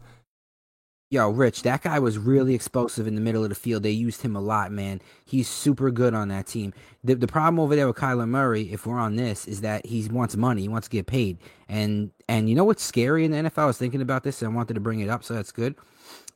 Yo, 1.09 1.29
Rich, 1.29 1.61
that 1.61 1.83
guy 1.83 1.99
was 1.99 2.17
really 2.17 2.53
explosive 2.53 3.07
in 3.07 3.15
the 3.15 3.21
middle 3.21 3.41
of 3.41 3.47
the 3.47 3.55
field. 3.55 3.81
They 3.81 3.91
used 3.91 4.23
him 4.23 4.35
a 4.35 4.41
lot, 4.41 4.73
man. 4.73 4.99
He's 5.23 5.47
super 5.47 5.89
good 5.89 6.13
on 6.13 6.27
that 6.27 6.47
team. 6.47 6.73
The 7.01 7.15
the 7.15 7.27
problem 7.27 7.61
over 7.61 7.77
there 7.77 7.87
with 7.87 7.95
Kyler 7.95 8.27
Murray, 8.27 8.73
if 8.73 8.85
we're 8.85 8.99
on 8.99 9.15
this, 9.15 9.47
is 9.47 9.61
that 9.61 9.85
he 9.85 10.05
wants 10.09 10.35
money. 10.35 10.63
He 10.63 10.67
wants 10.67 10.89
to 10.89 10.91
get 10.91 11.07
paid. 11.07 11.37
And 11.69 12.11
and 12.27 12.49
you 12.49 12.55
know 12.55 12.65
what's 12.65 12.83
scary 12.83 13.23
in 13.23 13.31
the 13.31 13.37
NFL? 13.37 13.57
I 13.59 13.65
was 13.67 13.77
thinking 13.77 14.01
about 14.01 14.23
this 14.23 14.41
and 14.41 14.51
I 14.51 14.55
wanted 14.55 14.73
to 14.73 14.81
bring 14.81 14.99
it 14.99 15.07
up, 15.07 15.23
so 15.23 15.33
that's 15.33 15.53
good. 15.53 15.75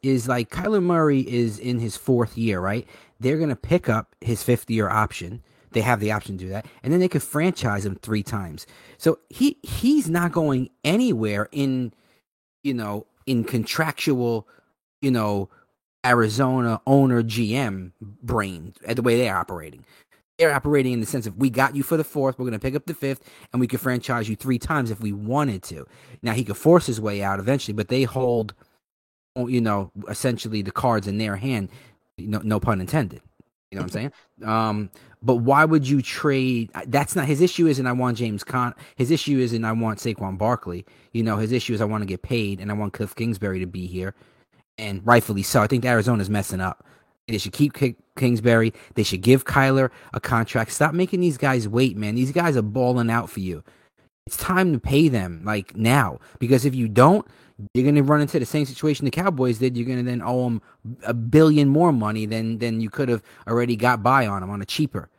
Is 0.03 0.29
like 0.29 0.49
Kyler 0.49 0.81
Murray 0.81 1.19
is 1.19 1.59
in 1.59 1.79
his 1.79 1.97
fourth 1.97 2.37
year, 2.37 2.61
right? 2.61 2.87
They're 3.19 3.39
gonna 3.39 3.57
pick 3.57 3.89
up 3.89 4.15
his 4.21 4.41
fifth 4.41 4.69
year 4.69 4.89
option. 4.89 5.43
They 5.71 5.81
have 5.81 5.99
the 5.99 6.13
option 6.13 6.37
to 6.37 6.45
do 6.45 6.49
that, 6.49 6.65
and 6.81 6.93
then 6.93 7.01
they 7.01 7.09
could 7.09 7.23
franchise 7.23 7.85
him 7.85 7.95
three 7.95 8.23
times. 8.23 8.65
So 8.97 9.19
he 9.29 9.57
he's 9.63 10.09
not 10.09 10.31
going 10.31 10.69
anywhere 10.85 11.49
in, 11.51 11.91
you 12.63 12.73
know, 12.73 13.05
in 13.25 13.43
contractual 13.43 14.47
you 15.01 15.11
know, 15.11 15.49
Arizona 16.05 16.81
owner 16.87 17.21
GM 17.21 17.91
brain 18.01 18.73
at 18.85 18.95
the 18.95 19.01
way 19.01 19.17
they're 19.17 19.35
operating. 19.35 19.85
They're 20.37 20.53
operating 20.53 20.93
in 20.93 20.99
the 20.99 21.05
sense 21.05 21.27
of 21.27 21.37
we 21.37 21.49
got 21.49 21.75
you 21.75 21.83
for 21.83 21.97
the 21.97 22.03
fourth, 22.03 22.39
we're 22.39 22.45
going 22.45 22.53
to 22.53 22.59
pick 22.59 22.75
up 22.75 22.85
the 22.85 22.93
fifth, 22.93 23.29
and 23.53 23.59
we 23.59 23.67
could 23.67 23.79
franchise 23.79 24.27
you 24.27 24.35
three 24.35 24.57
times 24.57 24.89
if 24.89 24.99
we 24.99 25.11
wanted 25.11 25.61
to. 25.63 25.85
Now 26.23 26.33
he 26.33 26.43
could 26.43 26.57
force 26.57 26.87
his 26.87 26.99
way 26.99 27.21
out 27.21 27.39
eventually, 27.39 27.73
but 27.73 27.89
they 27.89 28.03
hold, 28.03 28.55
you 29.35 29.61
know, 29.61 29.91
essentially 30.07 30.61
the 30.61 30.71
cards 30.71 31.07
in 31.07 31.17
their 31.17 31.35
hand. 31.35 31.69
No, 32.17 32.39
no 32.43 32.59
pun 32.59 32.81
intended. 32.81 33.21
You 33.69 33.77
know 33.77 33.83
what 33.83 33.95
I'm 33.95 34.11
saying? 34.11 34.13
Um, 34.43 34.89
but 35.21 35.37
why 35.37 35.63
would 35.63 35.87
you 35.87 36.01
trade? 36.01 36.71
That's 36.87 37.15
not 37.15 37.25
his 37.25 37.41
issue. 37.41 37.67
Isn't 37.67 37.87
I 37.87 37.93
want 37.93 38.17
James 38.17 38.43
Con. 38.43 38.73
His 38.95 39.11
issue 39.11 39.37
isn't 39.39 39.63
I 39.63 39.71
want 39.71 39.99
Saquon 39.99 40.37
Barkley. 40.37 40.85
You 41.13 41.23
know, 41.23 41.37
his 41.37 41.51
issue 41.51 41.73
is 41.73 41.79
I 41.79 41.85
want 41.85 42.01
to 42.01 42.07
get 42.07 42.21
paid, 42.21 42.59
and 42.59 42.69
I 42.69 42.73
want 42.73 42.93
Cliff 42.93 43.15
Kingsbury 43.15 43.59
to 43.59 43.67
be 43.67 43.85
here 43.85 44.13
and 44.81 45.05
rightfully 45.05 45.43
so. 45.43 45.61
I 45.61 45.67
think 45.67 45.85
Arizona's 45.85 46.29
messing 46.29 46.59
up. 46.59 46.85
They 47.27 47.37
should 47.37 47.53
keep 47.53 47.73
Ki- 47.73 47.95
Kingsbury. 48.17 48.73
They 48.95 49.03
should 49.03 49.21
give 49.21 49.45
Kyler 49.45 49.89
a 50.13 50.19
contract. 50.19 50.71
Stop 50.71 50.93
making 50.93 51.21
these 51.21 51.37
guys 51.37 51.67
wait, 51.67 51.95
man. 51.95 52.15
These 52.15 52.31
guys 52.31 52.57
are 52.57 52.61
balling 52.61 53.09
out 53.09 53.29
for 53.29 53.39
you. 53.39 53.63
It's 54.27 54.37
time 54.37 54.73
to 54.73 54.79
pay 54.79 55.07
them 55.07 55.41
like 55.45 55.75
now 55.75 56.19
because 56.39 56.65
if 56.65 56.75
you 56.75 56.87
don't, 56.87 57.25
you're 57.73 57.83
going 57.83 57.95
to 57.95 58.03
run 58.03 58.21
into 58.21 58.39
the 58.39 58.45
same 58.45 58.65
situation 58.65 59.05
the 59.05 59.11
Cowboys 59.11 59.59
did. 59.59 59.77
You're 59.77 59.85
going 59.85 59.99
to 59.99 60.03
then 60.03 60.21
owe 60.23 60.43
them 60.45 60.61
a 61.03 61.13
billion 61.13 61.69
more 61.69 61.93
money 61.93 62.25
than 62.25 62.57
than 62.57 62.81
you 62.81 62.89
could 62.89 63.07
have 63.07 63.23
already 63.47 63.75
got 63.75 64.03
by 64.03 64.27
on 64.27 64.41
them 64.41 64.49
on 64.49 64.61
a 64.61 64.65
cheaper. 64.65 65.09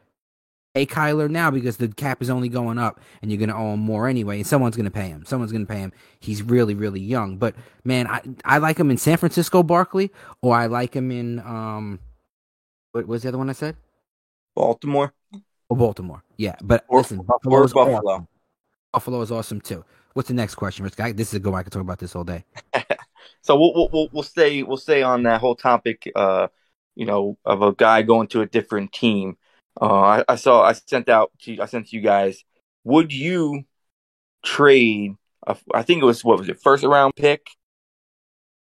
Pay 0.75 0.87
Kyler 0.87 1.29
now 1.31 1.51
because 1.51 1.77
the 1.77 1.89
cap 1.89 2.23
is 2.23 2.31
only 2.31 2.49
going 2.49 2.79
up 2.79 2.99
and 3.21 3.31
you're 3.31 3.39
going 3.39 3.51
to 3.51 3.57
owe 3.57 3.75
him 3.75 3.81
more 3.81 4.09
anyway. 4.09 4.37
And 4.39 4.47
someone's 4.47 4.75
going 4.77 4.87
to 4.87 4.91
pay 4.91 5.09
him. 5.09 5.25
Someone's 5.27 5.53
going 5.53 5.67
to 5.67 5.73
pay 5.73 5.81
him. 5.81 5.93
He's 6.19 6.43
really, 6.43 6.75
really 6.75 7.01
young. 7.01 7.37
But 7.37 7.55
man, 7.85 8.07
I 8.07 8.23
I 8.45 8.59
like 8.59 8.79
him 8.79 8.91
in 8.91 8.97
San 8.97 9.19
Francisco, 9.19 9.63
Barkley, 9.63 10.11
or 10.41 10.57
I 10.57 10.67
like 10.67 10.95
him 10.95 11.11
in 11.11 11.41
um, 11.41 11.99
what 12.93 13.07
was 13.07 13.23
the 13.23 13.29
other 13.29 13.39
one 13.39 13.51
I 13.51 13.55
said? 13.55 13.77
Baltimore 14.55 15.13
Oh, 15.71 15.75
Baltimore. 15.75 16.23
Yeah, 16.37 16.57
but 16.63 16.85
or, 16.89 16.99
listen, 16.99 17.19
or 17.19 17.25
Buffalo's 17.25 17.73
Buffalo. 17.73 17.97
awesome. 17.97 18.29
Buffalo 18.93 19.21
is 19.23 19.33
awesome 19.33 19.61
too. 19.61 19.85
What's 20.15 20.29
the 20.29 20.35
next 20.35 20.57
question, 20.57 20.85
Rich? 20.85 20.97
This 21.17 21.29
is 21.29 21.35
a 21.35 21.41
good 21.41 21.51
one. 21.51 21.61
I 21.61 21.63
could 21.63 21.73
talk 21.73 21.81
about 21.83 21.99
this 21.99 22.15
all 22.17 22.25
day. 22.25 22.45
So 23.41 23.57
we'll, 23.59 23.73
we'll 23.75 23.89
we'll 23.93 24.09
we'll 24.13 24.23
stay 24.23 24.63
we'll 24.63 24.77
stay 24.77 25.03
on 25.03 25.25
that 25.25 25.41
whole 25.41 25.57
topic. 25.57 26.11
Uh, 26.15 26.49
you 26.95 27.07
know, 27.07 27.39
of 27.45 27.63
a 27.63 27.73
guy 27.73 28.03
going 28.03 28.29
to 28.29 28.41
a 28.43 28.47
different 28.47 28.93
team. 28.93 29.37
Uh, 29.81 29.87
I, 29.87 30.25
I 30.29 30.35
saw 30.37 30.63
I 30.63 30.73
sent 30.73 31.09
out 31.09 31.33
to 31.43 31.61
I 31.61 31.67
sent 31.67 31.89
to 31.89 31.97
you 31.97 32.03
guys. 32.03 32.45
Would 32.85 33.13
you 33.13 33.65
trade? 34.45 35.17
A, 35.47 35.57
I 35.75 35.83
think 35.83 36.03
it 36.03 36.05
was 36.07 36.25
what 36.25 36.39
was 36.39 36.49
it 36.49 36.61
first 36.61 36.85
round 36.85 37.15
pick. 37.17 37.47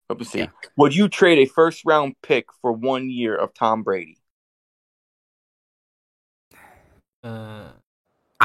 Let 0.10 0.20
me 0.20 0.26
see. 0.26 0.40
Yeah. 0.40 0.48
Would 0.78 0.96
you 0.96 1.08
trade 1.10 1.40
a 1.40 1.46
first 1.46 1.84
round 1.86 2.16
pick 2.22 2.46
for 2.62 2.72
one 2.72 3.10
year 3.10 3.36
of 3.36 3.54
Tom 3.54 3.84
Brady? 3.84 4.18
Uh, 7.24 7.70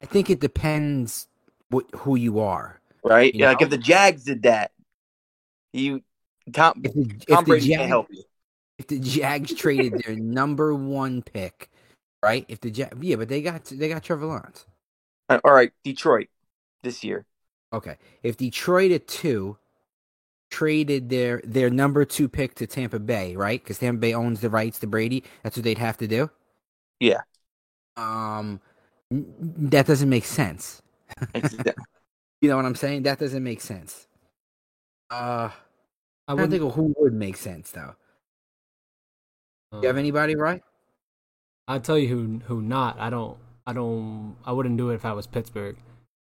I 0.01 0.07
think 0.07 0.31
it 0.31 0.41
depends 0.41 1.29
what 1.71 1.87
who 1.97 2.17
you 2.17 2.39
are. 2.41 2.81
Right? 3.05 3.35
You 3.35 3.41
Yeah, 3.41 3.49
like 3.49 3.63
if 3.63 3.71
the 3.71 3.79
Jags 3.79 4.25
did 4.25 4.43
that, 4.43 4.71
you 5.73 6.03
Tom 6.53 6.81
If 6.83 6.95
the, 6.95 7.05
Tom 7.05 7.11
if 7.11 7.27
the 7.27 7.43
Brady 7.45 7.69
Jag- 7.69 7.77
can't 7.79 7.89
help 7.89 8.07
you. 8.11 8.23
if 8.79 8.87
the 8.87 8.99
Jags 9.01 9.53
traded 9.55 10.01
their 10.05 10.17
number 10.17 10.75
one 10.75 11.23
pick, 11.23 11.69
right? 12.23 12.45
If 12.49 12.61
the 12.61 12.71
Jag, 12.71 12.97
yeah, 13.03 13.17
but 13.17 13.29
they 13.29 13.43
got 13.43 13.65
they 13.65 13.89
got 13.89 14.03
Trevor 14.03 14.27
Lawrence. 14.27 14.67
Uh, 15.29 15.41
All 15.45 15.53
right, 15.53 15.73
Detroit 15.85 16.29
this 16.83 17.05
year. 17.05 17.27
Okay, 17.73 17.97
if 18.23 18.37
Detroit 18.37 18.93
at 18.93 19.07
two 19.07 19.59
traded 20.51 21.11
their 21.11 21.43
their 21.45 21.71
number 21.71 22.05
two 22.05 22.29
pick 22.29 22.55
to 22.57 22.67
Tampa 22.67 22.99
Bay, 22.99 23.37
right? 23.37 23.63
Because 23.63 23.79
Tampa 23.79 24.01
Bay 24.01 24.15
owns 24.15 24.41
the 24.41 24.51
rights 24.51 24.79
to 24.81 24.87
Brady. 24.87 25.25
That's 25.43 25.57
what 25.57 25.65
they'd 25.65 25.79
have 25.79 25.99
to 25.99 26.07
do. 26.07 26.31
Yeah. 27.01 27.21
Um, 27.97 28.61
that 29.11 29.87
doesn't 29.87 30.09
make 30.09 30.25
sense. 30.25 30.83
You 32.41 32.49
know 32.49 32.57
what 32.57 32.67
I'm 32.67 32.77
saying? 32.77 33.03
That 33.03 33.19
doesn't 33.19 33.43
make 33.43 33.61
sense. 33.61 34.07
Uh, 35.11 35.51
I 36.29 36.35
I 36.35 36.35
don't 36.37 36.43
would 36.43 36.51
think 36.51 36.63
of 36.63 36.75
who 36.75 36.95
would 36.99 37.13
make 37.13 37.37
sense 37.37 37.71
though. 37.73 37.97
You 39.73 39.89
have 39.89 39.97
anybody, 39.97 40.37
right? 40.37 40.63
I'll 41.69 41.81
tell 41.81 41.99
you 41.99 42.09
who 42.09 42.41
who 42.47 42.63
not. 42.63 42.99
I 42.99 43.11
don't. 43.11 43.37
I 43.67 43.75
don't. 43.75 44.37
I 44.45 44.53
wouldn't 44.53 44.79
do 44.79 44.91
it 44.91 44.95
if 44.95 45.05
I 45.05 45.13
was 45.13 45.27
Pittsburgh, 45.27 45.77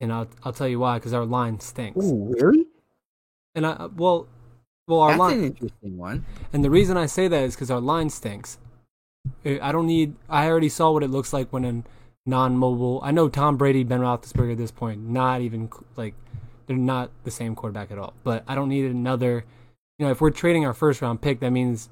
and 0.02 0.12
I'll 0.12 0.28
I'll 0.44 0.54
tell 0.54 0.68
you 0.68 0.80
why. 0.80 0.98
Because 0.98 1.14
our 1.14 1.26
line 1.26 1.62
stinks. 1.62 2.06
Ooh, 2.06 2.36
really? 2.38 2.66
And 3.56 3.66
I 3.66 3.88
well, 3.96 4.28
well 4.86 5.00
our 5.00 5.12
That's 5.12 5.20
line. 5.20 5.40
an 5.40 5.46
interesting 5.46 5.98
one. 5.98 6.26
And 6.52 6.64
the 6.64 6.70
reason 6.70 6.98
I 6.98 7.06
say 7.06 7.30
that 7.30 7.44
is 7.44 7.56
because 7.56 7.72
our 7.72 7.80
line 7.80 8.10
stinks. 8.10 8.60
I 9.46 9.60
I 9.62 9.72
don't 9.72 9.88
need. 9.88 10.16
I 10.30 10.48
already 10.48 10.70
saw 10.70 10.92
what 10.92 11.04
it 11.04 11.10
looks 11.10 11.32
like 11.32 11.52
when 11.52 11.64
a 11.64 11.84
non-mobile. 12.26 13.00
I 13.02 13.12
know 13.12 13.30
Tom 13.30 13.56
Brady, 13.56 13.86
Ben 13.86 14.02
Roethlisberger 14.02 14.52
at 14.52 14.58
this 14.58 14.72
point, 14.72 15.08
not 15.08 15.40
even 15.40 15.70
like 15.96 16.16
they're 16.68 16.76
not 16.76 17.12
the 17.24 17.32
same 17.32 17.56
quarterback 17.56 17.92
at 17.92 17.98
all. 17.98 18.14
But 18.26 18.44
I 18.46 18.56
don't 18.56 18.70
need 18.70 18.92
another. 18.92 19.46
You 19.98 20.06
know, 20.06 20.12
if 20.12 20.20
we're 20.20 20.32
trading 20.32 20.66
our 20.66 20.74
first 20.74 21.02
round 21.02 21.22
pick, 21.22 21.40
that 21.40 21.52
means 21.52 21.90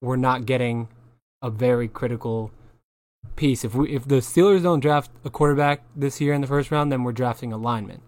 we're 0.00 0.16
not 0.16 0.46
getting 0.46 0.88
a 1.42 1.50
very 1.50 1.88
critical 1.88 2.50
piece. 3.36 3.64
If 3.64 3.74
we 3.74 3.94
if 3.94 4.06
the 4.06 4.16
Steelers 4.16 4.62
don't 4.62 4.80
draft 4.80 5.10
a 5.24 5.30
quarterback 5.30 5.82
this 5.94 6.20
year 6.20 6.32
in 6.32 6.40
the 6.40 6.46
first 6.46 6.70
round, 6.70 6.90
then 6.90 7.02
we're 7.02 7.12
drafting 7.12 7.52
a 7.52 7.56
lineman. 7.56 8.00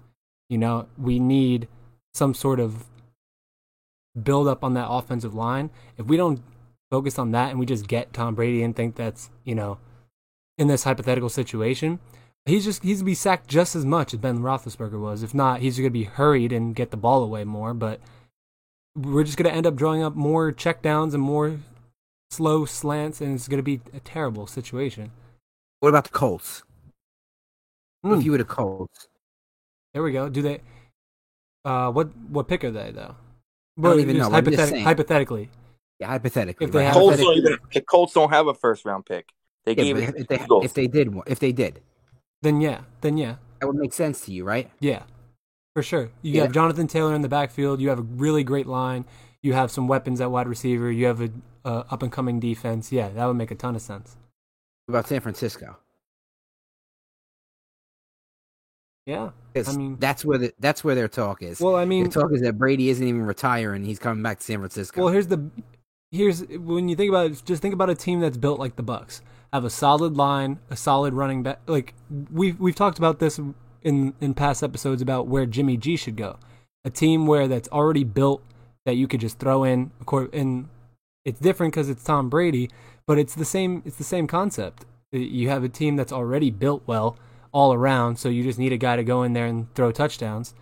You 0.48 0.58
know, 0.58 0.86
we 0.96 1.18
need 1.18 1.68
some 2.12 2.34
sort 2.34 2.60
of 2.60 2.86
build 4.20 4.46
up 4.46 4.62
on 4.62 4.74
that 4.74 4.88
offensive 4.88 5.34
line. 5.34 5.70
If 5.98 6.06
we 6.06 6.16
don't 6.16 6.42
focus 6.90 7.18
on 7.18 7.32
that 7.32 7.50
and 7.50 7.58
we 7.58 7.66
just 7.66 7.88
get 7.88 8.12
Tom 8.12 8.34
Brady 8.34 8.62
and 8.62 8.76
think 8.76 8.94
that's, 8.94 9.30
you 9.44 9.54
know, 9.54 9.78
in 10.56 10.68
this 10.68 10.84
hypothetical 10.84 11.28
situation, 11.28 11.98
he's 12.46 12.64
just 12.64 12.82
he's 12.82 12.98
gonna 12.98 13.06
be 13.06 13.14
sacked 13.14 13.48
just 13.48 13.74
as 13.74 13.84
much 13.84 14.14
as 14.14 14.20
Ben 14.20 14.38
Roethlisberger 14.38 15.00
was. 15.00 15.22
If 15.22 15.34
not, 15.34 15.60
he's 15.60 15.76
gonna 15.76 15.90
be 15.90 16.04
hurried 16.04 16.52
and 16.52 16.76
get 16.76 16.90
the 16.90 16.96
ball 16.96 17.22
away 17.22 17.44
more. 17.44 17.74
But 17.74 18.00
we're 18.94 19.24
just 19.24 19.36
gonna 19.36 19.50
end 19.50 19.66
up 19.66 19.74
drawing 19.74 20.02
up 20.02 20.14
more 20.14 20.52
checkdowns 20.52 21.14
and 21.14 21.22
more 21.22 21.58
slow 22.34 22.64
slants, 22.64 23.20
and 23.20 23.34
it's 23.34 23.48
gonna 23.48 23.62
be 23.62 23.80
a 23.92 24.00
terrible 24.00 24.46
situation. 24.46 25.10
What 25.80 25.88
about 25.90 26.04
the 26.04 26.10
Colts? 26.10 26.62
What 28.02 28.14
Hmm, 28.14 28.18
If 28.18 28.24
you 28.24 28.32
were 28.32 28.38
the 28.38 28.44
Colts, 28.44 29.08
there 29.92 30.02
we 30.02 30.12
go. 30.12 30.28
Do 30.28 30.42
they? 30.42 30.60
Uh, 31.64 31.90
what 31.92 32.14
what 32.28 32.48
pick 32.48 32.64
are 32.64 32.70
they 32.70 32.90
though? 32.92 33.16
don't 33.80 33.98
even 34.00 34.16
just 34.16 34.30
know, 34.30 34.36
I'm 34.36 34.44
just 34.44 34.56
hypothet- 34.58 34.68
saying. 34.70 34.84
hypothetically, 34.84 35.50
yeah, 35.98 36.06
hypothetically, 36.08 36.66
If 36.66 36.72
they 36.72 36.78
right? 36.80 36.84
have- 36.84 36.94
Colts 36.94 37.16
Hypothetically- 37.18 37.50
don't 37.50 37.72
the 37.72 37.80
Colts 37.80 38.12
don't 38.12 38.30
have 38.30 38.46
a 38.46 38.54
first 38.54 38.84
round 38.84 39.04
pick. 39.06 39.28
They 39.64 39.72
yeah, 39.72 39.82
gave 39.84 39.94
but 39.96 40.02
it 40.04 40.14
if 40.20 40.26
they 40.28 40.40
Eagles. 40.44 40.64
if 40.64 40.74
they 40.74 40.86
did 40.86 41.14
if 41.26 41.38
they 41.40 41.52
did, 41.52 41.80
then 42.42 42.60
yeah, 42.60 42.82
then 43.00 43.16
yeah, 43.16 43.36
that 43.60 43.66
would 43.66 43.76
make 43.76 43.92
sense 43.94 44.20
to 44.26 44.32
you, 44.32 44.44
right? 44.44 44.70
Yeah, 44.80 45.04
for 45.74 45.82
sure. 45.82 46.10
You 46.22 46.34
Yeah. 46.34 46.42
have 46.42 46.52
Jonathan 46.52 46.86
Taylor 46.86 47.14
in 47.14 47.22
the 47.22 47.28
backfield. 47.28 47.80
You 47.80 47.88
have 47.88 47.98
a 47.98 48.02
really 48.02 48.44
great 48.44 48.66
line. 48.66 49.06
You 49.42 49.54
have 49.54 49.70
some 49.70 49.88
weapons 49.88 50.20
at 50.20 50.30
wide 50.30 50.46
receiver. 50.48 50.90
You 50.92 51.06
have 51.06 51.20
a 51.22 51.30
uh, 51.64 51.84
up 51.90 52.02
and 52.02 52.12
coming 52.12 52.40
defense. 52.40 52.92
Yeah, 52.92 53.08
that 53.10 53.26
would 53.26 53.34
make 53.34 53.50
a 53.50 53.54
ton 53.54 53.74
of 53.74 53.82
sense. 53.82 54.16
What 54.86 54.92
about 54.92 55.08
San 55.08 55.20
Francisco? 55.20 55.76
Yeah, 59.06 59.30
I 59.54 59.72
mean- 59.76 59.96
that's 60.00 60.24
where 60.24 60.38
the, 60.38 60.54
that's 60.58 60.82
where 60.82 60.94
their 60.94 61.08
talk 61.08 61.42
is. 61.42 61.60
well, 61.60 61.76
I 61.76 61.80
their 61.80 61.86
mean, 61.86 62.10
talk 62.10 62.32
is 62.32 62.40
that 62.40 62.56
Brady 62.56 62.88
isn't 62.88 63.06
even 63.06 63.22
retiring; 63.26 63.84
he's 63.84 63.98
coming 63.98 64.22
back 64.22 64.38
to 64.38 64.44
San 64.44 64.58
Francisco. 64.58 65.02
Well, 65.04 65.12
here's 65.12 65.26
the 65.26 65.50
here's 66.10 66.42
when 66.46 66.88
you 66.88 66.96
think 66.96 67.10
about 67.10 67.30
it, 67.30 67.42
just 67.44 67.60
think 67.60 67.74
about 67.74 67.90
a 67.90 67.94
team 67.94 68.20
that's 68.20 68.38
built 68.38 68.58
like 68.58 68.76
the 68.76 68.82
Bucs. 68.82 69.20
Have 69.52 69.64
a 69.64 69.70
solid 69.70 70.16
line, 70.16 70.58
a 70.70 70.76
solid 70.76 71.12
running 71.12 71.42
back. 71.42 71.60
Like 71.66 71.92
we've 72.32 72.58
we've 72.58 72.74
talked 72.74 72.96
about 72.98 73.18
this 73.18 73.38
in 73.82 74.14
in 74.22 74.32
past 74.32 74.62
episodes 74.62 75.02
about 75.02 75.26
where 75.26 75.44
Jimmy 75.44 75.76
G 75.76 75.96
should 75.96 76.16
go. 76.16 76.38
A 76.86 76.90
team 76.90 77.26
where 77.26 77.46
that's 77.46 77.68
already 77.68 78.04
built 78.04 78.42
that 78.86 78.94
you 78.94 79.06
could 79.06 79.20
just 79.20 79.38
throw 79.38 79.64
in. 79.64 79.90
Of 80.00 80.06
course, 80.06 80.30
and 80.32 80.68
it's 81.24 81.40
different 81.40 81.72
because 81.72 81.88
it's 81.88 82.04
Tom 82.04 82.28
Brady, 82.28 82.70
but 83.06 83.18
it's 83.18 83.34
the 83.34 83.44
same. 83.44 83.82
It's 83.84 83.96
the 83.96 84.04
same 84.04 84.26
concept. 84.26 84.84
You 85.12 85.48
have 85.48 85.64
a 85.64 85.68
team 85.68 85.96
that's 85.96 86.12
already 86.12 86.50
built 86.50 86.82
well 86.86 87.16
all 87.52 87.72
around, 87.72 88.18
so 88.18 88.28
you 88.28 88.42
just 88.42 88.58
need 88.58 88.72
a 88.72 88.76
guy 88.76 88.96
to 88.96 89.04
go 89.04 89.22
in 89.22 89.32
there 89.32 89.46
and 89.46 89.72
throw 89.74 89.92
touchdowns. 89.92 90.54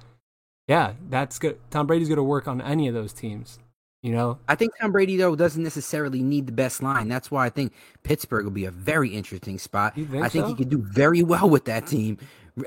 Yeah, 0.69 0.93
that's 1.09 1.39
good. 1.39 1.59
Tom 1.71 1.87
Brady's 1.87 2.09
going 2.09 2.17
to 2.17 2.23
work 2.23 2.47
on 2.47 2.61
any 2.61 2.87
of 2.87 2.95
those 2.95 3.13
teams. 3.13 3.59
You 4.03 4.11
know, 4.11 4.39
I 4.49 4.57
think 4.57 4.73
Tom 4.81 4.91
Brady 4.91 5.17
though 5.17 5.37
doesn't 5.37 5.63
necessarily 5.63 6.23
need 6.23 6.47
the 6.47 6.53
best 6.53 6.83
line. 6.83 7.09
That's 7.09 7.31
why 7.31 7.47
I 7.47 7.51
think 7.51 7.73
Pittsburgh 8.03 8.45
will 8.45 8.51
be 8.51 8.65
a 8.65 8.71
very 8.71 9.11
interesting 9.11 9.59
spot. 9.59 9.97
You 9.97 10.07
think 10.07 10.25
I 10.25 10.29
think 10.29 10.45
so? 10.45 10.49
he 10.49 10.55
could 10.57 10.71
do 10.71 10.83
very 10.83 11.23
well 11.23 11.49
with 11.49 11.67
that 11.67 11.87
team, 11.87 12.19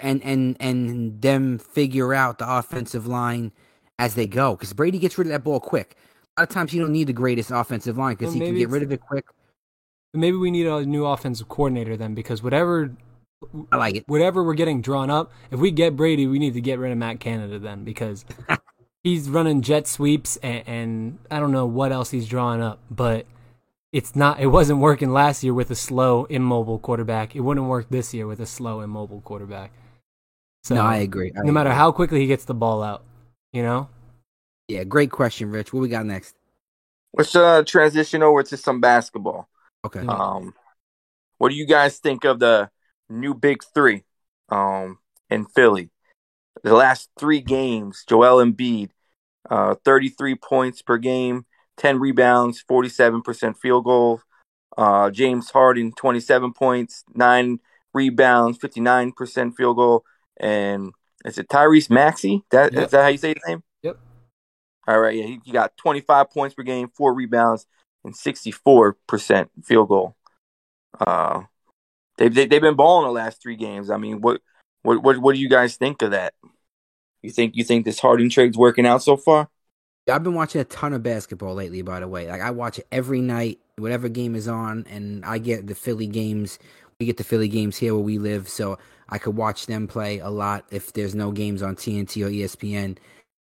and 0.02 0.24
and 0.24 0.56
and 0.62 1.22
them 1.22 1.60
figure 1.60 2.14
out 2.14 2.40
the 2.40 2.50
offensive 2.50 3.06
line 3.06 3.52
as 4.00 4.16
they 4.16 4.28
go. 4.28 4.56
Because 4.56 4.72
Brady 4.72 4.98
gets 4.98 5.18
rid 5.18 5.28
of 5.28 5.32
that 5.32 5.44
ball 5.44 5.60
quick. 5.60 5.98
A 6.38 6.42
lot 6.42 6.50
of 6.50 6.54
times 6.54 6.74
you 6.74 6.82
don't 6.82 6.92
need 6.92 7.08
the 7.08 7.14
greatest 7.14 7.52
offensive 7.52 7.98
line 7.98 8.16
because 8.16 8.34
Well, 8.34 8.42
he 8.42 8.48
can 8.48 8.58
get 8.58 8.70
rid 8.70 8.84
of 8.84 8.92
it 8.92 9.00
quick. 9.02 9.26
maybe 10.14 10.36
we 10.38 10.52
need 10.52 10.68
a 10.68 10.86
new 10.86 11.06
offensive 11.06 11.48
coordinator 11.48 11.96
then 11.96 12.14
because 12.14 12.44
whatever 12.44 12.92
I 13.72 13.78
like 13.78 13.96
it. 13.96 14.04
whatever 14.08 14.44
we're 14.44 14.54
getting 14.54 14.82
drawn 14.82 15.10
up, 15.10 15.32
if 15.52 15.60
we 15.60 15.72
get 15.72 15.96
Brady, 15.96 16.28
we 16.28 16.40
need 16.40 16.54
to 16.56 16.62
get 16.62 16.80
rid 16.80 16.92
of 16.92 16.98
Matt 16.98 17.20
Canada 17.20 17.58
then 17.60 17.84
because 17.84 18.26
he's 19.04 19.30
running 19.30 19.62
jet 19.62 19.88
sweeps 19.88 20.38
and, 20.38 20.64
and 20.68 21.20
I 21.32 21.40
don't 21.40 21.52
know 21.52 21.66
what 21.66 21.92
else 21.92 22.12
he's 22.12 22.28
drawing 22.28 22.62
up, 22.62 22.80
but 22.92 23.26
it's 23.94 24.14
not 24.16 24.40
it 24.42 24.48
wasn't 24.48 24.80
working 24.80 25.14
last 25.14 25.42
year 25.42 25.54
with 25.54 25.72
a 25.72 25.76
slow 25.76 26.26
immobile 26.26 26.80
quarterback. 26.80 27.34
It 27.34 27.42
wouldn't 27.42 27.68
work 27.68 27.88
this 27.90 28.14
year 28.14 28.28
with 28.28 28.42
a 28.42 28.46
slow 28.46 28.82
immobile 28.82 29.22
quarterback. 29.22 29.72
So 30.64 30.76
no, 30.76 30.82
I 30.82 30.98
agree. 30.98 31.32
I 31.38 31.44
no 31.46 31.52
matter 31.54 31.72
how 31.72 31.94
quickly 31.94 32.20
he 32.20 32.28
gets 32.28 32.44
the 32.44 32.56
ball 32.56 32.84
out, 32.84 33.04
you 33.54 33.64
know? 33.64 33.88
Yeah, 34.68 34.84
great 34.84 35.12
question, 35.12 35.52
Rich. 35.52 35.74
What 35.74 35.82
we 35.82 35.90
got 35.90 36.06
next? 36.06 36.36
Let's 37.14 37.36
uh, 37.36 37.64
transition 37.64 38.24
over 38.24 38.44
to 38.44 38.58
some 38.58 38.82
basketball. 38.82 39.48
Okay. 39.86 40.06
Um, 40.06 40.54
what 41.38 41.50
do 41.50 41.56
you 41.56 41.66
guys 41.66 42.00
think 42.00 42.24
of 42.24 42.40
the 42.40 42.70
new 43.10 43.34
Big 43.34 43.62
Three 43.74 44.04
um, 44.50 44.98
in 45.30 45.46
Philly? 45.46 45.92
The 46.64 46.74
last 46.74 47.10
three 47.20 47.42
games, 47.42 48.04
Joel 48.08 48.44
Embiid, 48.44 48.90
uh, 49.50 49.76
33 49.86 50.36
points 50.36 50.82
per 50.82 50.98
game, 50.98 51.46
10 51.78 52.00
rebounds, 52.00 52.64
47% 52.70 53.58
field 53.58 53.84
goal. 53.84 54.22
Uh, 54.78 55.10
James 55.10 55.52
Harden, 55.52 55.94
27 55.94 56.54
points, 56.54 57.04
9 57.14 57.60
rebounds, 57.94 58.58
59% 58.58 59.56
field 59.56 59.78
goal. 59.78 60.04
And 60.38 60.92
is 61.24 61.38
it 61.38 61.48
Tyrese 61.48 61.90
Maxey? 61.90 62.44
That, 62.52 62.74
Yep. 62.74 62.86
Is 62.86 62.92
that 62.92 63.04
how 63.04 63.08
you 63.10 63.18
say 63.18 63.30
his 63.30 63.44
name? 63.48 63.64
All 64.88 65.00
right. 65.00 65.16
Yeah, 65.16 65.26
he, 65.26 65.40
he 65.46 65.52
got 65.52 65.76
25 65.78 66.30
points 66.32 66.56
per 66.56 66.64
game, 66.64 66.90
4 66.96 67.14
rebounds, 67.14 67.66
and 68.04 68.14
64% 68.14 69.50
field 69.64 69.88
goal. 69.88 70.16
Uh, 71.00 71.44
they've 72.18 72.34
they, 72.34 72.46
they've 72.46 72.62
been 72.62 72.76
balling 72.76 73.08
the 73.08 73.12
last 73.12 73.42
three 73.42 73.56
games. 73.56 73.90
I 73.90 73.98
mean, 73.98 74.22
what 74.22 74.42
what 74.84 75.02
what 75.04 75.18
what 75.18 75.36
do 75.36 75.42
you 75.42 75.50
guys 75.50 75.76
think 75.76 76.02
of 76.02 76.12
that? 76.12 76.34
You 77.22 77.32
think 77.32 77.56
you 77.56 77.64
think 77.64 77.86
this 77.86 78.00
Harden 78.00 78.30
trade's 78.30 78.58
working 78.58 78.86
out 78.86 79.02
so 79.02 79.18
far? 79.18 79.50
I've 80.12 80.24
been 80.24 80.36
watching 80.36 80.62
a 80.62 80.66
ton 80.66 80.94
of 80.94 81.02
basketball 81.02 81.56
lately, 81.56 81.82
by 81.82 82.00
the 82.00 82.08
way. 82.08 82.28
Like 82.28 82.42
I 82.42 82.52
watch 82.52 82.78
it 82.78 82.88
every 82.92 83.22
night, 83.22 83.60
whatever 83.78 84.08
game 84.08 84.36
is 84.36 84.48
on, 84.48 84.86
and 84.88 85.26
I 85.26 85.40
get 85.40 85.66
the 85.66 85.76
Philly 85.76 86.08
games. 86.08 86.60
We 87.00 87.08
get 87.08 87.18
the 87.18 87.24
Philly 87.24 87.48
games 87.48 87.78
here 87.78 87.94
where 87.94 88.04
we 88.04 88.20
live, 88.20 88.48
so 88.48 88.78
I 89.10 89.18
could 89.18 89.36
watch 89.36 89.66
them 89.66 89.88
play 89.88 90.20
a 90.20 90.30
lot 90.30 90.66
if 90.70 90.94
there's 90.94 91.16
no 91.16 91.32
games 91.32 91.62
on 91.62 91.76
TNT 91.76 92.26
or 92.26 92.30
ESPN. 92.30 92.98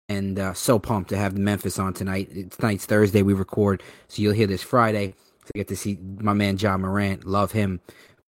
And 0.09 0.39
uh, 0.39 0.53
so 0.53 0.79
pumped 0.79 1.09
to 1.11 1.17
have 1.17 1.37
Memphis 1.37 1.79
on 1.79 1.95
tonight. 1.95 2.29
It's 2.31 2.57
tonight's 2.57 2.85
Thursday. 2.85 3.23
We 3.23 3.33
record, 3.33 3.83
so 4.09 4.21
you'll 4.21 4.35
hear 4.35 4.47
this 4.47 4.63
Friday. 4.63 5.15
Get 5.55 5.69
to 5.69 5.77
see 5.77 5.99
my 6.19 6.33
man 6.33 6.59
Ja 6.59 6.77
Morant. 6.77 7.27
Love 7.27 7.53
him. 7.53 7.81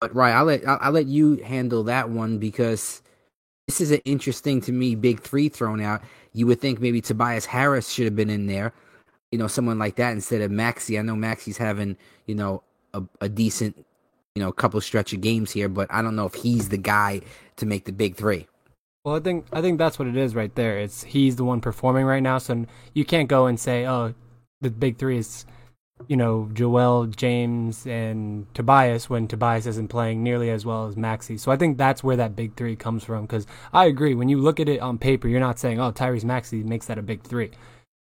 But 0.01 0.15
right, 0.15 0.33
I'll 0.33 0.45
let 0.45 0.67
I'll, 0.67 0.79
I'll 0.81 0.93
let 0.93 1.07
you 1.07 1.37
handle 1.37 1.85
that 1.85 2.11
one 2.11 2.39
because 2.39 3.03
this 3.69 3.81
is 3.81 3.91
an 3.91 4.01
interesting 4.05 4.61
to 4.63 4.73
me 4.73 4.95
big 4.95 5.21
three 5.21 5.49
thrown 5.49 5.81
out. 5.81 6.03
You 6.33 6.47
would 6.47 6.61
think 6.61 6.81
maybe 6.81 7.01
Tobias 7.01 7.47
Harris 7.47 7.89
should 7.89 8.07
have 8.07 8.17
been 8.17 8.31
in 8.31 8.47
there, 8.47 8.73
you 9.31 9.39
know, 9.39 9.47
someone 9.47 9.79
like 9.79 9.97
that 9.97 10.13
instead 10.13 10.41
of 10.41 10.51
Maxey. 10.51 10.99
I 10.99 11.03
know 11.03 11.17
Maxey's 11.17 11.59
having, 11.59 11.97
you 12.27 12.35
know, 12.35 12.63
a, 12.95 13.03
a 13.21 13.29
decent, 13.29 13.77
you 14.35 14.43
know, 14.43 14.51
couple 14.51 14.81
stretch 14.81 15.13
of 15.13 15.21
games 15.21 15.53
here, 15.53 15.69
but 15.69 15.87
I 15.93 16.03
don't 16.03 16.17
know 16.17 16.27
if 16.27 16.35
he's 16.35 16.71
the 16.71 16.79
guy 16.79 17.21
to 17.57 17.67
make 17.67 17.85
the 17.85 17.93
big 17.93 18.17
three. 18.17 18.47
Well, 19.05 19.17
I 19.17 19.21
think 19.21 19.47
I 19.53 19.61
think 19.61 19.79
that's 19.79 19.99
what 19.99 20.07
it 20.07 20.17
is 20.17 20.35
right 20.35 20.55
there. 20.55 20.79
It's 20.79 21.03
he's 21.03 21.35
the 21.37 21.45
one 21.45 21.61
performing 21.61 22.07
right 22.07 22.23
now, 22.23 22.39
so 22.39 22.67
you 22.95 23.05
can't 23.05 23.29
go 23.29 23.47
and 23.47 23.59
say, 23.59 23.85
"Oh, 23.85 24.15
the 24.61 24.71
big 24.71 24.97
three 24.97 25.19
is, 25.19 25.45
you 26.07 26.17
know, 26.17 26.49
Joel, 26.53 27.07
James, 27.07 27.85
and 27.87 28.47
Tobias," 28.55 29.11
when 29.11 29.27
Tobias 29.27 29.67
isn't 29.67 29.89
playing 29.89 30.23
nearly 30.23 30.51
as 30.51 30.65
well 30.65 30.87
as 30.87 30.97
Maxey. 30.97 31.37
So 31.37 31.51
I 31.51 31.57
think 31.57 31.79
that's 31.79 32.05
where 32.05 32.17
that 32.17 32.37
big 32.37 32.55
three 32.55 32.77
comes 32.77 33.03
from. 33.03 33.23
Because 33.23 33.45
I 33.73 33.87
agree, 33.87 34.15
when 34.15 34.29
you 34.29 34.39
look 34.39 34.61
at 34.61 34.69
it 34.69 34.81
on 34.81 34.99
paper, 34.99 35.27
you're 35.27 35.41
not 35.41 35.59
saying, 35.59 35.81
"Oh, 35.81 35.91
Tyrese 35.91 36.25
Maxey 36.25 36.63
makes 36.63 36.87
that 36.87 36.99
a 36.99 37.03
big 37.03 37.23
three. 37.23 37.51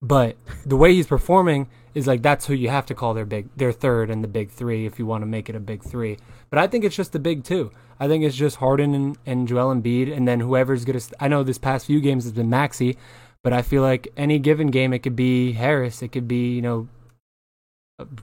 But 0.04 0.36
the 0.66 0.76
way 0.76 0.92
he's 0.92 1.06
performing 1.06 1.66
is 1.94 2.06
like 2.06 2.20
that's 2.20 2.44
who 2.44 2.52
you 2.52 2.68
have 2.68 2.84
to 2.86 2.94
call 2.94 3.14
their 3.14 3.24
big, 3.24 3.48
their 3.56 3.72
third 3.72 4.10
and 4.10 4.22
the 4.22 4.28
big 4.28 4.50
three 4.50 4.84
if 4.84 4.98
you 4.98 5.06
want 5.06 5.22
to 5.22 5.26
make 5.26 5.48
it 5.48 5.56
a 5.56 5.60
big 5.60 5.82
three. 5.82 6.18
But 6.50 6.58
I 6.58 6.66
think 6.66 6.84
it's 6.84 6.94
just 6.94 7.12
the 7.12 7.18
big 7.18 7.42
two. 7.42 7.72
I 7.98 8.06
think 8.06 8.22
it's 8.22 8.36
just 8.36 8.56
Harden 8.56 8.94
and, 8.94 9.16
and 9.24 9.48
Joel 9.48 9.70
and 9.70 9.82
Embiid, 9.82 10.14
and 10.14 10.28
then 10.28 10.40
whoever's 10.40 10.84
gonna. 10.84 11.00
St- 11.00 11.14
I 11.20 11.28
know 11.28 11.42
this 11.42 11.56
past 11.56 11.86
few 11.86 12.02
games 12.02 12.24
has 12.24 12.34
been 12.34 12.50
Maxey, 12.50 12.98
but 13.42 13.54
I 13.54 13.62
feel 13.62 13.80
like 13.80 14.08
any 14.14 14.38
given 14.38 14.66
game 14.66 14.92
it 14.92 14.98
could 14.98 15.16
be 15.16 15.52
Harris, 15.52 16.02
it 16.02 16.08
could 16.08 16.28
be 16.28 16.54
you 16.54 16.60
know, 16.60 16.88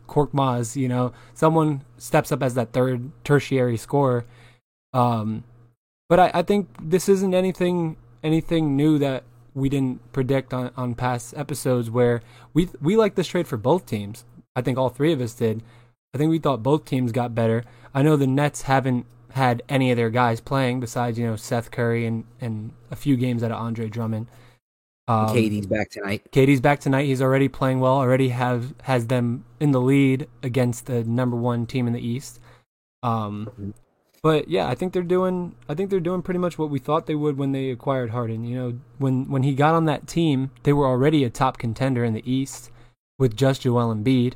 Korkmaz, 0.07 0.75
you 0.75 0.87
know, 0.87 1.13
someone 1.33 1.81
steps 1.97 2.31
up 2.31 2.43
as 2.43 2.53
that 2.53 2.73
third 2.73 3.09
tertiary 3.23 3.77
scorer. 3.77 4.25
Um, 4.93 5.45
but 6.09 6.19
I, 6.19 6.31
I 6.35 6.41
think 6.43 6.69
this 6.79 7.09
isn't 7.09 7.33
anything 7.33 7.97
anything 8.23 8.75
new 8.75 8.99
that 8.99 9.23
we 9.53 9.69
didn't 9.69 10.11
predict 10.13 10.53
on, 10.53 10.71
on 10.77 10.95
past 10.95 11.33
episodes 11.35 11.89
where 11.89 12.21
we 12.53 12.69
we 12.81 12.95
like 12.95 13.15
this 13.15 13.27
trade 13.27 13.47
for 13.47 13.57
both 13.57 13.85
teams. 13.85 14.25
I 14.55 14.61
think 14.61 14.77
all 14.77 14.89
three 14.89 15.13
of 15.13 15.21
us 15.21 15.33
did. 15.33 15.63
I 16.13 16.17
think 16.17 16.29
we 16.29 16.39
thought 16.39 16.63
both 16.63 16.85
teams 16.85 17.11
got 17.11 17.35
better. 17.35 17.63
I 17.93 18.01
know 18.01 18.17
the 18.17 18.27
Nets 18.27 18.63
haven't 18.63 19.05
had 19.31 19.63
any 19.69 19.91
of 19.91 19.97
their 19.97 20.09
guys 20.09 20.41
playing 20.41 20.79
besides 20.79 21.17
you 21.17 21.25
know 21.25 21.35
Seth 21.35 21.71
Curry 21.71 22.05
and 22.05 22.25
and 22.39 22.71
a 22.89 22.95
few 22.95 23.15
games 23.17 23.43
out 23.43 23.51
of 23.51 23.57
Andre 23.57 23.87
Drummond. 23.87 24.27
Um, 25.07 25.27
KD's 25.27 25.67
back 25.67 25.89
tonight. 25.89 26.31
KD's 26.31 26.61
back 26.61 26.79
tonight. 26.79 27.05
He's 27.05 27.21
already 27.21 27.47
playing 27.47 27.79
well. 27.79 27.95
Already 27.95 28.29
have 28.29 28.73
has 28.83 29.07
them 29.07 29.45
in 29.59 29.71
the 29.71 29.81
lead 29.81 30.27
against 30.43 30.85
the 30.85 31.03
number 31.03 31.35
one 31.35 31.65
team 31.65 31.87
in 31.87 31.93
the 31.93 32.05
East. 32.05 32.39
Um, 33.03 33.73
but 34.23 34.47
yeah, 34.47 34.67
I 34.67 34.75
think 34.75 34.93
they're 34.93 35.01
doing. 35.01 35.55
I 35.67 35.73
think 35.73 35.89
they're 35.89 35.99
doing 35.99 36.21
pretty 36.21 36.39
much 36.39 36.57
what 36.57 36.69
we 36.69 36.79
thought 36.79 37.07
they 37.07 37.15
would 37.15 37.37
when 37.37 37.51
they 37.51 37.69
acquired 37.71 38.11
Harden. 38.11 38.43
You 38.43 38.55
know, 38.55 38.79
when 38.99 39.29
when 39.29 39.43
he 39.43 39.53
got 39.55 39.73
on 39.73 39.85
that 39.85 40.07
team, 40.07 40.51
they 40.63 40.73
were 40.73 40.85
already 40.85 41.23
a 41.23 41.29
top 41.29 41.57
contender 41.57 42.03
in 42.03 42.13
the 42.13 42.31
East 42.31 42.71
with 43.17 43.35
just 43.35 43.61
Joel 43.61 43.93
Embiid. 43.93 44.33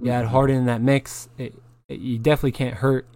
You 0.00 0.10
had 0.10 0.26
Harden 0.26 0.56
in 0.56 0.66
that 0.66 0.82
mix. 0.82 1.28
It, 1.38 1.54
it, 1.88 2.00
you 2.00 2.18
definitely 2.18 2.52
can't 2.52 2.76
hurt 2.76 3.06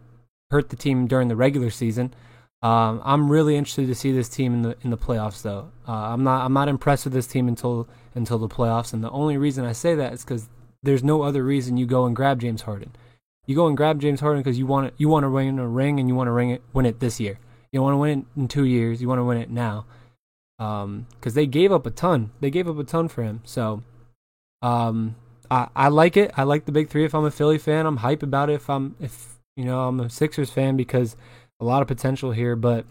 hurt 0.50 0.70
the 0.70 0.76
team 0.76 1.06
during 1.06 1.28
the 1.28 1.36
regular 1.36 1.70
season. 1.70 2.14
Um, 2.62 3.00
I'm 3.04 3.30
really 3.30 3.56
interested 3.56 3.86
to 3.86 3.94
see 3.94 4.10
this 4.10 4.28
team 4.28 4.54
in 4.54 4.62
the 4.62 4.76
in 4.82 4.90
the 4.90 4.96
playoffs, 4.96 5.42
though. 5.42 5.70
Uh, 5.86 5.92
I'm 5.92 6.24
not 6.24 6.44
I'm 6.44 6.52
not 6.54 6.68
impressed 6.68 7.04
with 7.04 7.12
this 7.12 7.26
team 7.26 7.48
until 7.48 7.86
until 8.14 8.38
the 8.38 8.48
playoffs, 8.48 8.92
and 8.92 9.04
the 9.04 9.10
only 9.10 9.36
reason 9.36 9.64
I 9.64 9.72
say 9.72 9.94
that 9.94 10.14
is 10.14 10.24
because 10.24 10.48
there's 10.82 11.04
no 11.04 11.22
other 11.22 11.44
reason 11.44 11.76
you 11.76 11.86
go 11.86 12.06
and 12.06 12.16
grab 12.16 12.40
James 12.40 12.62
Harden. 12.62 12.92
You 13.48 13.54
go 13.54 13.66
and 13.66 13.78
grab 13.78 13.98
James 13.98 14.20
Harden 14.20 14.42
because 14.42 14.58
you 14.58 14.66
want 14.66 14.88
it, 14.88 14.94
you 14.98 15.08
want 15.08 15.24
to 15.24 15.30
win 15.30 15.58
a 15.58 15.66
ring 15.66 15.98
and 15.98 16.06
you 16.06 16.14
want 16.14 16.28
to 16.28 16.32
ring 16.32 16.50
it 16.50 16.62
win 16.74 16.84
it 16.84 17.00
this 17.00 17.18
year. 17.18 17.40
You 17.72 17.80
want 17.80 17.94
to 17.94 17.96
win 17.96 18.18
it 18.18 18.40
in 18.40 18.46
two 18.46 18.66
years. 18.66 19.00
You 19.00 19.08
want 19.08 19.20
to 19.20 19.24
win 19.24 19.38
it 19.38 19.48
now. 19.48 19.86
Um, 20.58 21.06
because 21.12 21.32
they 21.32 21.46
gave 21.46 21.72
up 21.72 21.86
a 21.86 21.90
ton. 21.90 22.30
They 22.40 22.50
gave 22.50 22.68
up 22.68 22.78
a 22.78 22.84
ton 22.84 23.08
for 23.08 23.22
him. 23.22 23.40
So, 23.44 23.82
um, 24.60 25.16
I 25.50 25.68
I 25.74 25.88
like 25.88 26.18
it. 26.18 26.30
I 26.36 26.42
like 26.42 26.66
the 26.66 26.72
big 26.72 26.90
three. 26.90 27.06
If 27.06 27.14
I'm 27.14 27.24
a 27.24 27.30
Philly 27.30 27.56
fan, 27.56 27.86
I'm 27.86 27.98
hype 27.98 28.22
about 28.22 28.50
it. 28.50 28.54
If 28.54 28.68
I'm 28.68 28.96
if 29.00 29.38
you 29.56 29.64
know 29.64 29.88
I'm 29.88 29.98
a 29.98 30.10
Sixers 30.10 30.50
fan 30.50 30.76
because 30.76 31.16
a 31.58 31.64
lot 31.64 31.80
of 31.80 31.88
potential 31.88 32.32
here, 32.32 32.54
but 32.54 32.84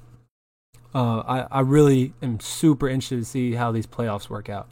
uh, 0.96 1.20
I 1.20 1.48
I 1.52 1.60
really 1.60 2.14
am 2.24 2.40
super 2.40 2.90
interested 2.90 3.20
to 3.20 3.26
see 3.26 3.54
how 3.54 3.72
these 3.72 3.86
playoffs 3.86 4.28
work 4.28 4.50
out. 4.50 4.68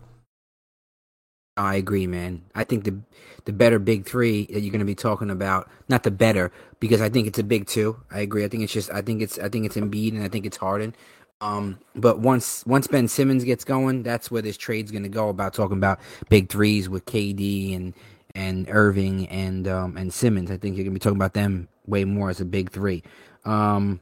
I 1.57 1.75
agree, 1.75 2.07
man. 2.07 2.41
I 2.55 2.63
think 2.65 2.83
the 2.83 2.99
the 3.45 3.53
better 3.53 3.79
big 3.79 4.05
three 4.05 4.45
that 4.47 4.61
you're 4.61 4.71
going 4.71 4.79
to 4.79 4.85
be 4.85 4.95
talking 4.95 5.29
about, 5.29 5.69
not 5.87 6.03
the 6.03 6.11
better, 6.11 6.51
because 6.79 6.99
I 7.01 7.09
think 7.09 7.27
it's 7.27 7.39
a 7.39 7.43
big 7.43 7.67
two. 7.67 7.97
I 8.11 8.19
agree. 8.21 8.43
I 8.43 8.47
think 8.49 8.63
it's 8.63 8.73
just, 8.73 8.91
I 8.91 9.01
think 9.01 9.21
it's, 9.21 9.37
I 9.39 9.49
think 9.49 9.65
it's 9.67 9.75
Embiid 9.77 10.15
and 10.15 10.23
I 10.23 10.27
think 10.29 10.45
it's 10.45 10.57
Harden. 10.57 10.95
Um, 11.41 11.79
but 11.95 12.19
once 12.19 12.65
once 12.65 12.87
Ben 12.87 13.07
Simmons 13.07 13.43
gets 13.43 13.63
going, 13.63 14.03
that's 14.03 14.31
where 14.31 14.41
this 14.41 14.57
trade's 14.57 14.91
going 14.91 15.03
to 15.03 15.09
go. 15.09 15.29
About 15.29 15.53
talking 15.53 15.77
about 15.77 15.99
big 16.29 16.49
threes 16.49 16.89
with 16.89 17.05
KD 17.05 17.75
and 17.75 17.93
and 18.33 18.67
Irving 18.69 19.27
and 19.29 19.67
um 19.67 19.97
and 19.97 20.13
Simmons. 20.13 20.49
I 20.51 20.57
think 20.57 20.75
you're 20.77 20.85
going 20.85 20.93
to 20.93 20.99
be 20.99 21.03
talking 21.03 21.17
about 21.17 21.33
them 21.33 21.67
way 21.85 22.05
more 22.05 22.29
as 22.29 22.41
a 22.41 22.45
big 22.45 22.71
three. 22.71 23.03
Um, 23.45 24.01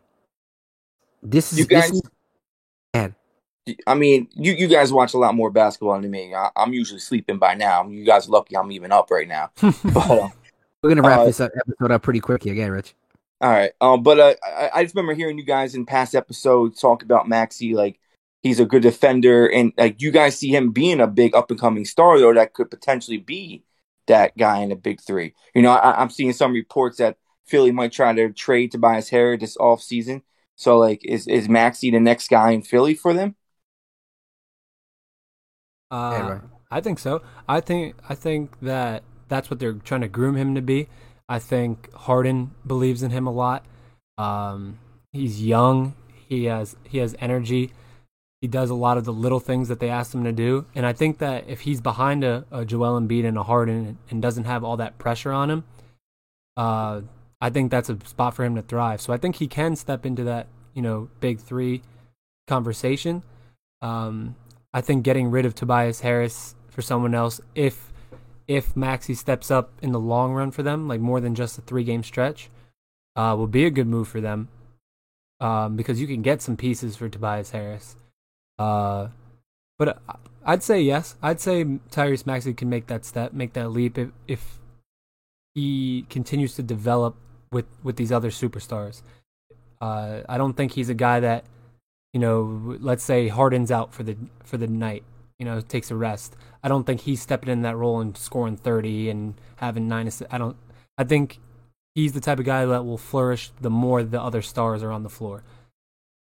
this 1.22 1.54
is 1.54 1.60
You 1.60 1.66
guys- 1.66 1.90
This 1.92 1.98
is. 2.02 2.02
I 3.88 3.94
mean, 3.94 4.28
you, 4.34 4.54
you 4.54 4.68
guys 4.68 4.92
watch 4.92 5.14
a 5.14 5.18
lot 5.18 5.36
more 5.36 5.50
basketball 5.50 6.00
than 6.02 6.12
me. 6.12 6.34
I, 6.36 6.50
I'm 6.56 6.74
usually 6.74 7.00
sleeping 7.00 7.38
by 7.38 7.56
now. 7.56 7.88
You 7.88 8.04
guys 8.04 8.28
are 8.28 8.32
lucky 8.32 8.58
I'm 8.58 8.72
even 8.72 8.92
up 8.92 9.10
right 9.10 9.28
now. 9.28 9.52
But, 9.62 10.12
uh, 10.12 10.30
We're 10.82 10.90
going 10.90 10.98
to 10.98 11.04
wrap 11.08 11.22
Uh, 11.22 11.26
this 11.26 11.40
up, 11.40 11.52
episode 11.58 11.92
up 11.92 12.02
pretty 12.02 12.20
quick. 12.20 12.44
Yeah, 12.46 12.66
Rich. 12.66 12.94
All 13.40 13.50
right. 13.50 13.72
Um, 13.80 14.04
but 14.04 14.20
uh, 14.20 14.34
I, 14.44 14.70
I 14.74 14.84
just 14.84 14.96
remember 14.96 15.14
hearing 15.14 15.38
you 15.38 15.46
guys 15.46 15.76
in 15.76 15.86
past 15.86 16.14
episodes 16.14 16.80
talk 16.80 17.04
about 17.04 17.28
Maxey, 17.30 17.74
like 17.74 18.00
he's 18.42 18.60
a 18.60 18.66
good 18.66 18.82
defender, 18.82 19.48
and 19.48 19.72
like 19.78 20.02
you 20.02 20.12
guys 20.12 20.38
see 20.38 20.50
him 20.50 20.72
being 20.72 21.00
a 21.00 21.08
big 21.08 21.34
up 21.36 21.50
and 21.50 21.60
coming 21.60 21.86
star, 21.86 22.20
though 22.20 22.34
that 22.34 22.54
could 22.54 22.70
potentially 22.70 23.18
be 23.18 23.64
that 24.08 24.38
guy 24.38 24.60
in 24.60 24.70
the 24.70 24.76
big 24.76 25.00
three. 25.00 25.34
You 25.56 25.62
know, 25.62 25.72
I, 25.72 26.02
I'm 26.02 26.10
seeing 26.10 26.34
some 26.34 26.52
reports 26.54 26.98
that 26.98 27.18
Philly 27.46 27.72
might 27.72 27.94
try 27.94 28.14
to 28.14 28.32
trade 28.34 28.72
Tobias 28.72 29.10
Harris 29.10 29.40
this 29.40 29.58
off 29.58 29.82
season. 29.82 30.22
So, 30.58 30.78
like, 30.78 31.04
is 31.06 31.28
is 31.28 31.48
Maxey 31.48 31.92
the 31.92 32.00
next 32.02 32.30
guy 32.30 32.52
in 32.52 32.62
Philly 32.62 32.94
for 32.94 33.14
them? 33.14 33.36
Uh. 35.94 36.40
I 36.74 36.82
think 36.82 36.98
so. 36.98 37.22
I 37.48 37.60
think 37.60 37.96
I 38.10 38.16
think 38.16 38.60
that 38.62 39.04
that's 39.28 39.52
what 39.52 39.60
they're 39.60 39.74
trying 39.74 40.02
to 40.02 40.08
groom 40.08 40.36
him 40.36 40.56
to 40.56 40.62
be. 40.62 40.90
I 41.30 41.38
think 41.38 41.94
Harden 41.94 42.52
believes 42.66 43.04
in 43.04 43.12
him 43.12 43.28
a 43.28 43.32
lot. 43.32 43.64
Um, 44.18 44.80
he's 45.12 45.44
young. 45.44 45.94
He 46.28 46.46
has 46.46 46.76
he 46.84 46.98
has 46.98 47.16
energy. 47.20 47.72
He 48.42 48.48
does 48.48 48.72
a 48.72 48.76
lot 48.76 48.98
of 48.98 49.06
the 49.06 49.14
little 49.14 49.40
things 49.40 49.68
that 49.68 49.80
they 49.80 49.90
asked 49.90 50.16
him 50.16 50.24
to 50.24 50.32
do, 50.32 50.66
and 50.74 50.84
I 50.84 50.94
think 50.94 51.20
that 51.20 51.48
if 51.48 51.62
he's 51.62 51.80
behind 51.80 52.24
a, 52.24 52.44
a 52.52 52.66
Joel 52.66 53.00
Embiid 53.00 53.26
and 53.26 53.38
a 53.38 53.44
Harden 53.44 54.00
and 54.10 54.22
doesn't 54.22 54.46
have 54.46 54.64
all 54.64 54.78
that 54.78 54.98
pressure 54.98 55.32
on 55.32 55.52
him, 55.52 55.64
uh, 56.58 57.02
I 57.40 57.52
think 57.52 57.70
that's 57.70 57.90
a 57.90 58.00
spot 58.04 58.34
for 58.34 58.44
him 58.44 58.56
to 58.56 58.64
thrive. 58.64 59.00
So 59.00 59.14
I 59.14 59.18
think 59.18 59.36
he 59.36 59.48
can 59.48 59.76
step 59.76 60.08
into 60.08 60.24
that 60.24 60.48
you 60.74 60.82
know 60.82 61.10
big 61.20 61.40
three 61.40 61.84
conversation. 62.48 63.24
Um, 63.84 64.36
I 64.74 64.82
think 64.82 65.04
getting 65.04 65.30
rid 65.30 65.46
of 65.46 65.54
Tobias 65.54 66.02
Harris 66.02 66.56
for 66.70 66.82
someone 66.82 67.14
else, 67.14 67.40
if 67.56 67.92
if 68.48 68.76
Maxey 68.76 69.14
steps 69.14 69.50
up 69.52 69.72
in 69.82 69.92
the 69.92 70.00
long 70.00 70.34
run 70.34 70.52
for 70.52 70.64
them, 70.64 70.88
like 70.88 71.00
more 71.00 71.22
than 71.22 71.36
just 71.36 71.58
a 71.58 71.62
three 71.62 71.84
game 71.84 72.04
stretch, 72.04 72.50
uh, 73.16 73.36
will 73.38 73.48
be 73.48 73.66
a 73.66 73.70
good 73.70 73.88
move 73.88 74.08
for 74.08 74.22
them. 74.22 74.50
Um, 75.40 75.76
because 75.76 76.00
you 76.00 76.08
can 76.08 76.22
get 76.22 76.42
some 76.42 76.56
pieces 76.56 76.96
for 76.96 77.10
Tobias 77.10 77.52
Harris. 77.52 77.96
Uh, 78.58 79.10
but 79.78 80.02
I'd 80.46 80.64
say 80.64 80.82
yes. 80.82 81.16
I'd 81.22 81.40
say 81.40 81.64
Tyrese 81.64 82.26
Maxey 82.26 82.54
can 82.54 82.70
make 82.70 82.88
that 82.88 83.06
step, 83.06 83.34
make 83.34 83.54
that 83.54 83.70
leap 83.70 83.98
if 83.98 84.10
if 84.28 84.60
he 85.54 86.06
continues 86.10 86.56
to 86.56 86.64
develop 86.64 87.16
with 87.52 87.66
with 87.84 87.98
these 87.98 88.12
other 88.12 88.30
superstars. 88.30 89.02
Uh, 89.82 90.22
I 90.30 90.38
don't 90.38 90.54
think 90.54 90.74
he's 90.74 90.90
a 90.90 90.94
guy 90.94 91.20
that 91.20 91.46
you 92.14 92.20
know, 92.20 92.78
let's 92.80 93.04
say 93.04 93.28
Harden's 93.28 93.72
out 93.72 93.94
for 93.94 94.04
the 94.04 94.16
for 94.44 94.58
the 94.58 94.68
night, 94.68 95.04
you 95.40 95.46
know, 95.46 95.60
takes 95.62 95.92
a 95.92 95.96
rest. 95.96 96.36
I 96.64 96.70
don't 96.70 96.86
think 96.86 97.02
he's 97.02 97.22
stepping 97.22 97.50
in 97.50 97.64
that 97.64 97.76
role 97.76 98.00
and 98.00 98.16
scoring 98.16 98.56
30 98.56 99.10
and 99.10 99.34
having 99.58 99.88
nine 99.88 100.08
assists. 100.08 100.34
I 100.34 100.38
don't 100.38 100.56
I 100.98 101.04
think 101.04 101.40
he's 101.96 102.14
the 102.14 102.22
type 102.22 102.40
of 102.40 102.46
guy 102.46 102.66
that 102.66 102.86
will 102.86 102.98
flourish 102.98 103.52
the 103.60 103.70
more 103.70 104.04
the 104.04 104.22
other 104.22 104.42
stars 104.42 104.84
are 104.84 104.92
on 104.92 105.04
the 105.04 105.10
floor. 105.10 105.44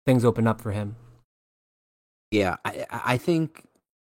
Things 0.07 0.25
open 0.25 0.47
up 0.47 0.61
for 0.61 0.73
him. 0.73 0.97
Yeah, 2.31 2.57
I, 2.65 2.87
I 2.91 3.17
think 3.17 3.65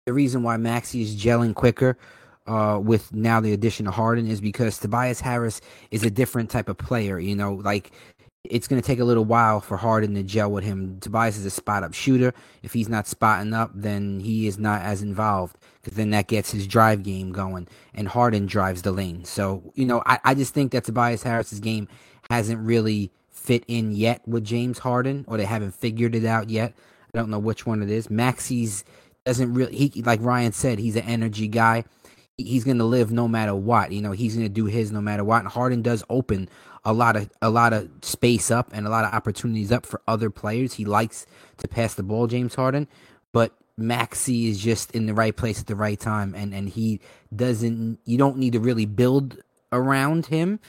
the 0.06 0.12
reason 0.12 0.42
why 0.42 0.56
Maxey 0.56 1.02
is 1.02 1.16
gelling 1.16 1.54
quicker 1.54 1.98
uh, 2.46 2.78
with 2.82 3.12
now 3.12 3.40
the 3.40 3.52
addition 3.52 3.86
of 3.86 3.94
Harden 3.94 4.28
is 4.28 4.40
because 4.40 4.78
Tobias 4.78 5.20
Harris 5.20 5.60
is 5.90 6.04
a 6.04 6.10
different 6.10 6.50
type 6.50 6.68
of 6.68 6.76
player. 6.76 7.18
You 7.18 7.34
know, 7.34 7.54
like 7.54 7.92
it's 8.45 8.68
going 8.68 8.80
to 8.80 8.86
take 8.86 9.01
a 9.01 9.05
little 9.05 9.24
while 9.24 9.61
for 9.61 9.76
Harden 9.76 10.14
to 10.14 10.22
gel 10.22 10.51
with 10.51 10.64
him. 10.64 11.01
Tobias 11.01 11.38
is 11.38 11.47
a 11.47 11.51
spot 11.51 11.82
up 11.82 11.95
shooter. 11.95 12.34
If 12.62 12.74
he's 12.74 12.88
not 12.88 13.07
spotting 13.07 13.55
up, 13.55 13.70
then 13.74 14.20
he 14.20 14.47
is 14.47 14.59
not 14.59 14.82
as 14.82 15.03
involved 15.03 15.57
because 15.82 15.97
then 15.97 16.11
that 16.11 16.28
gets 16.28 16.51
his 16.51 16.66
drive 16.66 17.03
game 17.03 17.32
going, 17.32 17.68
and 17.95 18.09
Harden 18.09 18.47
drives 18.47 18.82
the 18.82 18.92
lane. 18.92 19.24
So 19.24 19.72
you 19.74 19.86
know, 19.86 20.03
I, 20.07 20.18
I 20.24 20.34
just 20.34 20.55
think 20.55 20.72
that 20.72 20.84
Tobias 20.84 21.22
Harris's 21.22 21.61
game 21.61 21.88
hasn't 22.30 22.61
really 22.61 23.12
fit 23.30 23.64
in 23.68 23.92
yet 23.92 24.26
with 24.26 24.45
James 24.45 24.78
Harden, 24.78 25.24
or 25.28 25.36
they 25.36 25.45
haven't 25.45 25.74
figured 25.74 26.14
it 26.14 26.24
out 26.24 26.49
yet. 26.49 26.74
I 27.12 27.18
don't 27.18 27.30
know 27.30 27.38
which 27.38 27.66
one 27.66 27.82
it 27.82 27.90
is. 27.90 28.11
Maxey's 28.11 28.84
doesn't 29.24 29.55
really 29.55 29.74
he 29.74 30.03
like 30.03 30.20
Ryan 30.22 30.53
said, 30.53 30.78
he's 30.78 30.97
an 30.97 31.05
energy 31.05 31.49
guy. 31.49 31.84
He's 32.36 32.64
gonna 32.64 32.84
live 32.84 33.12
no 33.12 33.28
matter 33.28 33.55
what. 33.55 33.92
You 33.92 34.03
know, 34.03 34.12
he's 34.12 34.34
gonna 34.34 34.49
do 34.49 34.64
his 34.66 34.90
no 34.90 35.01
matter 35.01 35.24
what. 35.24 35.40
And 35.40 35.49
Harden 35.49 35.82
does 35.82 36.03
open 36.11 36.49
a 36.85 36.93
lot 36.93 37.16
of 37.16 37.30
a 37.43 37.51
lot 37.51 37.72
of 37.72 37.89
space 38.03 38.51
up 38.51 38.70
and 38.72 38.87
a 38.87 38.91
lot 38.91 39.05
of 39.05 39.12
opportunities 39.12 39.72
up 39.72 39.87
for 39.87 40.01
other 40.07 40.30
players. 40.30 40.74
He 40.74 40.85
likes 40.85 41.26
to 41.59 41.68
pass 41.68 41.95
the 41.95 42.03
ball, 42.03 42.26
James 42.26 42.55
Harden, 42.55 42.89
but 43.32 43.53
Maxey 43.76 44.49
is 44.49 44.61
just 44.61 44.91
in 44.93 45.07
the 45.07 45.14
right 45.14 45.37
place 45.37 45.61
at 45.61 45.66
the 45.66 45.76
right 45.76 45.99
time 45.99 46.35
and 46.35 46.55
and 46.55 46.68
he 46.68 47.01
doesn't 47.35 47.99
you 48.05 48.16
don't 48.16 48.39
need 48.39 48.53
to 48.53 48.61
really 48.61 48.87
build 48.87 49.39
around 49.72 50.26
him 50.26 50.61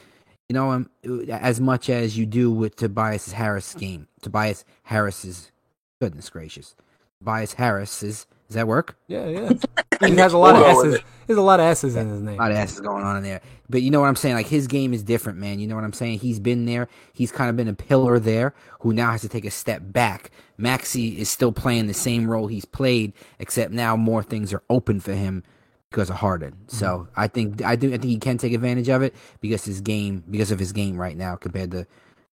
you 0.49 0.53
know, 0.53 0.71
um, 0.71 0.89
as 1.29 1.59
much 1.59 1.89
as 1.89 2.17
you 2.17 2.25
do 2.25 2.51
with 2.51 2.75
Tobias 2.75 3.31
Harris' 3.31 3.73
game. 3.73 4.07
Tobias 4.21 4.63
Harris's, 4.83 5.51
goodness 5.99 6.29
gracious, 6.29 6.75
Tobias 7.19 7.53
Harris's. 7.53 8.27
Does 8.47 8.55
that 8.55 8.67
work? 8.67 8.95
Yeah, 9.07 9.25
yeah. 9.25 9.53
he 10.05 10.15
has 10.15 10.33
a 10.33 10.37
lot 10.37 10.55
of 10.55 10.61
We'll 10.61 10.85
S's. 10.85 11.01
There's 11.27 11.39
a 11.39 11.41
lot 11.41 11.59
of 11.59 11.65
S's 11.65 11.95
in 11.95 12.09
his 12.09 12.21
name. 12.21 12.35
A 12.35 12.43
lot 12.43 12.51
of 12.51 12.57
S's 12.57 12.79
going 12.79 13.03
on 13.03 13.17
in 13.17 13.23
there. 13.23 13.41
But 13.69 13.81
you 13.81 13.89
know 13.89 13.99
what 13.99 14.07
I'm 14.07 14.15
saying? 14.15 14.35
Like 14.35 14.47
his 14.47 14.67
game 14.67 14.93
is 14.93 15.03
different, 15.03 15.39
man. 15.39 15.59
You 15.59 15.67
know 15.67 15.75
what 15.75 15.83
I'm 15.83 15.93
saying? 15.93 16.19
He's 16.19 16.39
been 16.39 16.65
there. 16.65 16.87
He's 17.13 17.31
kind 17.31 17.49
of 17.49 17.55
been 17.55 17.67
a 17.67 17.73
pillar 17.73 18.19
there 18.19 18.53
who 18.81 18.93
now 18.93 19.11
has 19.11 19.21
to 19.21 19.29
take 19.29 19.45
a 19.45 19.51
step 19.51 19.81
back. 19.85 20.31
Maxey 20.57 21.19
is 21.19 21.29
still 21.29 21.51
playing 21.51 21.87
the 21.87 21.93
same 21.93 22.29
role 22.29 22.47
he's 22.47 22.65
played, 22.65 23.13
except 23.39 23.71
now 23.71 23.95
more 23.95 24.21
things 24.21 24.53
are 24.53 24.61
open 24.69 24.99
for 24.99 25.13
him 25.13 25.43
because 25.89 26.09
of 26.09 26.17
Harden. 26.17 26.55
So 26.67 26.85
mm-hmm. 26.85 27.19
I 27.19 27.27
think 27.27 27.63
I 27.63 27.75
do 27.75 27.87
I 27.87 27.97
think 27.97 28.05
he 28.05 28.19
can 28.19 28.37
take 28.37 28.53
advantage 28.53 28.89
of 28.89 29.01
it 29.01 29.15
because 29.41 29.65
his 29.65 29.81
game 29.81 30.23
because 30.29 30.51
of 30.51 30.59
his 30.59 30.71
game 30.71 30.97
right 30.97 31.17
now 31.17 31.35
compared 31.35 31.71
to 31.71 31.87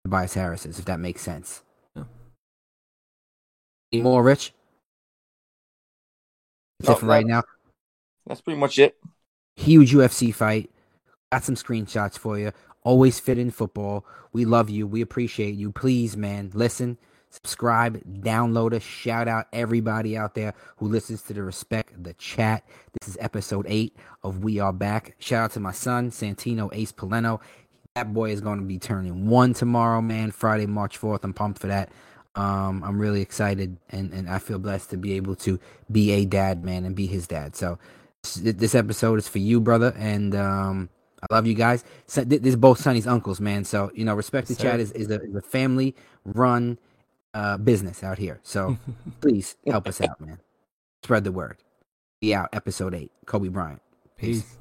Tobias 0.05 0.35
Harris's, 0.35 0.79
if 0.79 0.85
that 0.87 1.01
makes 1.01 1.23
sense. 1.23 1.63
Yeah. 1.95 2.05
Any 3.93 4.03
more, 4.03 4.23
Rich? 4.23 4.53
It 6.83 6.89
oh, 6.89 6.95
for 6.97 7.07
right 7.07 7.27
now 7.27 7.43
That's 8.27 8.41
pretty 8.41 8.59
much 8.59 8.79
it. 8.79 8.97
huge 9.57 9.93
UFC 9.93 10.35
fight. 10.35 10.71
Got 11.31 11.45
some 11.45 11.55
screenshots 11.55 12.19
for 12.19 12.39
you. 12.39 12.53
Always 12.83 13.21
fit 13.21 13.39
in 13.39 13.51
football. 13.51 14.05
We 14.33 14.45
love 14.45 14.69
you. 14.69 14.87
We 14.87 15.01
appreciate 15.01 15.55
you. 15.55 15.71
Please, 15.71 16.17
man, 16.17 16.51
listen, 16.55 16.99
subscribe, 17.31 18.03
download 18.23 18.75
us. 18.75 18.83
Shout 18.83 19.29
out 19.29 19.47
everybody 19.53 20.17
out 20.17 20.35
there 20.35 20.55
who 20.77 20.89
listens 20.89 21.23
to 21.23 21.33
the 21.35 21.43
respect 21.43 22.03
the 22.03 22.15
chat. 22.15 22.65
This 23.01 23.09
is 23.09 23.19
episode 23.21 23.67
eight 23.69 23.97
of 24.23 24.43
We 24.43 24.59
Are 24.59 24.73
Back. 24.73 25.15
Shout 25.19 25.45
out 25.45 25.53
to 25.53 25.61
my 25.61 25.73
son, 25.73 26.11
Santino 26.11 26.69
Ace 26.73 26.93
Poleno. 26.93 27.41
That 27.95 28.13
boy 28.13 28.31
is 28.31 28.41
going 28.41 28.59
to 28.59 28.65
be 28.65 28.79
turning 28.79 29.27
one 29.27 29.55
tomorrow, 29.55 30.01
man. 30.01 30.31
Friday, 30.31 30.67
March 30.67 30.99
4th. 31.01 31.21
I'm 31.25 31.35
pumped 31.35 31.61
for 31.61 31.67
that. 31.69 31.91
Um, 32.35 32.83
I'm 32.85 32.99
really 32.99 33.21
excited 33.21 33.77
and, 33.91 34.13
and 34.13 34.29
I 34.29 34.39
feel 34.39 34.59
blessed 34.59 34.91
to 34.91 34.97
be 34.97 35.13
able 35.15 35.37
to 35.37 35.61
be 35.91 36.13
a 36.13 36.25
dad, 36.25 36.65
man, 36.65 36.85
and 36.85 36.95
be 36.97 37.07
his 37.07 37.27
dad. 37.27 37.55
So 37.55 37.79
this- 38.41 38.75
episode 38.75 39.19
is 39.19 39.29
for 39.29 39.39
you, 39.39 39.61
brother, 39.61 39.95
and 39.99 40.35
um, 40.35 40.89
I 41.23 41.35
love 41.35 41.47
you 41.47 41.55
guys. 41.55 41.85
So, 42.07 42.25
this 42.25 42.41
is 42.43 42.57
both 42.57 42.81
Sonny's 42.81 43.07
uncles, 43.07 43.41
man. 43.41 43.65
So 43.65 43.91
you 43.95 44.05
know, 44.05 44.15
respect 44.15 44.49
the 44.49 44.55
Yes, 44.55 44.63
chat 44.63 44.81
is, 44.81 44.93
is 44.93 45.11
a, 45.11 45.21
is 45.21 45.35
a 45.35 45.43
family 45.43 45.95
run 46.25 46.79
uh, 47.35 47.59
business 47.59 48.03
out 48.03 48.19
here. 48.19 48.41
So 48.43 48.79
please 49.21 49.57
help 49.67 49.87
us 49.89 50.01
out, 50.01 50.21
man. 50.21 50.39
Spread 51.03 51.25
the 51.25 51.33
word. 51.33 51.59
Be 52.21 52.35
out, 52.35 52.49
episode 52.53 52.95
eight. 52.95 53.11
Kobe 53.27 53.49
Bryant. 53.49 53.83
Peace. 54.17 54.43
Peace. 54.43 54.57